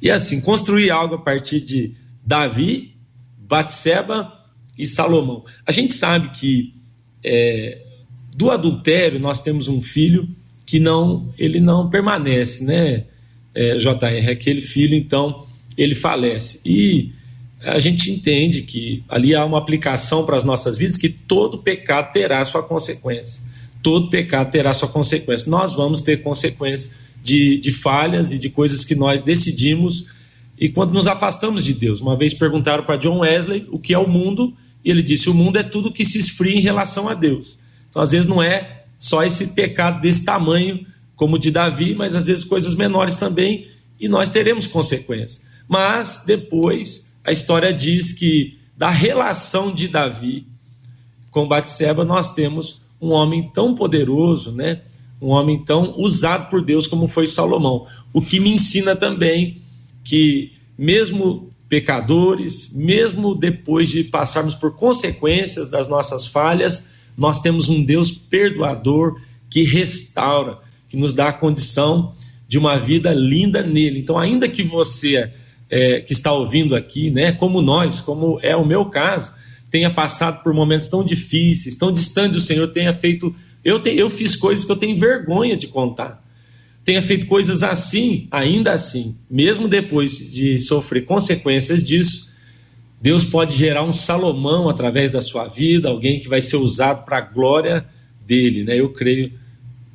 E 0.00 0.10
assim, 0.10 0.40
construir 0.42 0.90
algo 0.90 1.14
a 1.14 1.18
partir 1.18 1.60
de 1.60 1.92
Davi, 2.24 2.94
Batseba 3.38 4.32
e 4.76 4.86
Salomão. 4.86 5.42
A 5.66 5.72
gente 5.72 5.94
sabe 5.94 6.28
que 6.38 6.74
é, 7.24 7.82
do 8.36 8.50
adultério 8.50 9.18
nós 9.18 9.40
temos 9.40 9.66
um 9.68 9.80
filho 9.80 10.28
que 10.68 10.78
não 10.78 11.32
ele 11.38 11.60
não 11.60 11.88
permanece, 11.88 12.62
né? 12.62 13.04
É, 13.54 13.78
JR, 13.78 14.30
aquele 14.30 14.60
filho 14.60 14.94
então 14.94 15.46
ele 15.78 15.94
falece 15.94 16.60
e 16.64 17.10
a 17.62 17.78
gente 17.78 18.10
entende 18.10 18.60
que 18.62 19.02
ali 19.08 19.34
há 19.34 19.46
uma 19.46 19.56
aplicação 19.56 20.26
para 20.26 20.36
as 20.36 20.44
nossas 20.44 20.76
vidas 20.76 20.98
que 20.98 21.08
todo 21.08 21.56
pecado 21.56 22.12
terá 22.12 22.44
sua 22.44 22.62
consequência. 22.62 23.42
Todo 23.82 24.10
pecado 24.10 24.50
terá 24.50 24.74
sua 24.74 24.88
consequência. 24.88 25.50
Nós 25.50 25.72
vamos 25.72 26.02
ter 26.02 26.18
consequências 26.18 26.92
de, 27.22 27.58
de 27.58 27.70
falhas 27.70 28.30
e 28.32 28.38
de 28.38 28.50
coisas 28.50 28.84
que 28.84 28.94
nós 28.94 29.22
decidimos 29.22 30.04
e 30.60 30.68
quando 30.68 30.92
nos 30.92 31.06
afastamos 31.06 31.64
de 31.64 31.72
Deus. 31.72 31.98
Uma 32.00 32.14
vez 32.14 32.34
perguntaram 32.34 32.84
para 32.84 32.96
John 32.96 33.20
Wesley 33.20 33.66
o 33.72 33.78
que 33.78 33.94
é 33.94 33.98
o 33.98 34.06
mundo 34.06 34.54
e 34.84 34.90
ele 34.90 35.02
disse: 35.02 35.30
o 35.30 35.34
mundo 35.34 35.56
é 35.58 35.62
tudo 35.62 35.90
que 35.90 36.04
se 36.04 36.18
esfria 36.18 36.56
em 36.56 36.60
relação 36.60 37.08
a 37.08 37.14
Deus. 37.14 37.58
Então, 37.88 38.02
às 38.02 38.10
vezes, 38.10 38.26
não 38.26 38.42
é 38.42 38.77
só 38.98 39.22
esse 39.24 39.48
pecado 39.48 40.00
desse 40.00 40.24
tamanho, 40.24 40.84
como 41.14 41.36
o 41.36 41.38
de 41.38 41.50
Davi, 41.50 41.94
mas 41.94 42.14
às 42.14 42.26
vezes 42.26 42.44
coisas 42.44 42.74
menores 42.74 43.16
também, 43.16 43.68
e 43.98 44.08
nós 44.08 44.28
teremos 44.28 44.66
consequências. 44.66 45.42
Mas 45.68 46.22
depois 46.26 47.14
a 47.24 47.30
história 47.30 47.72
diz 47.72 48.12
que 48.12 48.58
da 48.76 48.90
relação 48.90 49.72
de 49.72 49.88
Davi 49.88 50.46
com 51.30 51.46
Batseba 51.46 52.04
nós 52.04 52.32
temos 52.32 52.80
um 53.00 53.10
homem 53.10 53.50
tão 53.52 53.74
poderoso, 53.74 54.52
né? 54.52 54.80
Um 55.20 55.28
homem 55.28 55.62
tão 55.62 55.98
usado 55.98 56.48
por 56.48 56.64
Deus 56.64 56.86
como 56.86 57.06
foi 57.06 57.26
Salomão. 57.26 57.86
O 58.12 58.20
que 58.22 58.40
me 58.40 58.50
ensina 58.50 58.96
também 58.96 59.60
que 60.04 60.52
mesmo 60.76 61.50
pecadores, 61.68 62.72
mesmo 62.72 63.34
depois 63.34 63.88
de 63.88 64.04
passarmos 64.04 64.54
por 64.54 64.74
consequências 64.74 65.68
das 65.68 65.86
nossas 65.86 66.26
falhas, 66.26 66.86
nós 67.18 67.40
temos 67.40 67.68
um 67.68 67.82
Deus 67.84 68.10
perdoador 68.10 69.20
que 69.50 69.62
restaura, 69.62 70.58
que 70.88 70.96
nos 70.96 71.12
dá 71.12 71.28
a 71.28 71.32
condição 71.32 72.14
de 72.46 72.56
uma 72.56 72.78
vida 72.78 73.12
linda 73.12 73.62
nele. 73.62 73.98
Então, 73.98 74.16
ainda 74.16 74.48
que 74.48 74.62
você 74.62 75.30
é, 75.68 76.00
que 76.00 76.12
está 76.12 76.32
ouvindo 76.32 76.74
aqui, 76.74 77.10
né, 77.10 77.32
como 77.32 77.60
nós, 77.60 78.00
como 78.00 78.38
é 78.42 78.56
o 78.56 78.64
meu 78.64 78.86
caso, 78.86 79.32
tenha 79.70 79.90
passado 79.90 80.42
por 80.42 80.54
momentos 80.54 80.88
tão 80.88 81.04
difíceis, 81.04 81.76
tão 81.76 81.92
distantes 81.92 82.40
do 82.40 82.46
Senhor, 82.46 82.68
tenha 82.68 82.94
feito. 82.94 83.34
Eu, 83.62 83.78
te, 83.78 83.90
eu 83.90 84.08
fiz 84.08 84.36
coisas 84.36 84.64
que 84.64 84.72
eu 84.72 84.76
tenho 84.76 84.96
vergonha 84.96 85.56
de 85.56 85.66
contar 85.66 86.26
tenha 86.88 87.02
feito 87.02 87.26
coisas 87.26 87.62
assim, 87.62 88.26
ainda 88.30 88.72
assim, 88.72 89.14
mesmo 89.30 89.68
depois 89.68 90.16
de 90.16 90.58
sofrer 90.58 91.04
consequências 91.04 91.84
disso, 91.84 92.27
Deus 93.00 93.24
pode 93.24 93.56
gerar 93.56 93.84
um 93.84 93.92
Salomão 93.92 94.68
através 94.68 95.10
da 95.10 95.20
sua 95.20 95.46
vida, 95.46 95.88
alguém 95.88 96.18
que 96.18 96.28
vai 96.28 96.40
ser 96.40 96.56
usado 96.56 97.04
para 97.04 97.18
a 97.18 97.20
glória 97.20 97.86
dele, 98.26 98.64
né? 98.64 98.78
Eu 98.78 98.90
creio, 98.90 99.32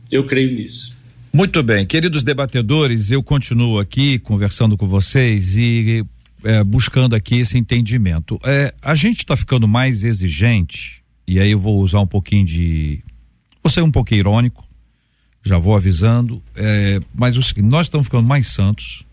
eu 0.09 0.25
creio 0.25 0.53
nisso. 0.53 0.95
Muito 1.33 1.61
bem, 1.61 1.85
queridos 1.85 2.23
debatedores, 2.23 3.11
eu 3.11 3.21
continuo 3.21 3.79
aqui 3.79 4.19
conversando 4.19 4.77
com 4.77 4.87
vocês 4.87 5.55
e 5.55 6.05
é, 6.43 6.63
buscando 6.63 7.15
aqui 7.15 7.39
esse 7.39 7.57
entendimento. 7.57 8.39
É, 8.43 8.73
a 8.81 8.95
gente 8.95 9.19
está 9.19 9.35
ficando 9.35 9.67
mais 9.67 10.03
exigente, 10.03 11.03
e 11.27 11.39
aí 11.39 11.51
eu 11.51 11.59
vou 11.59 11.81
usar 11.81 11.99
um 11.99 12.07
pouquinho 12.07 12.45
de. 12.45 13.03
Vou 13.61 13.71
ser 13.71 13.81
um 13.81 13.91
pouquinho 13.91 14.19
irônico, 14.19 14.63
já 15.43 15.57
vou 15.57 15.75
avisando, 15.75 16.41
é, 16.55 17.01
mas 17.13 17.35
o 17.35 17.43
seguinte, 17.43 17.67
nós 17.67 17.87
estamos 17.87 18.07
ficando 18.07 18.27
mais 18.27 18.47
santos 18.47 19.05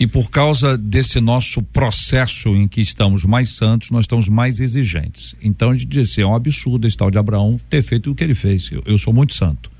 e 0.00 0.06
por 0.06 0.30
causa 0.30 0.78
desse 0.78 1.20
nosso 1.20 1.62
processo 1.62 2.56
em 2.56 2.66
que 2.66 2.80
estamos 2.80 3.22
mais 3.26 3.50
santos, 3.50 3.90
nós 3.90 4.04
estamos 4.04 4.28
mais 4.28 4.58
exigentes. 4.58 5.36
Então 5.42 5.68
a 5.68 5.72
gente 5.74 5.84
diz 5.84 6.10
assim, 6.10 6.22
é 6.22 6.26
um 6.26 6.34
absurdo 6.34 6.88
esse 6.88 6.96
tal 6.96 7.10
de 7.10 7.18
Abraão 7.18 7.60
ter 7.68 7.82
feito 7.82 8.10
o 8.10 8.14
que 8.14 8.24
ele 8.24 8.34
fez, 8.34 8.70
eu, 8.72 8.82
eu 8.86 8.96
sou 8.96 9.12
muito 9.12 9.34
santo. 9.34 9.70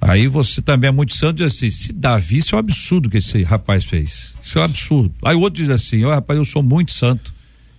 Aí 0.00 0.26
você 0.26 0.60
também 0.60 0.88
é 0.88 0.90
muito 0.90 1.14
santo 1.14 1.40
e 1.40 1.46
diz 1.46 1.54
assim, 1.54 1.70
se 1.70 1.92
Davi, 1.92 2.38
isso 2.38 2.56
é 2.56 2.56
um 2.56 2.58
absurdo 2.58 3.08
que 3.08 3.18
esse 3.18 3.44
rapaz 3.44 3.84
fez, 3.84 4.34
isso 4.42 4.58
é 4.58 4.62
um 4.62 4.64
absurdo. 4.64 5.14
Aí 5.22 5.36
o 5.36 5.40
outro 5.40 5.62
diz 5.62 5.70
assim, 5.70 6.02
ó 6.02 6.08
oh, 6.08 6.10
rapaz, 6.10 6.36
eu 6.36 6.44
sou 6.44 6.62
muito 6.62 6.90
santo, 6.90 7.32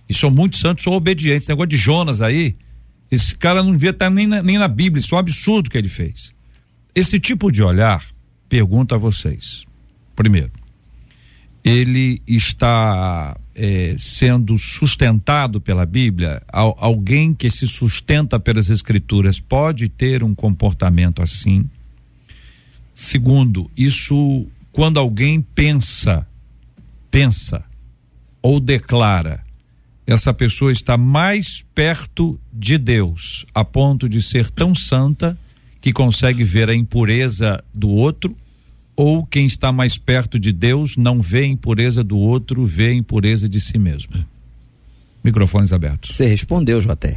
e 0.08 0.14
sou 0.14 0.30
muito 0.30 0.56
santo, 0.56 0.82
sou 0.82 0.94
obediente. 0.94 1.42
Esse 1.42 1.50
negócio 1.50 1.68
de 1.68 1.76
Jonas 1.76 2.22
aí, 2.22 2.56
esse 3.10 3.36
cara 3.36 3.62
não 3.62 3.72
devia 3.72 3.90
estar 3.90 4.08
nem 4.08 4.26
na, 4.26 4.42
nem 4.42 4.56
na 4.56 4.66
Bíblia, 4.66 5.00
isso 5.00 5.14
é 5.14 5.16
um 5.16 5.20
absurdo 5.20 5.68
que 5.68 5.76
ele 5.76 5.90
fez. 5.90 6.32
Esse 6.94 7.20
tipo 7.20 7.52
de 7.52 7.62
olhar, 7.62 8.02
pergunto 8.48 8.94
a 8.94 8.98
vocês. 8.98 9.64
Primeiro, 10.16 10.50
ele 11.64 12.22
está 12.26 13.36
é, 13.54 13.94
sendo 13.98 14.58
sustentado 14.58 15.60
pela 15.60 15.84
Bíblia? 15.84 16.42
Al, 16.52 16.76
alguém 16.80 17.34
que 17.34 17.50
se 17.50 17.66
sustenta 17.66 18.40
pelas 18.40 18.70
Escrituras 18.70 19.40
pode 19.40 19.88
ter 19.88 20.22
um 20.22 20.34
comportamento 20.34 21.22
assim? 21.22 21.68
Segundo, 22.92 23.70
isso 23.76 24.46
quando 24.72 24.98
alguém 24.98 25.40
pensa, 25.40 26.26
pensa 27.10 27.64
ou 28.42 28.58
declara, 28.58 29.42
essa 30.06 30.32
pessoa 30.32 30.72
está 30.72 30.96
mais 30.96 31.64
perto 31.74 32.38
de 32.52 32.78
Deus, 32.78 33.46
a 33.54 33.64
ponto 33.64 34.08
de 34.08 34.22
ser 34.22 34.50
tão 34.50 34.74
santa 34.74 35.38
que 35.80 35.92
consegue 35.92 36.44
ver 36.44 36.68
a 36.68 36.74
impureza 36.74 37.62
do 37.72 37.88
outro, 37.88 38.36
ou 39.00 39.24
quem 39.24 39.46
está 39.46 39.72
mais 39.72 39.96
perto 39.96 40.38
de 40.38 40.52
Deus 40.52 40.98
não 40.98 41.22
vê 41.22 41.38
a 41.38 41.46
impureza 41.46 42.04
do 42.04 42.18
outro, 42.18 42.66
vê 42.66 42.88
a 42.88 42.92
impureza 42.92 43.48
de 43.48 43.58
si 43.58 43.78
mesmo. 43.78 44.12
Microfones 45.24 45.72
abertos. 45.72 46.14
Você 46.14 46.26
respondeu, 46.26 46.82
JR. 46.82 47.16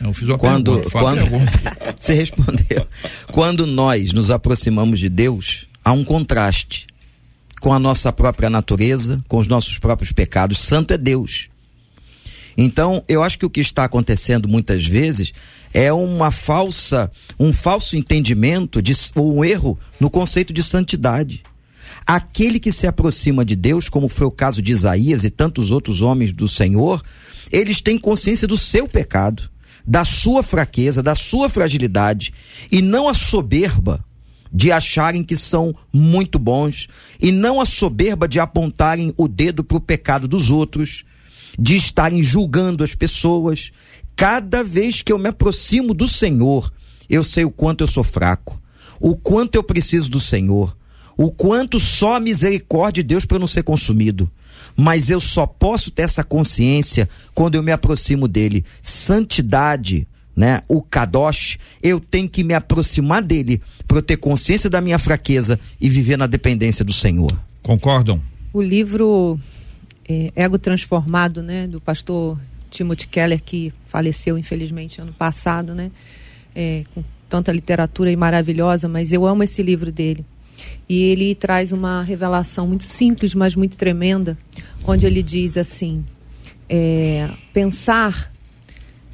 Eu 0.00 0.14
fiz 0.14 0.26
uma 0.26 0.38
quando, 0.38 0.80
pergunta, 0.80 0.90
quando 0.90 1.20
você 2.00 2.14
respondeu. 2.14 2.88
Quando 3.30 3.66
nós 3.66 4.14
nos 4.14 4.30
aproximamos 4.30 4.98
de 4.98 5.10
Deus, 5.10 5.66
há 5.84 5.92
um 5.92 6.02
contraste 6.02 6.86
com 7.60 7.74
a 7.74 7.78
nossa 7.78 8.10
própria 8.10 8.48
natureza, 8.48 9.22
com 9.28 9.36
os 9.36 9.46
nossos 9.46 9.78
próprios 9.78 10.12
pecados. 10.12 10.58
Santo 10.58 10.94
é 10.94 10.96
Deus. 10.96 11.50
Então, 12.56 13.04
eu 13.06 13.22
acho 13.22 13.38
que 13.38 13.44
o 13.44 13.50
que 13.50 13.60
está 13.60 13.84
acontecendo 13.84 14.48
muitas 14.48 14.86
vezes 14.86 15.34
é 15.72 15.92
uma 15.92 16.30
falsa, 16.30 17.10
um 17.38 17.52
falso 17.52 17.96
entendimento 17.96 18.80
de 18.80 18.92
ou 19.14 19.36
um 19.36 19.44
erro 19.44 19.78
no 19.98 20.10
conceito 20.10 20.52
de 20.52 20.62
santidade. 20.62 21.42
Aquele 22.06 22.58
que 22.58 22.72
se 22.72 22.86
aproxima 22.86 23.44
de 23.44 23.54
Deus, 23.54 23.88
como 23.88 24.08
foi 24.08 24.26
o 24.26 24.30
caso 24.30 24.62
de 24.62 24.72
Isaías 24.72 25.24
e 25.24 25.30
tantos 25.30 25.70
outros 25.70 26.00
homens 26.00 26.32
do 26.32 26.48
Senhor, 26.48 27.02
eles 27.50 27.80
têm 27.80 27.98
consciência 27.98 28.48
do 28.48 28.56
seu 28.56 28.88
pecado, 28.88 29.50
da 29.86 30.04
sua 30.04 30.42
fraqueza, 30.42 31.02
da 31.02 31.14
sua 31.14 31.48
fragilidade 31.48 32.32
e 32.70 32.82
não 32.82 33.08
a 33.08 33.14
soberba 33.14 34.04
de 34.52 34.72
acharem 34.72 35.22
que 35.22 35.36
são 35.36 35.74
muito 35.92 36.38
bons 36.38 36.88
e 37.20 37.30
não 37.30 37.60
a 37.60 37.66
soberba 37.66 38.26
de 38.26 38.40
apontarem 38.40 39.12
o 39.16 39.28
dedo 39.28 39.62
para 39.62 39.76
o 39.76 39.80
pecado 39.80 40.26
dos 40.26 40.50
outros, 40.50 41.04
de 41.58 41.76
estarem 41.76 42.22
julgando 42.22 42.84
as 42.84 42.94
pessoas. 42.94 43.70
Cada 44.18 44.64
vez 44.64 45.00
que 45.00 45.12
eu 45.12 45.18
me 45.18 45.28
aproximo 45.28 45.94
do 45.94 46.08
Senhor, 46.08 46.72
eu 47.08 47.22
sei 47.22 47.44
o 47.44 47.52
quanto 47.52 47.84
eu 47.84 47.86
sou 47.86 48.02
fraco, 48.02 48.60
o 48.98 49.14
quanto 49.14 49.54
eu 49.54 49.62
preciso 49.62 50.10
do 50.10 50.18
Senhor, 50.18 50.76
o 51.16 51.30
quanto 51.30 51.78
só 51.78 52.16
a 52.16 52.20
misericórdia 52.20 53.00
de 53.00 53.06
Deus 53.10 53.24
para 53.24 53.36
eu 53.36 53.40
não 53.40 53.46
ser 53.46 53.62
consumido. 53.62 54.28
Mas 54.76 55.08
eu 55.08 55.20
só 55.20 55.46
posso 55.46 55.92
ter 55.92 56.02
essa 56.02 56.24
consciência 56.24 57.08
quando 57.32 57.54
eu 57.54 57.62
me 57.62 57.70
aproximo 57.70 58.26
dele. 58.26 58.64
Santidade, 58.82 60.04
né? 60.34 60.64
O 60.66 60.82
Kadosh, 60.82 61.56
eu 61.80 62.00
tenho 62.00 62.28
que 62.28 62.42
me 62.42 62.54
aproximar 62.54 63.22
dele 63.22 63.62
para 63.86 63.98
eu 63.98 64.02
ter 64.02 64.16
consciência 64.16 64.68
da 64.68 64.80
minha 64.80 64.98
fraqueza 64.98 65.60
e 65.80 65.88
viver 65.88 66.18
na 66.18 66.26
dependência 66.26 66.84
do 66.84 66.92
Senhor. 66.92 67.40
Concordam? 67.62 68.20
O 68.52 68.60
livro 68.60 69.38
é, 70.08 70.32
Ego 70.34 70.58
Transformado, 70.58 71.40
né, 71.40 71.68
do 71.68 71.80
pastor 71.80 72.36
Timothy 72.70 73.08
Keller, 73.08 73.42
que 73.42 73.72
faleceu 73.86 74.38
infelizmente 74.38 75.00
ano 75.00 75.12
passado, 75.12 75.74
né, 75.74 75.90
é, 76.54 76.84
com 76.94 77.02
tanta 77.28 77.52
literatura 77.52 78.14
maravilhosa, 78.16 78.88
mas 78.88 79.12
eu 79.12 79.26
amo 79.26 79.42
esse 79.42 79.62
livro 79.62 79.92
dele. 79.92 80.24
E 80.88 81.02
ele 81.02 81.34
traz 81.34 81.70
uma 81.72 82.02
revelação 82.02 82.66
muito 82.66 82.84
simples, 82.84 83.34
mas 83.34 83.54
muito 83.54 83.76
tremenda, 83.76 84.36
onde 84.84 85.06
ele 85.06 85.22
diz 85.22 85.56
assim: 85.56 86.04
é, 86.68 87.30
pensar, 87.52 88.32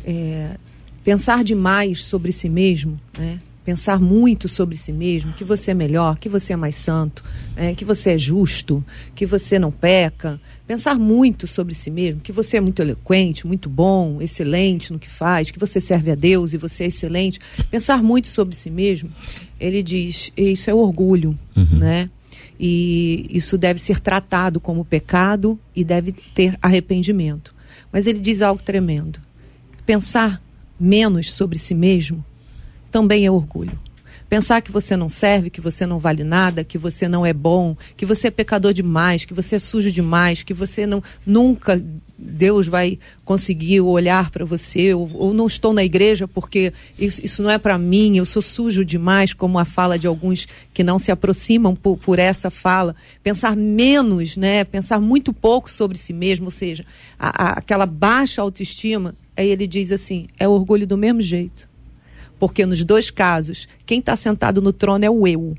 é, 0.05 0.57
pensar 1.03 1.45
demais 1.45 2.05
sobre 2.05 2.33
si 2.33 2.49
mesmo, 2.49 2.99
né? 3.19 3.41
Pensar 3.65 3.99
muito 3.99 4.47
sobre 4.47 4.77
si 4.77 4.93
mesmo, 4.93 5.33
que 5.33 5.43
você 5.43 5.71
é 5.71 5.75
melhor, 5.75 6.19
que 6.19 6.29
você 6.29 6.53
é 6.53 6.57
mais 6.57 6.75
santo, 6.75 7.25
é, 7.57 7.75
que 7.75 7.85
você 7.85 8.11
é 8.11 8.19
justo, 8.19 8.85
que 9.15 9.25
você 9.25 9.59
não 9.59 9.71
peca. 9.71 10.39
Pensar 10.67 10.97
muito 10.97 11.47
sobre 11.47 11.75
si 11.75 11.91
mesmo, 11.91 12.21
que 12.21 12.31
você 12.33 12.59
é 12.59 12.61
muito 12.61 12.83
eloquente, 12.83 13.47
muito 13.47 13.69
bom, 13.71 14.21
excelente 14.21 14.93
no 14.93 14.99
que 14.99 15.09
faz, 15.09 15.51
que 15.51 15.59
você 15.59 15.81
serve 15.81 16.11
a 16.11 16.15
Deus 16.15 16.53
e 16.53 16.59
você 16.59 16.85
é 16.85 16.87
excelente. 16.89 17.41
Pensar 17.71 18.03
muito 18.03 18.29
sobre 18.29 18.55
si 18.55 18.71
mesmo, 18.71 19.11
ele 19.59 19.83
diz, 19.83 20.31
isso 20.37 20.69
é 20.69 20.75
orgulho, 20.75 21.37
Uhum. 21.57 21.79
né? 21.79 22.11
E 22.61 23.27
isso 23.31 23.59
deve 23.59 23.81
ser 23.81 23.99
tratado 23.99 24.61
como 24.61 24.85
pecado 24.85 25.59
e 25.75 25.83
deve 25.83 26.13
ter 26.13 26.57
arrependimento. 26.63 27.53
Mas 27.93 28.07
ele 28.07 28.21
diz 28.21 28.43
algo 28.43 28.63
tremendo. 28.63 29.21
Pensar 29.85 30.41
menos 30.79 31.33
sobre 31.33 31.59
si 31.59 31.75
mesmo 31.75 32.25
também 32.95 33.27
é 33.27 33.31
orgulho. 33.31 33.77
Pensar 34.29 34.61
que 34.61 34.71
você 34.71 34.97
não 34.97 35.09
serve, 35.09 35.51
que 35.51 35.61
você 35.61 35.85
não 35.85 35.99
vale 35.99 36.23
nada, 36.23 36.63
que 36.63 36.79
você 36.79 37.09
não 37.09 37.27
é 37.27 37.33
bom, 37.33 37.77
que 37.97 38.07
você 38.07 38.29
é 38.29 38.31
pecador 38.31 38.73
demais, 38.73 39.25
que 39.25 39.35
você 39.35 39.57
é 39.57 39.59
sujo 39.59 39.91
demais, 39.91 40.45
que 40.45 40.55
você 40.55 40.87
não 40.87 41.03
nunca 41.27 41.85
Deus 42.17 42.69
vai 42.69 42.97
conseguir 43.25 43.81
olhar 43.81 44.31
para 44.31 44.45
você, 44.45 44.95
ou, 44.95 45.11
ou, 45.13 45.35
não 45.35 45.49
estou 45.49 45.73
na 45.73 45.83
igreja 45.83 46.29
porque 46.29 46.73
isso, 46.97 47.21
isso 47.25 47.43
não 47.43 47.51
é 47.51 47.59
para 47.59 47.77
mim, 47.77 48.17
eu 48.17 48.25
sou 48.25 48.41
sujo 48.41 48.85
demais, 48.85 49.35
como 49.35 49.59
a 49.59 49.65
fala 49.65 49.99
de 49.99 50.07
alguns 50.07 50.47
que 50.73 50.85
não 50.85 51.01
se 51.01 51.11
aproximam 51.11 51.75
por, 51.75 51.97
por, 51.97 52.21
essa 52.21 52.49
fala. 52.49 52.95
Pensar 53.25 53.57
menos, 53.57 54.37
né? 54.37 54.63
Pensar 54.63 55.01
muito 55.01 55.33
pouco 55.33 55.69
sobre 55.69 55.99
si 55.99 56.13
mesmo, 56.13 56.45
ou 56.45 56.53
seja, 56.53 56.85
a, 57.19 57.43
a, 57.43 57.49
aquela 57.59 57.87
baixa 57.87 58.41
autoestima. 58.41 59.17
Aí 59.37 59.49
ele 59.49 59.67
diz 59.67 59.91
assim: 59.91 60.29
é 60.39 60.47
orgulho 60.47 60.87
do 60.87 60.97
mesmo 60.97 61.21
jeito. 61.21 61.74
Porque 62.45 62.67
nos 62.67 62.85
dois 62.85 63.11
casos, 63.11 63.67
quem 63.87 64.01
está 64.01 64.15
sentado 64.15 64.61
no 64.61 64.71
trono 64.71 65.03
é 65.03 65.09
o 65.09 65.27
eu. 65.27 65.57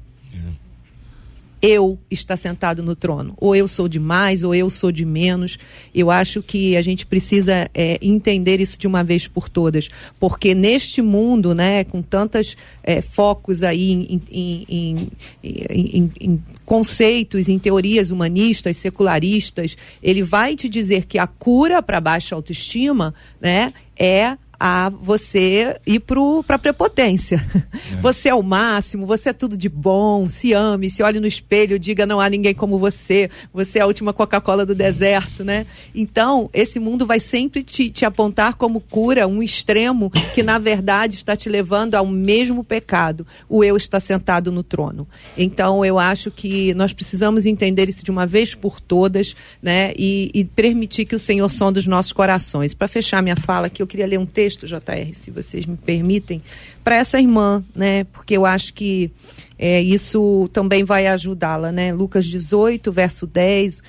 Eu 1.60 1.98
está 2.12 2.38
sentado 2.38 2.84
no 2.84 2.96
trono. 2.96 3.34
Ou 3.38 3.56
eu 3.56 3.68
sou 3.68 3.88
de 3.88 4.00
mais, 4.00 4.44
ou 4.44 4.54
eu 4.54 4.70
sou 4.70 4.92
de 4.92 5.04
menos. 5.04 5.58
Eu 5.96 6.12
acho 6.12 6.44
que 6.44 6.78
a 6.78 6.84
gente 6.84 7.04
precisa 7.08 7.68
é, 7.74 7.98
entender 8.04 8.62
isso 8.62 8.78
de 8.78 8.86
uma 8.86 9.04
vez 9.04 9.28
por 9.28 9.50
todas. 9.50 9.90
Porque 10.20 10.54
neste 10.54 11.02
mundo, 11.02 11.56
né, 11.56 11.84
com 11.86 12.04
tantos 12.04 12.56
é, 12.84 13.02
focos 13.02 13.64
aí 13.64 13.94
em, 13.94 14.22
em, 14.32 15.10
em, 15.44 16.12
em 16.22 16.44
conceitos, 16.66 17.50
em 17.50 17.58
teorias 17.58 18.12
humanistas, 18.12 18.78
secularistas, 18.78 19.76
ele 20.04 20.22
vai 20.22 20.56
te 20.56 20.70
dizer 20.70 21.06
que 21.08 21.18
a 21.18 21.26
cura 21.26 21.82
para 21.82 22.00
baixa 22.00 22.36
autoestima 22.36 23.12
né, 23.42 23.74
é 23.98 24.38
a 24.60 24.90
você 24.90 25.80
ir 25.86 26.00
para 26.00 26.56
a 26.56 26.60
prepotência. 26.60 27.46
É. 27.74 28.02
Você 28.02 28.30
é 28.30 28.36
o 28.36 28.42
máximo, 28.42 29.06
você 29.06 29.30
é 29.30 29.34
tudo 29.34 29.58
de 29.58 29.70
bom, 29.70 30.30
se 30.30 30.54
ame, 30.54 30.90
se 30.90 31.04
olhe 31.04 31.20
no 31.20 31.28
espelho, 31.28 31.78
diga 31.78 32.06
não 32.06 32.20
há 32.20 32.30
ninguém 32.30 32.54
como 32.54 32.80
você, 32.80 33.30
você 33.54 33.80
é 33.80 33.82
a 33.82 33.86
última 33.86 34.14
Coca-Cola 34.14 34.66
do 34.66 34.74
deserto, 34.74 35.44
né? 35.44 35.66
Então, 35.94 36.50
esse 36.54 36.80
mundo 36.80 37.06
vai 37.06 37.20
sempre 37.20 37.64
te, 37.64 37.90
te 37.90 38.06
apontar 38.06 38.56
como 38.56 38.80
cura, 38.80 39.28
um 39.28 39.44
extremo 39.44 40.10
que 40.34 40.42
na 40.42 40.58
verdade 40.58 41.16
está 41.16 41.36
te 41.36 41.50
levando 41.50 41.96
ao 41.96 42.06
mesmo 42.06 42.64
pecado. 42.64 43.26
O 43.50 43.64
eu 43.64 43.76
está 43.76 44.00
sentado 44.00 44.52
no 44.52 44.64
trono. 44.64 45.08
Então, 45.38 45.84
eu 45.84 46.00
acho 46.00 46.32
que 46.32 46.74
nós 46.74 46.94
precisamos 46.94 47.46
entender 47.46 47.90
isso 47.90 48.04
de 48.04 48.12
uma 48.12 48.26
vez 48.26 48.56
por 48.56 48.80
todas, 48.80 49.36
né? 49.62 49.94
E, 49.98 50.32
e 50.34 50.46
permitir 50.46 51.06
que 51.06 51.16
o 51.16 51.20
Senhor 51.20 51.50
sonde 51.50 51.80
os 51.80 51.88
nossos 51.88 52.14
corações. 52.14 52.74
Para 52.74 52.88
fechar 52.88 53.22
minha 53.22 53.36
fala 53.36 53.68
aqui, 53.68 53.82
eu 53.82 53.88
queria 53.88 54.08
ler 54.08 54.20
um 54.20 54.26
texto 54.26 54.45
texto, 54.46 54.68
JR, 54.68 55.14
se 55.14 55.32
vocês 55.32 55.66
me 55.66 55.76
permitem, 55.76 56.40
para 56.84 56.98
essa 56.98 57.20
irmã, 57.20 57.64
né? 57.76 58.04
Porque 58.06 58.38
eu 58.38 58.46
acho 58.46 58.74
que 58.76 59.10
é, 59.58 59.82
isso 59.82 60.48
também 60.54 60.84
vai 60.84 61.08
ajudá-la, 61.08 61.72
né? 61.72 61.92
Lucas 61.92 62.26
18, 62.26 62.92
verso 62.92 63.26
10, 63.26 63.82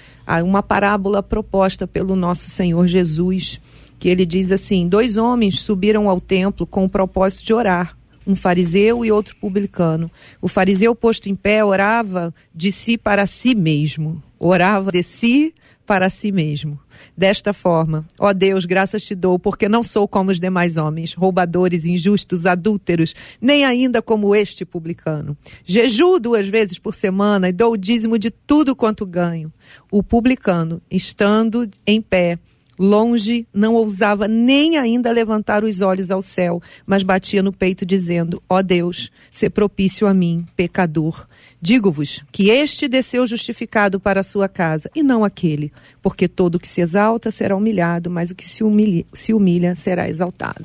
uma 0.43 0.63
parábola 0.63 1.23
proposta 1.23 1.87
pelo 1.87 2.17
nosso 2.17 2.49
Senhor 2.49 2.87
Jesus, 2.87 3.61
que 3.99 4.09
ele 4.09 4.25
diz 4.25 4.51
assim: 4.51 4.89
dois 4.89 5.19
homens 5.19 5.61
subiram 5.61 6.09
ao 6.09 6.21
templo 6.21 6.67
com 6.67 6.85
o 6.85 6.89
propósito 6.89 7.45
de 7.45 7.53
orar. 7.53 7.97
Um 8.27 8.35
fariseu 8.35 9.05
e 9.05 9.13
outro 9.13 9.37
publicano. 9.37 10.11
O 10.43 10.49
fariseu, 10.49 10.97
posto 10.97 11.29
em 11.29 11.37
pé, 11.37 11.65
orava 11.65 12.35
de 12.53 12.73
si 12.73 12.99
para 12.99 13.25
si 13.25 13.55
mesmo. 13.55 14.21
Orava 14.37 14.91
de 14.91 15.03
si 15.05 15.55
para 15.87 16.11
si 16.11 16.33
mesmo. 16.33 16.79
Desta 17.17 17.53
forma, 17.53 18.07
ó 18.19 18.33
Deus, 18.33 18.65
graças 18.65 19.05
te 19.05 19.15
dou, 19.15 19.39
porque 19.39 19.69
não 19.69 19.83
sou 19.83 20.09
como 20.09 20.31
os 20.31 20.41
demais 20.41 20.77
homens, 20.77 21.15
roubadores, 21.15 21.85
injustos, 21.85 22.45
adúlteros, 22.45 23.15
nem 23.41 23.65
ainda 23.65 24.03
como 24.03 24.35
este 24.35 24.65
publicano. 24.65 25.37
Jejuo 25.65 26.19
duas 26.19 26.49
vezes 26.49 26.79
por 26.79 26.95
semana 26.95 27.49
e 27.49 27.53
dou 27.53 27.73
o 27.73 27.77
dízimo 27.77 28.19
de 28.19 28.31
tudo 28.31 28.75
quanto 28.75 29.07
ganho. 29.07 29.53
O 29.91 30.03
publicano, 30.03 30.83
estando 30.91 31.69
em 31.87 32.03
pé, 32.03 32.39
Longe, 32.79 33.47
não 33.55 33.75
ousava 33.75 34.29
nem 34.29 34.77
ainda 34.77 35.11
levantar 35.11 35.65
os 35.65 35.81
olhos 35.81 36.11
ao 36.11 36.21
céu, 36.21 36.61
mas 36.85 37.03
batia 37.03 37.43
no 37.43 37.51
peito, 37.51 37.87
dizendo: 37.87 38.43
Ó 38.49 38.61
Deus, 38.61 39.11
se 39.31 39.49
propício 39.49 40.07
a 40.07 40.13
mim, 40.13 40.45
pecador. 40.55 41.27
Digo-vos 41.67 42.23
que 42.31 42.49
este 42.49 42.87
desceu 42.87 43.27
justificado 43.27 43.99
para 43.99 44.21
a 44.21 44.23
sua 44.23 44.49
casa, 44.49 44.89
e 44.95 45.03
não 45.03 45.25
aquele, 45.25 45.73
porque 46.01 46.29
todo 46.29 46.55
o 46.55 46.61
que 46.61 46.69
se 46.69 46.81
exalta 46.81 47.29
será 47.29 47.57
humilhado, 47.57 48.09
mas 48.09 48.31
o 48.31 48.37
que 48.37 48.47
se 48.47 48.63
humilha, 48.63 49.05
se 49.13 49.35
humilha 49.35 49.75
será 49.75 50.09
exaltado. 50.09 50.65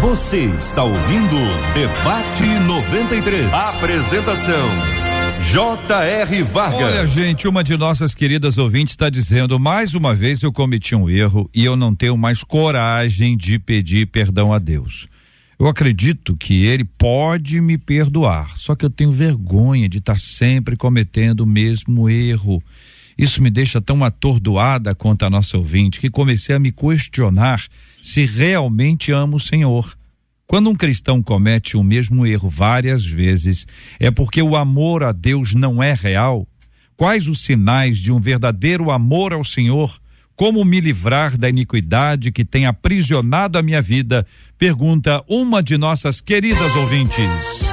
Você 0.00 0.46
está 0.58 0.82
ouvindo 0.82 1.36
Debate 1.72 2.42
93. 2.66 3.46
Apresentação: 3.52 4.66
J.R. 5.52 6.42
Vargas. 6.42 6.82
Olha, 6.82 7.06
gente, 7.06 7.46
uma 7.46 7.62
de 7.62 7.76
nossas 7.76 8.12
queridas 8.12 8.58
ouvintes 8.58 8.94
está 8.94 9.08
dizendo: 9.08 9.56
mais 9.60 9.94
uma 9.94 10.16
vez 10.16 10.42
eu 10.42 10.52
cometi 10.52 10.96
um 10.96 11.08
erro 11.08 11.48
e 11.54 11.64
eu 11.64 11.76
não 11.76 11.94
tenho 11.94 12.16
mais 12.16 12.42
coragem 12.42 13.36
de 13.36 13.56
pedir 13.56 14.08
perdão 14.08 14.52
a 14.52 14.58
Deus. 14.58 15.06
Eu 15.58 15.68
acredito 15.68 16.36
que 16.36 16.66
ele 16.66 16.84
pode 16.84 17.62
me 17.62 17.78
perdoar, 17.78 18.58
só 18.58 18.74
que 18.76 18.84
eu 18.84 18.90
tenho 18.90 19.10
vergonha 19.10 19.88
de 19.88 19.98
estar 19.98 20.18
sempre 20.18 20.76
cometendo 20.76 21.40
o 21.40 21.46
mesmo 21.46 22.10
erro. 22.10 22.62
Isso 23.16 23.42
me 23.42 23.48
deixa 23.48 23.80
tão 23.80 24.04
atordoada 24.04 24.94
quanto 24.94 25.24
a 25.24 25.30
nossa 25.30 25.56
ouvinte 25.56 25.98
que 25.98 26.10
comecei 26.10 26.54
a 26.54 26.58
me 26.58 26.70
questionar 26.70 27.64
se 28.02 28.26
realmente 28.26 29.10
amo 29.10 29.38
o 29.38 29.40
Senhor. 29.40 29.96
Quando 30.46 30.68
um 30.68 30.74
cristão 30.74 31.22
comete 31.22 31.74
o 31.74 31.82
mesmo 31.82 32.26
erro 32.26 32.50
várias 32.50 33.06
vezes, 33.06 33.66
é 33.98 34.10
porque 34.10 34.42
o 34.42 34.56
amor 34.56 35.02
a 35.02 35.10
Deus 35.10 35.54
não 35.54 35.82
é 35.82 35.94
real? 35.94 36.46
Quais 36.98 37.28
os 37.28 37.40
sinais 37.40 37.96
de 37.96 38.12
um 38.12 38.20
verdadeiro 38.20 38.90
amor 38.90 39.32
ao 39.32 39.42
Senhor? 39.42 39.98
Como 40.36 40.62
me 40.66 40.82
livrar 40.82 41.34
da 41.38 41.48
iniquidade 41.48 42.30
que 42.30 42.44
tem 42.44 42.66
aprisionado 42.66 43.58
a 43.58 43.62
minha 43.62 43.80
vida? 43.80 44.26
Pergunta 44.58 45.24
uma 45.26 45.62
de 45.62 45.78
nossas 45.78 46.20
queridas 46.20 46.76
ouvintes. 46.76 47.64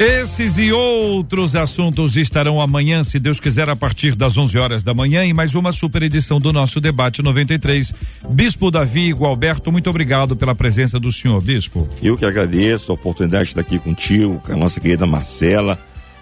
Esses 0.00 0.58
e 0.58 0.72
outros 0.72 1.54
assuntos 1.54 2.16
estarão 2.16 2.60
amanhã, 2.60 3.04
se 3.04 3.20
Deus 3.20 3.38
quiser, 3.38 3.68
a 3.68 3.76
partir 3.76 4.16
das 4.16 4.36
11 4.36 4.58
horas 4.58 4.82
da 4.82 4.92
manhã, 4.92 5.24
em 5.24 5.32
mais 5.32 5.54
uma 5.54 5.72
super 5.72 6.02
edição 6.02 6.40
do 6.40 6.52
nosso 6.52 6.80
debate 6.80 7.22
93. 7.22 7.94
Bispo 8.30 8.72
Davi 8.72 9.12
Gualberto, 9.12 9.70
muito 9.70 9.88
obrigado 9.88 10.34
pela 10.36 10.54
presença 10.54 10.98
do 10.98 11.12
senhor, 11.12 11.40
Bispo. 11.40 11.88
Eu 12.02 12.16
que 12.16 12.24
agradeço 12.24 12.90
a 12.90 12.94
oportunidade 12.96 13.44
de 13.44 13.50
estar 13.50 13.60
aqui 13.60 13.78
contigo, 13.78 14.40
com 14.44 14.52
a 14.52 14.56
nossa 14.56 14.80
querida 14.80 15.06
Marcela, 15.06 15.78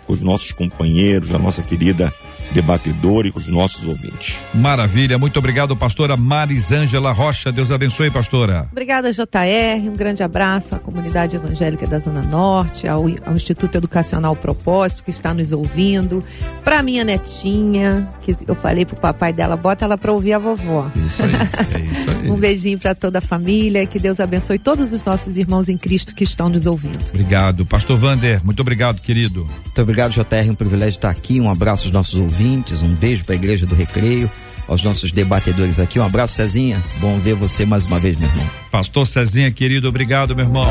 com 0.06 0.12
os 0.12 0.20
nossos 0.20 0.52
companheiros, 0.52 1.34
a 1.34 1.38
nossa 1.38 1.62
querida 1.62 2.12
debatedora 2.52 3.28
e 3.28 3.32
com 3.32 3.38
os 3.38 3.46
nossos 3.46 3.84
ouvintes. 3.84 4.36
Maravilha, 4.54 5.18
muito 5.18 5.38
obrigado, 5.38 5.76
pastora 5.76 6.16
Marisângela 6.16 7.12
Rocha. 7.12 7.52
Deus 7.52 7.70
abençoe, 7.70 8.10
pastora. 8.10 8.68
Obrigada, 8.70 9.12
JR. 9.12 9.88
Um 9.88 9.96
grande 9.96 10.22
abraço 10.22 10.74
à 10.74 10.78
comunidade 10.78 11.36
evangélica 11.36 11.86
da 11.86 11.98
Zona 11.98 12.22
Norte, 12.22 12.88
ao, 12.88 13.02
ao 13.24 13.34
Instituto 13.34 13.76
Educacional 13.76 14.34
Propósito, 14.36 15.04
que 15.04 15.10
está 15.10 15.34
nos 15.34 15.52
ouvindo. 15.52 16.24
Para 16.64 16.82
minha 16.82 17.04
netinha, 17.04 18.08
que 18.22 18.36
eu 18.46 18.54
falei 18.54 18.84
pro 18.84 18.96
papai 18.96 19.32
dela, 19.32 19.56
bota 19.56 19.84
ela 19.84 19.98
para 19.98 20.12
ouvir 20.12 20.32
a 20.32 20.38
vovó. 20.38 20.90
Isso 20.94 21.22
aí, 21.22 21.32
é 21.74 21.84
isso 21.92 22.10
aí. 22.10 22.30
Um 22.30 22.36
beijinho 22.36 22.78
para 22.78 22.94
toda 22.94 23.18
a 23.18 23.22
família. 23.22 23.86
Que 23.86 23.98
Deus 23.98 24.20
abençoe 24.20 24.58
todos 24.58 24.92
os 24.92 25.02
nossos 25.02 25.36
irmãos 25.36 25.68
em 25.68 25.76
Cristo 25.76 26.14
que 26.14 26.24
estão 26.24 26.48
nos 26.48 26.66
ouvindo. 26.66 26.98
Obrigado. 27.08 27.66
Pastor 27.66 27.96
Vander, 27.96 28.44
muito 28.44 28.60
obrigado, 28.60 29.00
querido. 29.00 29.44
Muito 29.64 29.82
obrigado, 29.82 30.12
JR. 30.12 30.50
Um 30.50 30.54
privilégio 30.54 30.98
estar 30.98 31.10
aqui. 31.10 31.40
Um 31.40 31.50
abraço 31.50 31.84
aos 31.84 31.92
nossos 31.92 32.14
ouvintes. 32.14 32.35
Um 32.82 32.94
beijo 32.94 33.24
para 33.24 33.34
a 33.34 33.36
Igreja 33.36 33.66
do 33.66 33.74
Recreio. 33.74 34.30
Aos 34.68 34.82
nossos 34.82 35.12
debatedores 35.12 35.78
aqui. 35.78 35.98
Um 35.98 36.04
abraço, 36.04 36.34
Cezinha. 36.34 36.82
Bom 36.98 37.18
ver 37.20 37.34
você 37.34 37.64
mais 37.64 37.84
uma 37.84 38.00
vez, 38.00 38.16
meu 38.16 38.28
irmão. 38.28 38.46
Pastor 38.70 39.06
Cezinha, 39.06 39.50
querido, 39.52 39.88
obrigado, 39.88 40.34
meu 40.34 40.44
irmão. 40.44 40.66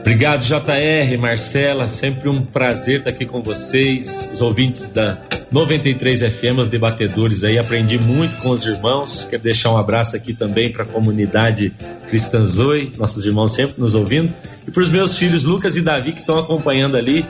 Obrigado, 0.00 0.42
JR, 0.44 1.20
Marcela. 1.20 1.88
Sempre 1.88 2.28
um 2.28 2.42
prazer 2.42 2.98
estar 2.98 3.10
aqui 3.10 3.26
com 3.26 3.42
vocês, 3.42 4.28
os 4.32 4.40
ouvintes 4.40 4.90
da 4.90 5.18
93 5.50 6.20
FM, 6.20 6.58
os 6.58 6.68
debatedores 6.68 7.44
aí. 7.44 7.58
Aprendi 7.58 7.98
muito 7.98 8.36
com 8.38 8.50
os 8.50 8.64
irmãos. 8.64 9.26
Quero 9.28 9.42
deixar 9.42 9.72
um 9.72 9.76
abraço 9.76 10.16
aqui 10.16 10.32
também 10.32 10.70
para 10.70 10.84
a 10.84 10.86
comunidade 10.86 11.72
Cristã 12.08 12.44
Zoe, 12.44 12.92
nossos 12.96 13.24
irmãos 13.24 13.54
sempre 13.54 13.80
nos 13.80 13.94
ouvindo. 13.94 14.32
E 14.66 14.70
para 14.70 14.82
os 14.82 14.88
meus 14.88 15.16
filhos 15.16 15.44
Lucas 15.44 15.76
e 15.76 15.82
Davi 15.82 16.12
que 16.12 16.20
estão 16.20 16.38
acompanhando 16.38 16.96
ali 16.96 17.24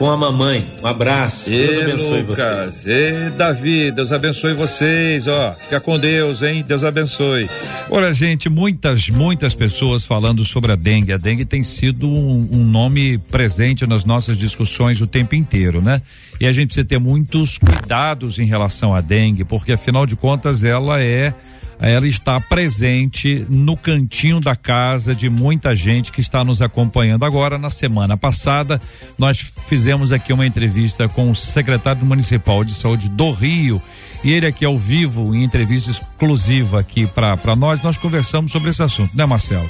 com 0.00 0.10
a 0.10 0.16
mamãe. 0.16 0.66
Um 0.82 0.86
abraço. 0.86 1.50
Deus 1.50 1.76
Ê, 1.76 1.82
abençoe 1.82 2.22
Lucas, 2.22 2.70
vocês. 2.70 2.86
Ê, 2.86 3.30
Davi, 3.36 3.92
Deus 3.92 4.10
abençoe 4.10 4.54
vocês, 4.54 5.28
ó. 5.28 5.52
Fica 5.52 5.78
com 5.78 5.98
Deus, 5.98 6.40
hein? 6.40 6.64
Deus 6.66 6.82
abençoe. 6.82 7.50
Olha, 7.90 8.10
gente, 8.10 8.48
muitas, 8.48 9.10
muitas 9.10 9.54
pessoas 9.54 10.06
falando 10.06 10.42
sobre 10.42 10.72
a 10.72 10.74
dengue. 10.74 11.12
A 11.12 11.18
dengue 11.18 11.44
tem 11.44 11.62
sido 11.62 12.08
um, 12.08 12.48
um 12.50 12.64
nome 12.64 13.18
presente 13.18 13.86
nas 13.86 14.06
nossas 14.06 14.38
discussões 14.38 15.02
o 15.02 15.06
tempo 15.06 15.34
inteiro, 15.34 15.82
né? 15.82 16.00
E 16.40 16.46
a 16.46 16.52
gente 16.52 16.68
precisa 16.68 16.86
ter 16.86 16.98
muitos 16.98 17.58
cuidados 17.58 18.38
em 18.38 18.46
relação 18.46 18.94
à 18.94 19.02
dengue, 19.02 19.44
porque 19.44 19.72
afinal 19.72 20.06
de 20.06 20.16
contas 20.16 20.64
ela 20.64 21.02
é 21.02 21.34
ela 21.80 22.06
está 22.06 22.38
presente 22.38 23.46
no 23.48 23.76
cantinho 23.76 24.38
da 24.40 24.54
casa 24.54 25.14
de 25.14 25.30
muita 25.30 25.74
gente 25.74 26.12
que 26.12 26.20
está 26.20 26.44
nos 26.44 26.60
acompanhando 26.60 27.24
agora. 27.24 27.56
Na 27.56 27.70
semana 27.70 28.16
passada, 28.16 28.80
nós 29.18 29.52
fizemos 29.66 30.12
aqui 30.12 30.32
uma 30.32 30.46
entrevista 30.46 31.08
com 31.08 31.30
o 31.30 31.36
secretário 31.36 32.04
municipal 32.04 32.62
de 32.64 32.74
saúde 32.74 33.08
do 33.08 33.30
Rio. 33.30 33.80
E 34.22 34.32
ele 34.32 34.46
aqui 34.46 34.66
ao 34.66 34.78
vivo, 34.78 35.34
em 35.34 35.42
entrevista 35.42 35.90
exclusiva 35.90 36.80
aqui 36.80 37.06
para 37.06 37.56
nós, 37.56 37.82
nós 37.82 37.96
conversamos 37.96 38.52
sobre 38.52 38.68
esse 38.68 38.82
assunto, 38.82 39.16
né, 39.16 39.24
Marcelo? 39.24 39.68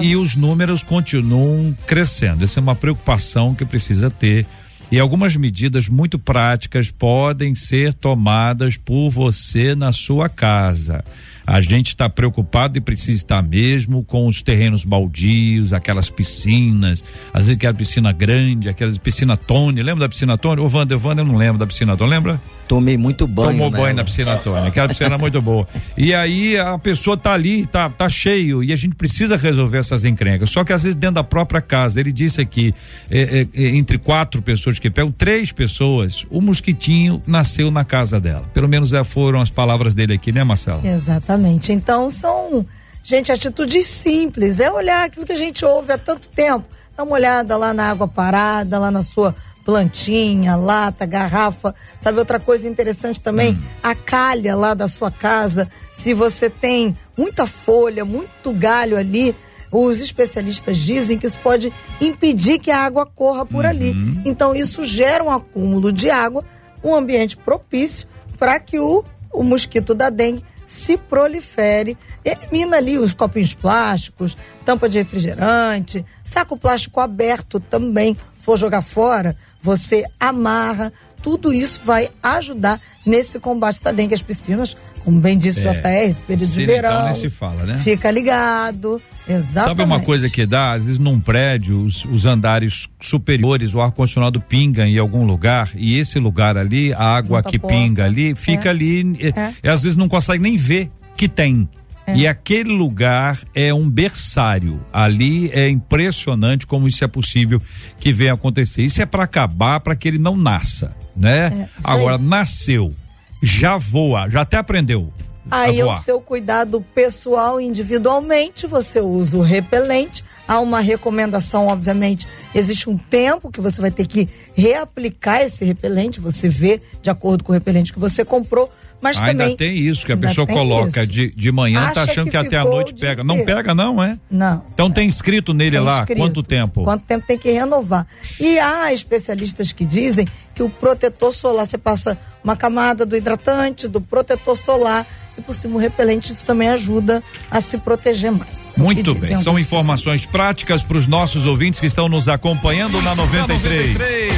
E, 0.00 0.06
e 0.06 0.16
os 0.16 0.34
números 0.34 0.82
continuam 0.82 1.76
crescendo. 1.86 2.42
Essa 2.42 2.60
é 2.60 2.62
uma 2.62 2.74
preocupação 2.74 3.54
que 3.54 3.66
precisa 3.66 4.08
ter. 4.08 4.46
E 4.90 4.98
algumas 4.98 5.36
medidas 5.36 5.86
muito 5.86 6.18
práticas 6.18 6.90
podem 6.90 7.54
ser 7.54 7.92
tomadas 7.92 8.78
por 8.78 9.10
você 9.10 9.74
na 9.74 9.92
sua 9.92 10.30
casa. 10.30 11.04
A 11.46 11.60
gente 11.60 11.88
está 11.88 12.08
preocupado 12.08 12.78
e 12.78 12.80
precisa 12.80 13.18
estar 13.18 13.42
mesmo 13.42 14.02
com 14.02 14.26
os 14.26 14.42
terrenos 14.42 14.84
baldios, 14.84 15.72
aquelas 15.72 16.08
piscinas, 16.08 17.04
às 17.32 17.46
vezes 17.46 17.56
aquela 17.56 17.74
piscina 17.74 18.12
grande, 18.12 18.68
aquelas 18.68 18.96
piscina 18.98 19.36
Tony, 19.36 19.82
lembra 19.82 20.00
da 20.00 20.08
piscina 20.08 20.38
Tony? 20.38 20.60
Ô, 20.60 20.68
Wander, 20.68 20.98
Wander 20.98 21.24
não 21.24 21.36
lembra 21.36 21.58
da 21.58 21.66
piscina 21.66 21.96
Tony, 21.96 22.10
lembra? 22.10 22.40
Tomei 22.68 22.98
muito 22.98 23.26
banho. 23.26 23.52
Tomou 23.52 23.70
nela. 23.70 23.82
banho 23.82 23.96
na 23.96 24.04
piscina 24.04 24.36
Tony, 24.36 24.68
aquela 24.68 24.88
piscina 24.88 25.14
é 25.14 25.18
muito 25.18 25.40
boa. 25.40 25.66
E 25.96 26.12
aí 26.14 26.58
a 26.58 26.76
pessoa 26.78 27.16
tá 27.16 27.32
ali, 27.32 27.66
tá, 27.66 27.88
tá 27.88 28.10
cheio, 28.10 28.62
e 28.62 28.74
a 28.74 28.76
gente 28.76 28.94
precisa 28.94 29.38
resolver 29.38 29.78
essas 29.78 30.04
encrencas. 30.04 30.50
Só 30.50 30.62
que 30.62 30.72
às 30.72 30.82
vezes 30.82 30.94
dentro 30.94 31.14
da 31.14 31.24
própria 31.24 31.62
casa, 31.62 31.98
ele 31.98 32.12
disse 32.12 32.42
aqui, 32.42 32.74
é, 33.10 33.40
é, 33.40 33.64
é, 33.64 33.68
entre 33.68 33.96
quatro 33.96 34.42
pessoas 34.42 34.78
que 34.78 34.90
pegam, 34.90 35.10
três 35.10 35.50
pessoas, 35.50 36.26
o 36.28 36.42
mosquitinho 36.42 37.22
nasceu 37.26 37.70
na 37.70 37.84
casa 37.84 38.20
dela. 38.20 38.44
Pelo 38.52 38.68
menos 38.68 38.92
é, 38.92 39.02
foram 39.02 39.40
as 39.40 39.50
palavras 39.50 39.94
dele 39.94 40.12
aqui, 40.12 40.30
né, 40.30 40.44
Marcelo? 40.44 40.86
Exatamente. 40.86 41.72
Então 41.72 42.10
são, 42.10 42.66
gente, 43.02 43.32
atitudes 43.32 43.86
simples. 43.86 44.60
É 44.60 44.70
olhar 44.70 45.06
aquilo 45.06 45.24
que 45.24 45.32
a 45.32 45.38
gente 45.38 45.64
ouve 45.64 45.90
há 45.90 45.96
tanto 45.96 46.28
tempo. 46.28 46.66
Dá 46.94 47.02
uma 47.02 47.14
olhada 47.14 47.56
lá 47.56 47.72
na 47.72 47.88
água 47.88 48.06
parada, 48.06 48.78
lá 48.78 48.90
na 48.90 49.02
sua 49.02 49.34
plantinha, 49.68 50.56
lata, 50.56 51.04
garrafa. 51.04 51.74
Sabe 51.98 52.18
outra 52.18 52.40
coisa 52.40 52.66
interessante 52.66 53.20
também? 53.20 53.54
A 53.82 53.94
calha 53.94 54.56
lá 54.56 54.72
da 54.72 54.88
sua 54.88 55.10
casa. 55.10 55.68
Se 55.92 56.14
você 56.14 56.48
tem 56.48 56.96
muita 57.14 57.46
folha, 57.46 58.02
muito 58.02 58.50
galho 58.50 58.96
ali, 58.96 59.36
os 59.70 60.00
especialistas 60.00 60.78
dizem 60.78 61.18
que 61.18 61.26
isso 61.26 61.36
pode 61.42 61.70
impedir 62.00 62.58
que 62.58 62.70
a 62.70 62.82
água 62.82 63.04
corra 63.04 63.44
por 63.44 63.66
ali. 63.66 63.94
Então 64.24 64.54
isso 64.54 64.82
gera 64.84 65.22
um 65.22 65.30
acúmulo 65.30 65.92
de 65.92 66.08
água, 66.08 66.42
um 66.82 66.94
ambiente 66.94 67.36
propício 67.36 68.08
para 68.38 68.58
que 68.58 68.80
o, 68.80 69.04
o 69.30 69.42
mosquito 69.42 69.94
da 69.94 70.08
dengue 70.08 70.42
se 70.66 70.96
prolifere, 70.96 71.96
elimina 72.24 72.76
ali 72.76 72.98
os 72.98 73.12
copinhos 73.14 73.54
plásticos, 73.54 74.36
tampa 74.64 74.88
de 74.88 74.98
refrigerante, 74.98 76.04
saco 76.22 76.58
plástico 76.58 77.00
aberto 77.00 77.58
também, 77.58 78.16
for 78.38 78.58
jogar 78.58 78.82
fora, 78.82 79.34
você 79.68 80.02
amarra, 80.18 80.90
tudo 81.22 81.52
isso 81.52 81.82
vai 81.84 82.08
ajudar 82.22 82.80
nesse 83.04 83.38
combate 83.38 83.82
da 83.82 83.92
dengue. 83.92 84.14
As 84.14 84.22
piscinas, 84.22 84.74
como 85.04 85.20
bem 85.20 85.36
disse 85.36 85.60
o 85.60 85.68
É, 85.68 85.74
JR, 85.74 86.08
esse 86.10 86.22
período 86.22 86.50
de 86.52 86.64
verão, 86.64 87.04
nem 87.04 87.14
se 87.14 87.28
fala, 87.28 87.64
né? 87.64 87.78
fica 87.84 88.10
ligado, 88.10 89.02
exatamente. 89.28 89.68
Sabe 89.68 89.82
uma 89.82 90.00
coisa 90.00 90.30
que 90.30 90.46
dá? 90.46 90.72
Às 90.72 90.84
vezes 90.84 90.98
num 90.98 91.20
prédio, 91.20 91.82
os, 91.84 92.02
os 92.06 92.24
andares 92.24 92.88
superiores, 92.98 93.74
o 93.74 93.80
ar-condicionado 93.82 94.40
pinga 94.40 94.86
em 94.86 94.96
algum 94.96 95.26
lugar, 95.26 95.68
e 95.74 95.98
esse 95.98 96.18
lugar 96.18 96.56
ali, 96.56 96.94
a 96.94 97.04
água 97.16 97.38
Junta 97.40 97.50
que 97.50 97.58
poça. 97.58 97.74
pinga 97.74 98.04
ali, 98.06 98.34
fica 98.34 98.68
É. 98.68 98.70
ali, 98.70 99.18
É. 99.36 99.52
e 99.62 99.68
às 99.68 99.82
vezes 99.82 99.96
não 99.98 100.08
consegue 100.08 100.42
nem 100.42 100.56
ver 100.56 100.90
que 101.14 101.28
tem. 101.28 101.68
E 102.14 102.26
aquele 102.26 102.70
lugar 102.72 103.38
é 103.54 103.72
um 103.72 103.88
berçário. 103.88 104.80
Ali 104.92 105.50
é 105.52 105.68
impressionante 105.68 106.66
como 106.66 106.88
isso 106.88 107.04
é 107.04 107.08
possível 107.08 107.60
que 107.98 108.12
venha 108.12 108.34
acontecer. 108.34 108.82
Isso 108.82 109.00
é 109.02 109.06
para 109.06 109.24
acabar, 109.24 109.80
para 109.80 109.96
que 109.96 110.08
ele 110.08 110.18
não 110.18 110.36
nasça. 110.36 110.94
né? 111.16 111.68
Agora 111.82 112.16
nasceu, 112.16 112.94
já 113.42 113.76
voa, 113.76 114.28
já 114.28 114.42
até 114.42 114.56
aprendeu. 114.56 115.12
Aí 115.50 115.80
é 115.80 115.84
o 115.84 115.94
seu 115.94 116.20
cuidado 116.20 116.84
pessoal, 116.94 117.58
individualmente, 117.58 118.66
você 118.66 119.00
usa 119.00 119.36
o 119.36 119.42
repelente. 119.42 120.22
Há 120.46 120.60
uma 120.60 120.80
recomendação, 120.80 121.68
obviamente, 121.68 122.26
existe 122.54 122.88
um 122.88 122.96
tempo 122.98 123.50
que 123.50 123.60
você 123.60 123.80
vai 123.80 123.90
ter 123.90 124.06
que 124.06 124.28
reaplicar 124.54 125.42
esse 125.42 125.64
repelente, 125.64 126.20
você 126.20 126.48
vê 126.48 126.80
de 127.02 127.10
acordo 127.10 127.44
com 127.44 127.52
o 127.52 127.54
repelente 127.54 127.92
que 127.92 127.98
você 127.98 128.24
comprou, 128.24 128.70
mas 129.00 129.16
Ainda 129.18 129.44
também 129.44 129.56
tem 129.56 129.76
isso, 129.76 130.04
que 130.04 130.12
a 130.12 130.14
Ainda 130.14 130.28
pessoa 130.28 130.46
coloca 130.46 131.00
isso. 131.00 131.06
de, 131.06 131.30
de 131.30 131.52
manhã, 131.52 131.90
tá 131.92 132.02
Acha 132.02 132.12
achando 132.12 132.24
que 132.24 132.30
que, 132.32 132.36
até 132.36 132.56
a 132.56 132.64
noite 132.64 132.94
pega. 132.94 133.22
Não 133.22 133.44
pega, 133.44 133.74
não, 133.74 134.02
é? 134.02 134.18
Não. 134.30 134.64
Então 134.74 134.90
tem 134.90 135.08
escrito 135.08 135.54
nele 135.54 135.76
Tem 135.76 135.80
lá 135.80 136.00
escrito 136.00 136.18
quanto 136.18 136.42
tempo? 136.42 136.84
Quanto 136.84 137.04
tempo 137.04 137.26
tem 137.26 137.38
que 137.38 137.50
renovar. 137.50 138.06
E 138.40 138.58
há 138.58 138.92
especialistas 138.92 139.72
que 139.72 139.84
dizem 139.84 140.26
que 140.54 140.62
o 140.62 140.68
protetor 140.68 141.32
solar, 141.32 141.66
você 141.66 141.78
passa 141.78 142.18
uma 142.42 142.56
camada 142.56 143.06
do 143.06 143.16
hidratante, 143.16 143.86
do 143.86 144.00
protetor 144.00 144.56
solar 144.56 145.06
e 145.38 145.40
por 145.40 145.54
cima 145.54 145.76
o 145.76 145.78
repelente, 145.78 146.32
isso 146.32 146.44
também 146.44 146.68
ajuda 146.68 147.22
a 147.48 147.60
se 147.60 147.78
proteger 147.78 148.32
mais. 148.32 148.74
É 148.76 148.80
Muito 148.80 149.14
bem, 149.14 149.38
são 149.38 149.56
informações 149.58 150.26
práticas 150.26 150.82
para 150.82 150.98
os 150.98 151.06
nossos 151.06 151.46
ouvintes 151.46 151.78
que 151.78 151.86
estão 151.86 152.08
nos 152.08 152.26
acompanhando 152.28 153.00
na 153.02 153.14
93. 153.14 154.32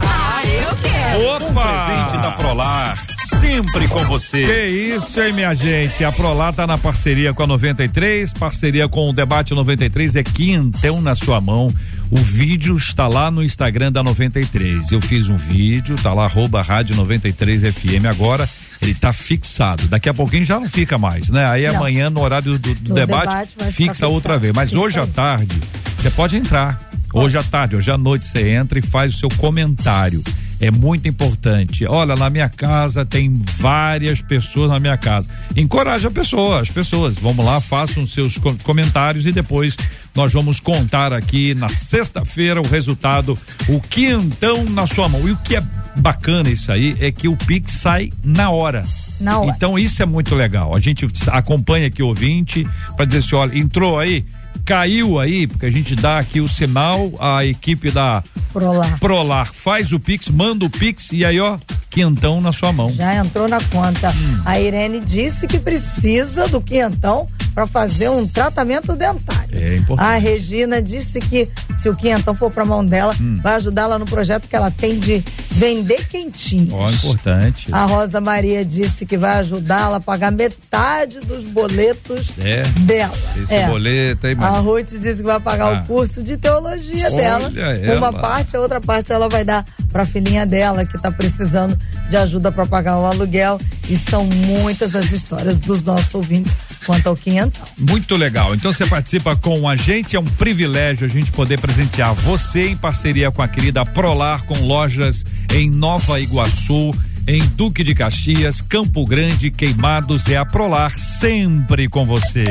Ah, 0.00 0.23
eu 0.46 0.76
quero. 0.76 1.46
Opa! 1.46 1.84
Presente 1.84 2.22
da 2.22 2.30
Prolar, 2.32 2.98
sempre 3.40 3.88
com 3.88 4.04
você. 4.04 4.44
Que 4.44 4.66
isso, 4.96 5.20
hein, 5.22 5.32
minha 5.32 5.54
gente? 5.54 6.04
A 6.04 6.10
Prolar 6.12 6.52
tá 6.52 6.66
na 6.66 6.76
parceria 6.78 7.32
com 7.32 7.42
a 7.42 7.46
93, 7.46 8.32
parceria 8.32 8.88
com 8.88 9.10
o 9.10 9.12
Debate 9.12 9.54
93, 9.54 10.16
é 10.16 10.22
quintão 10.22 11.00
na 11.00 11.14
sua 11.14 11.40
mão. 11.40 11.72
O 12.10 12.16
vídeo 12.16 12.76
está 12.76 13.08
lá 13.08 13.30
no 13.30 13.42
Instagram 13.42 13.90
da 13.90 14.02
93. 14.02 14.92
Eu 14.92 15.00
fiz 15.00 15.26
um 15.28 15.36
vídeo, 15.36 15.96
tá 15.96 16.12
lá, 16.12 16.24
arroba 16.24 16.62
rádio 16.62 16.94
93 16.96 17.62
FM 17.74 18.04
agora. 18.08 18.48
Ele 18.82 18.94
tá 18.94 19.12
fixado. 19.12 19.88
Daqui 19.88 20.08
a 20.08 20.14
pouquinho 20.14 20.44
já 20.44 20.60
não 20.60 20.68
fica 20.68 20.98
mais, 20.98 21.30
né? 21.30 21.46
Aí 21.46 21.66
Não. 21.66 21.76
amanhã, 21.76 22.10
no 22.10 22.20
horário 22.20 22.58
do, 22.58 22.74
do 22.74 22.92
debate, 22.94 23.46
debate 23.54 23.72
fixa 23.72 24.06
outra 24.06 24.38
vez. 24.38 24.52
Mas 24.54 24.70
Isso 24.70 24.78
hoje 24.80 24.98
à 24.98 25.02
aí. 25.04 25.08
tarde, 25.08 25.58
você 25.98 26.10
pode 26.10 26.36
entrar. 26.36 26.83
Hoje 27.14 27.38
à 27.38 27.42
tarde, 27.44 27.76
hoje 27.76 27.90
à 27.90 27.96
noite 27.96 28.26
você 28.26 28.50
entra 28.50 28.78
e 28.78 28.82
faz 28.82 29.14
o 29.14 29.18
seu 29.18 29.28
comentário. 29.30 30.22
É 30.60 30.70
muito 30.70 31.06
importante. 31.06 31.86
Olha, 31.86 32.16
na 32.16 32.28
minha 32.28 32.48
casa 32.48 33.04
tem 33.04 33.40
várias 33.56 34.20
pessoas 34.20 34.68
na 34.70 34.80
minha 34.80 34.96
casa. 34.96 35.28
Encoraja 35.56 36.08
a 36.08 36.10
pessoa, 36.10 36.60
as 36.60 36.70
pessoas. 36.70 37.14
Vamos 37.16 37.44
lá, 37.44 37.60
façam 37.60 38.04
seus 38.06 38.36
co- 38.38 38.56
comentários 38.64 39.26
e 39.26 39.32
depois 39.32 39.76
nós 40.14 40.32
vamos 40.32 40.58
contar 40.58 41.12
aqui 41.12 41.54
na 41.54 41.68
sexta-feira 41.68 42.60
o 42.60 42.66
resultado, 42.66 43.38
o 43.68 43.80
quintão 43.80 44.64
na 44.64 44.86
sua 44.86 45.08
mão. 45.08 45.28
E 45.28 45.32
o 45.32 45.36
que 45.36 45.54
é 45.56 45.62
bacana 45.96 46.48
isso 46.50 46.72
aí 46.72 46.96
é 46.98 47.12
que 47.12 47.28
o 47.28 47.36
Pix 47.36 47.72
sai 47.72 48.12
na 48.24 48.50
hora. 48.50 48.84
Na 49.20 49.38
hora. 49.38 49.52
Então 49.56 49.78
isso 49.78 50.02
é 50.02 50.06
muito 50.06 50.34
legal. 50.34 50.74
A 50.74 50.80
gente 50.80 51.06
acompanha 51.28 51.86
aqui 51.86 52.02
o 52.02 52.08
ouvinte 52.08 52.66
para 52.96 53.04
dizer 53.04 53.20
assim, 53.20 53.36
olha, 53.36 53.56
entrou 53.58 53.98
aí, 53.98 54.24
caiu 54.64 55.18
aí, 55.18 55.46
porque 55.46 55.66
a 55.66 55.70
gente 55.70 55.94
dá 55.94 56.18
aqui 56.18 56.40
o 56.40 56.48
sinal, 56.48 57.12
a 57.20 57.44
equipe 57.44 57.90
da 57.90 58.22
Prolar. 58.52 58.98
Prolar 59.00 59.52
faz 59.52 59.92
o 59.92 59.98
Pix, 59.98 60.28
manda 60.28 60.64
o 60.64 60.70
Pix 60.70 61.10
e 61.12 61.24
aí, 61.24 61.40
ó, 61.40 61.58
quentão 61.90 62.40
na 62.40 62.52
sua 62.52 62.72
mão. 62.72 62.88
Já 62.94 63.16
entrou 63.16 63.48
na 63.48 63.60
conta. 63.64 64.10
Hum. 64.10 64.42
A 64.44 64.60
Irene 64.60 65.00
disse 65.00 65.46
que 65.48 65.58
precisa 65.58 66.46
do 66.46 66.60
quinhentão 66.60 67.28
para 67.54 67.66
fazer 67.66 68.08
um 68.08 68.26
tratamento 68.26 68.96
dentário. 68.96 69.56
É 69.56 69.76
importante. 69.76 70.06
A 70.08 70.16
Regina 70.18 70.82
disse 70.82 71.20
que 71.20 71.48
se 71.76 71.88
o 71.88 71.94
quinhentão 71.94 72.34
for 72.34 72.50
para 72.50 72.64
mão 72.64 72.84
dela, 72.84 73.14
Hum. 73.20 73.38
vai 73.42 73.54
ajudar 73.54 73.82
ela 73.82 73.98
no 73.98 74.04
projeto 74.04 74.48
que 74.48 74.56
ela 74.56 74.70
tem 74.70 74.98
de 74.98 75.22
vender 75.50 76.06
quentinhos. 76.08 76.72
Ó, 76.72 76.90
importante. 76.90 77.68
A 77.70 77.84
Rosa 77.84 78.20
Maria 78.20 78.64
disse 78.64 79.06
que 79.06 79.16
vai 79.16 79.38
ajudá-la 79.38 79.98
a 79.98 80.00
pagar 80.00 80.32
metade 80.32 81.20
dos 81.20 81.44
boletos 81.44 82.32
É. 82.40 82.62
dela. 82.80 83.14
Esse 83.36 83.54
É. 83.54 83.66
boleto 83.68 84.26
aí, 84.26 84.32
A 84.32 84.36
mano. 84.36 84.62
Ruth 84.72 84.90
disse 84.98 85.16
que 85.18 85.22
vai 85.22 85.38
pagar 85.38 85.66
Ah. 85.72 85.82
o 85.82 85.86
curso 85.86 86.22
de 86.22 86.36
teologia 86.36 87.06
Olha 87.06 87.16
dela. 87.16 87.48
Uma 87.96 88.08
ela. 88.08 88.12
parte, 88.20 88.56
a 88.56 88.60
outra 88.60 88.80
parte 88.80 89.12
ela 89.12 89.28
vai 89.28 89.44
dar 89.44 89.64
pra 89.92 90.04
filhinha 90.04 90.44
dela 90.44 90.84
que 90.84 90.98
tá 91.00 91.12
precisando 91.12 91.78
de 92.10 92.16
ajuda 92.16 92.50
para 92.50 92.66
pagar 92.66 92.98
o 92.98 93.06
aluguel. 93.06 93.60
E 93.88 93.96
são 93.96 94.24
muitas 94.24 94.94
as 94.96 95.12
histórias 95.12 95.60
dos 95.60 95.82
nossos 95.84 96.12
ouvintes 96.14 96.56
quanto 96.84 97.08
ao 97.08 97.16
quinhentão. 97.16 97.66
Muito 97.78 98.16
legal. 98.16 98.54
Então 98.54 98.72
você 98.72 98.86
participa 98.86 99.34
com 99.34 99.68
a 99.68 99.76
gente, 99.76 100.16
é 100.16 100.20
um 100.20 100.24
privilégio 100.24 101.06
a 101.06 101.08
gente 101.08 101.32
poder 101.32 101.58
presentear 101.60 102.14
você 102.14 102.68
em 102.68 102.76
parceria 102.76 103.30
com 103.30 103.42
a 103.42 103.48
querida 103.48 103.84
Prolar, 103.84 104.44
com 104.44 104.58
lojas 104.60 105.24
em 105.52 105.70
Nova 105.70 106.20
Iguaçu, 106.20 106.94
em 107.26 107.42
Duque 107.56 107.82
de 107.82 107.94
Caxias, 107.94 108.60
Campo 108.60 109.06
Grande, 109.06 109.50
Queimados, 109.50 110.28
é 110.28 110.36
a 110.36 110.44
Prolar 110.44 110.98
sempre 110.98 111.88
com 111.88 112.04
você. 112.04 112.44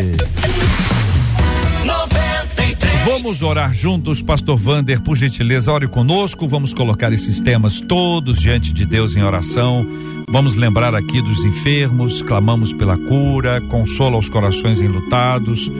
93. 1.85 3.05
Vamos 3.05 3.41
orar 3.41 3.73
juntos, 3.73 4.21
Pastor 4.21 4.57
Vander, 4.57 5.01
por 5.01 5.15
gentileza, 5.15 5.71
ore 5.71 5.87
conosco. 5.87 6.47
Vamos 6.47 6.73
colocar 6.73 7.11
esses 7.11 7.39
temas 7.39 7.81
todos 7.81 8.39
diante 8.39 8.73
de 8.73 8.85
Deus 8.85 9.15
em 9.15 9.21
oração. 9.21 9.85
Vamos 10.33 10.55
lembrar 10.55 10.95
aqui 10.95 11.21
dos 11.21 11.45
enfermos, 11.45 12.23
clamamos 12.23 12.73
pela 12.73 12.97
cura, 12.97 13.61
consola 13.69 14.17
os 14.17 14.27
corações 14.27 14.81
enlutados, 14.81 15.71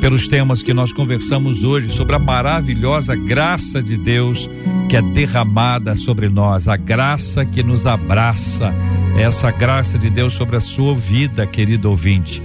pelos 0.00 0.26
temas 0.26 0.64
que 0.64 0.74
nós 0.74 0.92
conversamos 0.92 1.62
hoje 1.62 1.90
sobre 1.90 2.16
a 2.16 2.18
maravilhosa 2.18 3.14
graça 3.14 3.80
de 3.80 3.96
Deus 3.96 4.50
que 4.88 4.96
é 4.96 5.00
derramada 5.00 5.94
sobre 5.94 6.28
nós, 6.28 6.66
a 6.66 6.76
graça 6.76 7.44
que 7.44 7.62
nos 7.62 7.86
abraça, 7.86 8.74
essa 9.16 9.52
graça 9.52 9.96
de 9.96 10.10
Deus 10.10 10.34
sobre 10.34 10.56
a 10.56 10.60
sua 10.60 10.92
vida, 10.92 11.46
querido 11.46 11.88
ouvinte. 11.88 12.42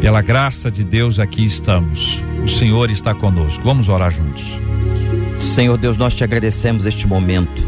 Pela 0.00 0.22
graça 0.22 0.70
de 0.70 0.84
Deus 0.84 1.18
aqui 1.18 1.44
estamos. 1.44 2.22
O 2.44 2.48
Senhor 2.48 2.88
está 2.88 3.16
conosco. 3.16 3.64
Vamos 3.64 3.88
orar 3.88 4.12
juntos. 4.12 4.44
Senhor 5.36 5.76
Deus, 5.76 5.96
nós 5.96 6.14
te 6.14 6.22
agradecemos 6.22 6.86
este 6.86 7.04
momento. 7.04 7.60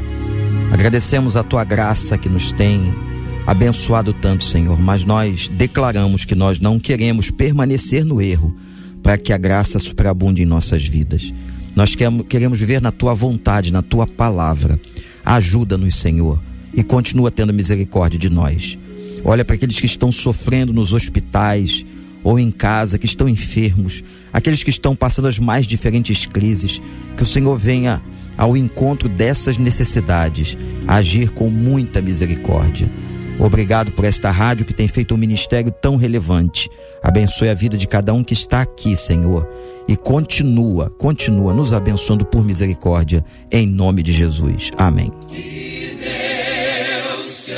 Agradecemos 0.73 1.35
a 1.35 1.43
tua 1.43 1.65
graça 1.65 2.17
que 2.17 2.29
nos 2.29 2.53
tem 2.53 3.11
abençoado 3.53 4.15
tanto, 4.15 4.45
Senhor, 4.45 4.81
mas 4.81 5.05
nós 5.05 5.47
declaramos 5.47 6.25
que 6.25 6.35
nós 6.35 6.59
não 6.59 6.81
queremos 6.81 7.31
permanecer 7.31 8.03
no 8.03 8.21
erro 8.21 8.57
para 9.03 9.19
que 9.19 9.31
a 9.31 9.37
graça 9.37 9.79
superabunde 9.79 10.43
em 10.43 10.47
nossas 10.47 10.87
vidas. 10.87 11.35
Nós 11.77 11.95
queremos, 11.95 12.59
viver 12.59 12.81
na 12.81 12.91
tua 12.91 13.13
vontade, 13.13 13.71
na 13.71 13.83
tua 13.83 14.07
palavra. 14.07 14.81
Ajuda-nos, 15.23 15.97
Senhor, 15.97 16.41
e 16.73 16.83
continua 16.83 17.31
tendo 17.31 17.53
misericórdia 17.53 18.19
de 18.19 18.31
nós. 18.31 18.79
Olha 19.23 19.45
para 19.45 19.55
aqueles 19.55 19.79
que 19.79 19.87
estão 19.87 20.11
sofrendo 20.11 20.73
nos 20.73 20.95
hospitais 20.95 21.85
ou 22.25 22.39
em 22.39 22.51
casa, 22.51 22.99
que 22.99 23.07
estão 23.07 23.29
enfermos, 23.29 24.03
aqueles 24.33 24.65
que 24.65 24.71
estão 24.71 24.97
passando 24.97 25.29
as 25.29 25.39
mais 25.39 25.67
diferentes 25.67 26.25
crises, 26.25 26.81
que 27.19 27.23
o 27.23 27.27
Senhor 27.27 27.59
venha 27.59 28.01
ao 28.39 28.57
encontro 28.57 29.11
dessas 29.11 29.59
necessidades, 29.59 30.57
agir 30.89 31.31
com 31.31 31.51
muita 31.51 32.01
misericórdia. 32.01 32.91
Obrigado 33.39 33.93
por 33.93 34.05
esta 34.05 34.31
rádio 34.31 34.67
que 34.67 34.75
tem 34.75 34.87
feito 34.87 35.15
um 35.15 35.19
ministério 35.19 35.71
tão 35.71 35.97
relevante. 35.97 36.69
Abençoe 37.03 37.49
a 37.49 37.55
vida 37.55 37.77
de 37.77 37.89
cada 37.89 38.15
um 38.15 38.23
que 38.23 38.35
está 38.35 38.61
aqui, 38.61 38.97
Senhor. 38.97 39.49
E 39.89 39.97
continua, 39.97 40.91
continua 40.91 41.53
nos 41.53 41.73
abençoando 41.73 42.25
por 42.25 42.45
misericórdia, 42.45 43.25
em 43.51 43.67
nome 43.67 44.01
de 44.03 44.13
Jesus. 44.13 44.71
Amém. 44.77 45.11
Deus 45.31 47.45
te 47.45 47.53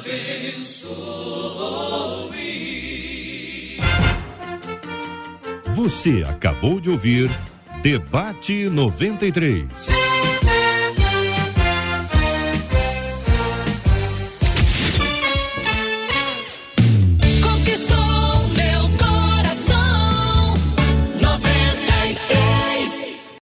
abençoe. 0.00 0.90
Você 5.74 6.24
acabou 6.28 6.80
de 6.80 6.90
ouvir 6.90 7.30
Debate 7.82 8.68
93. 8.68 9.64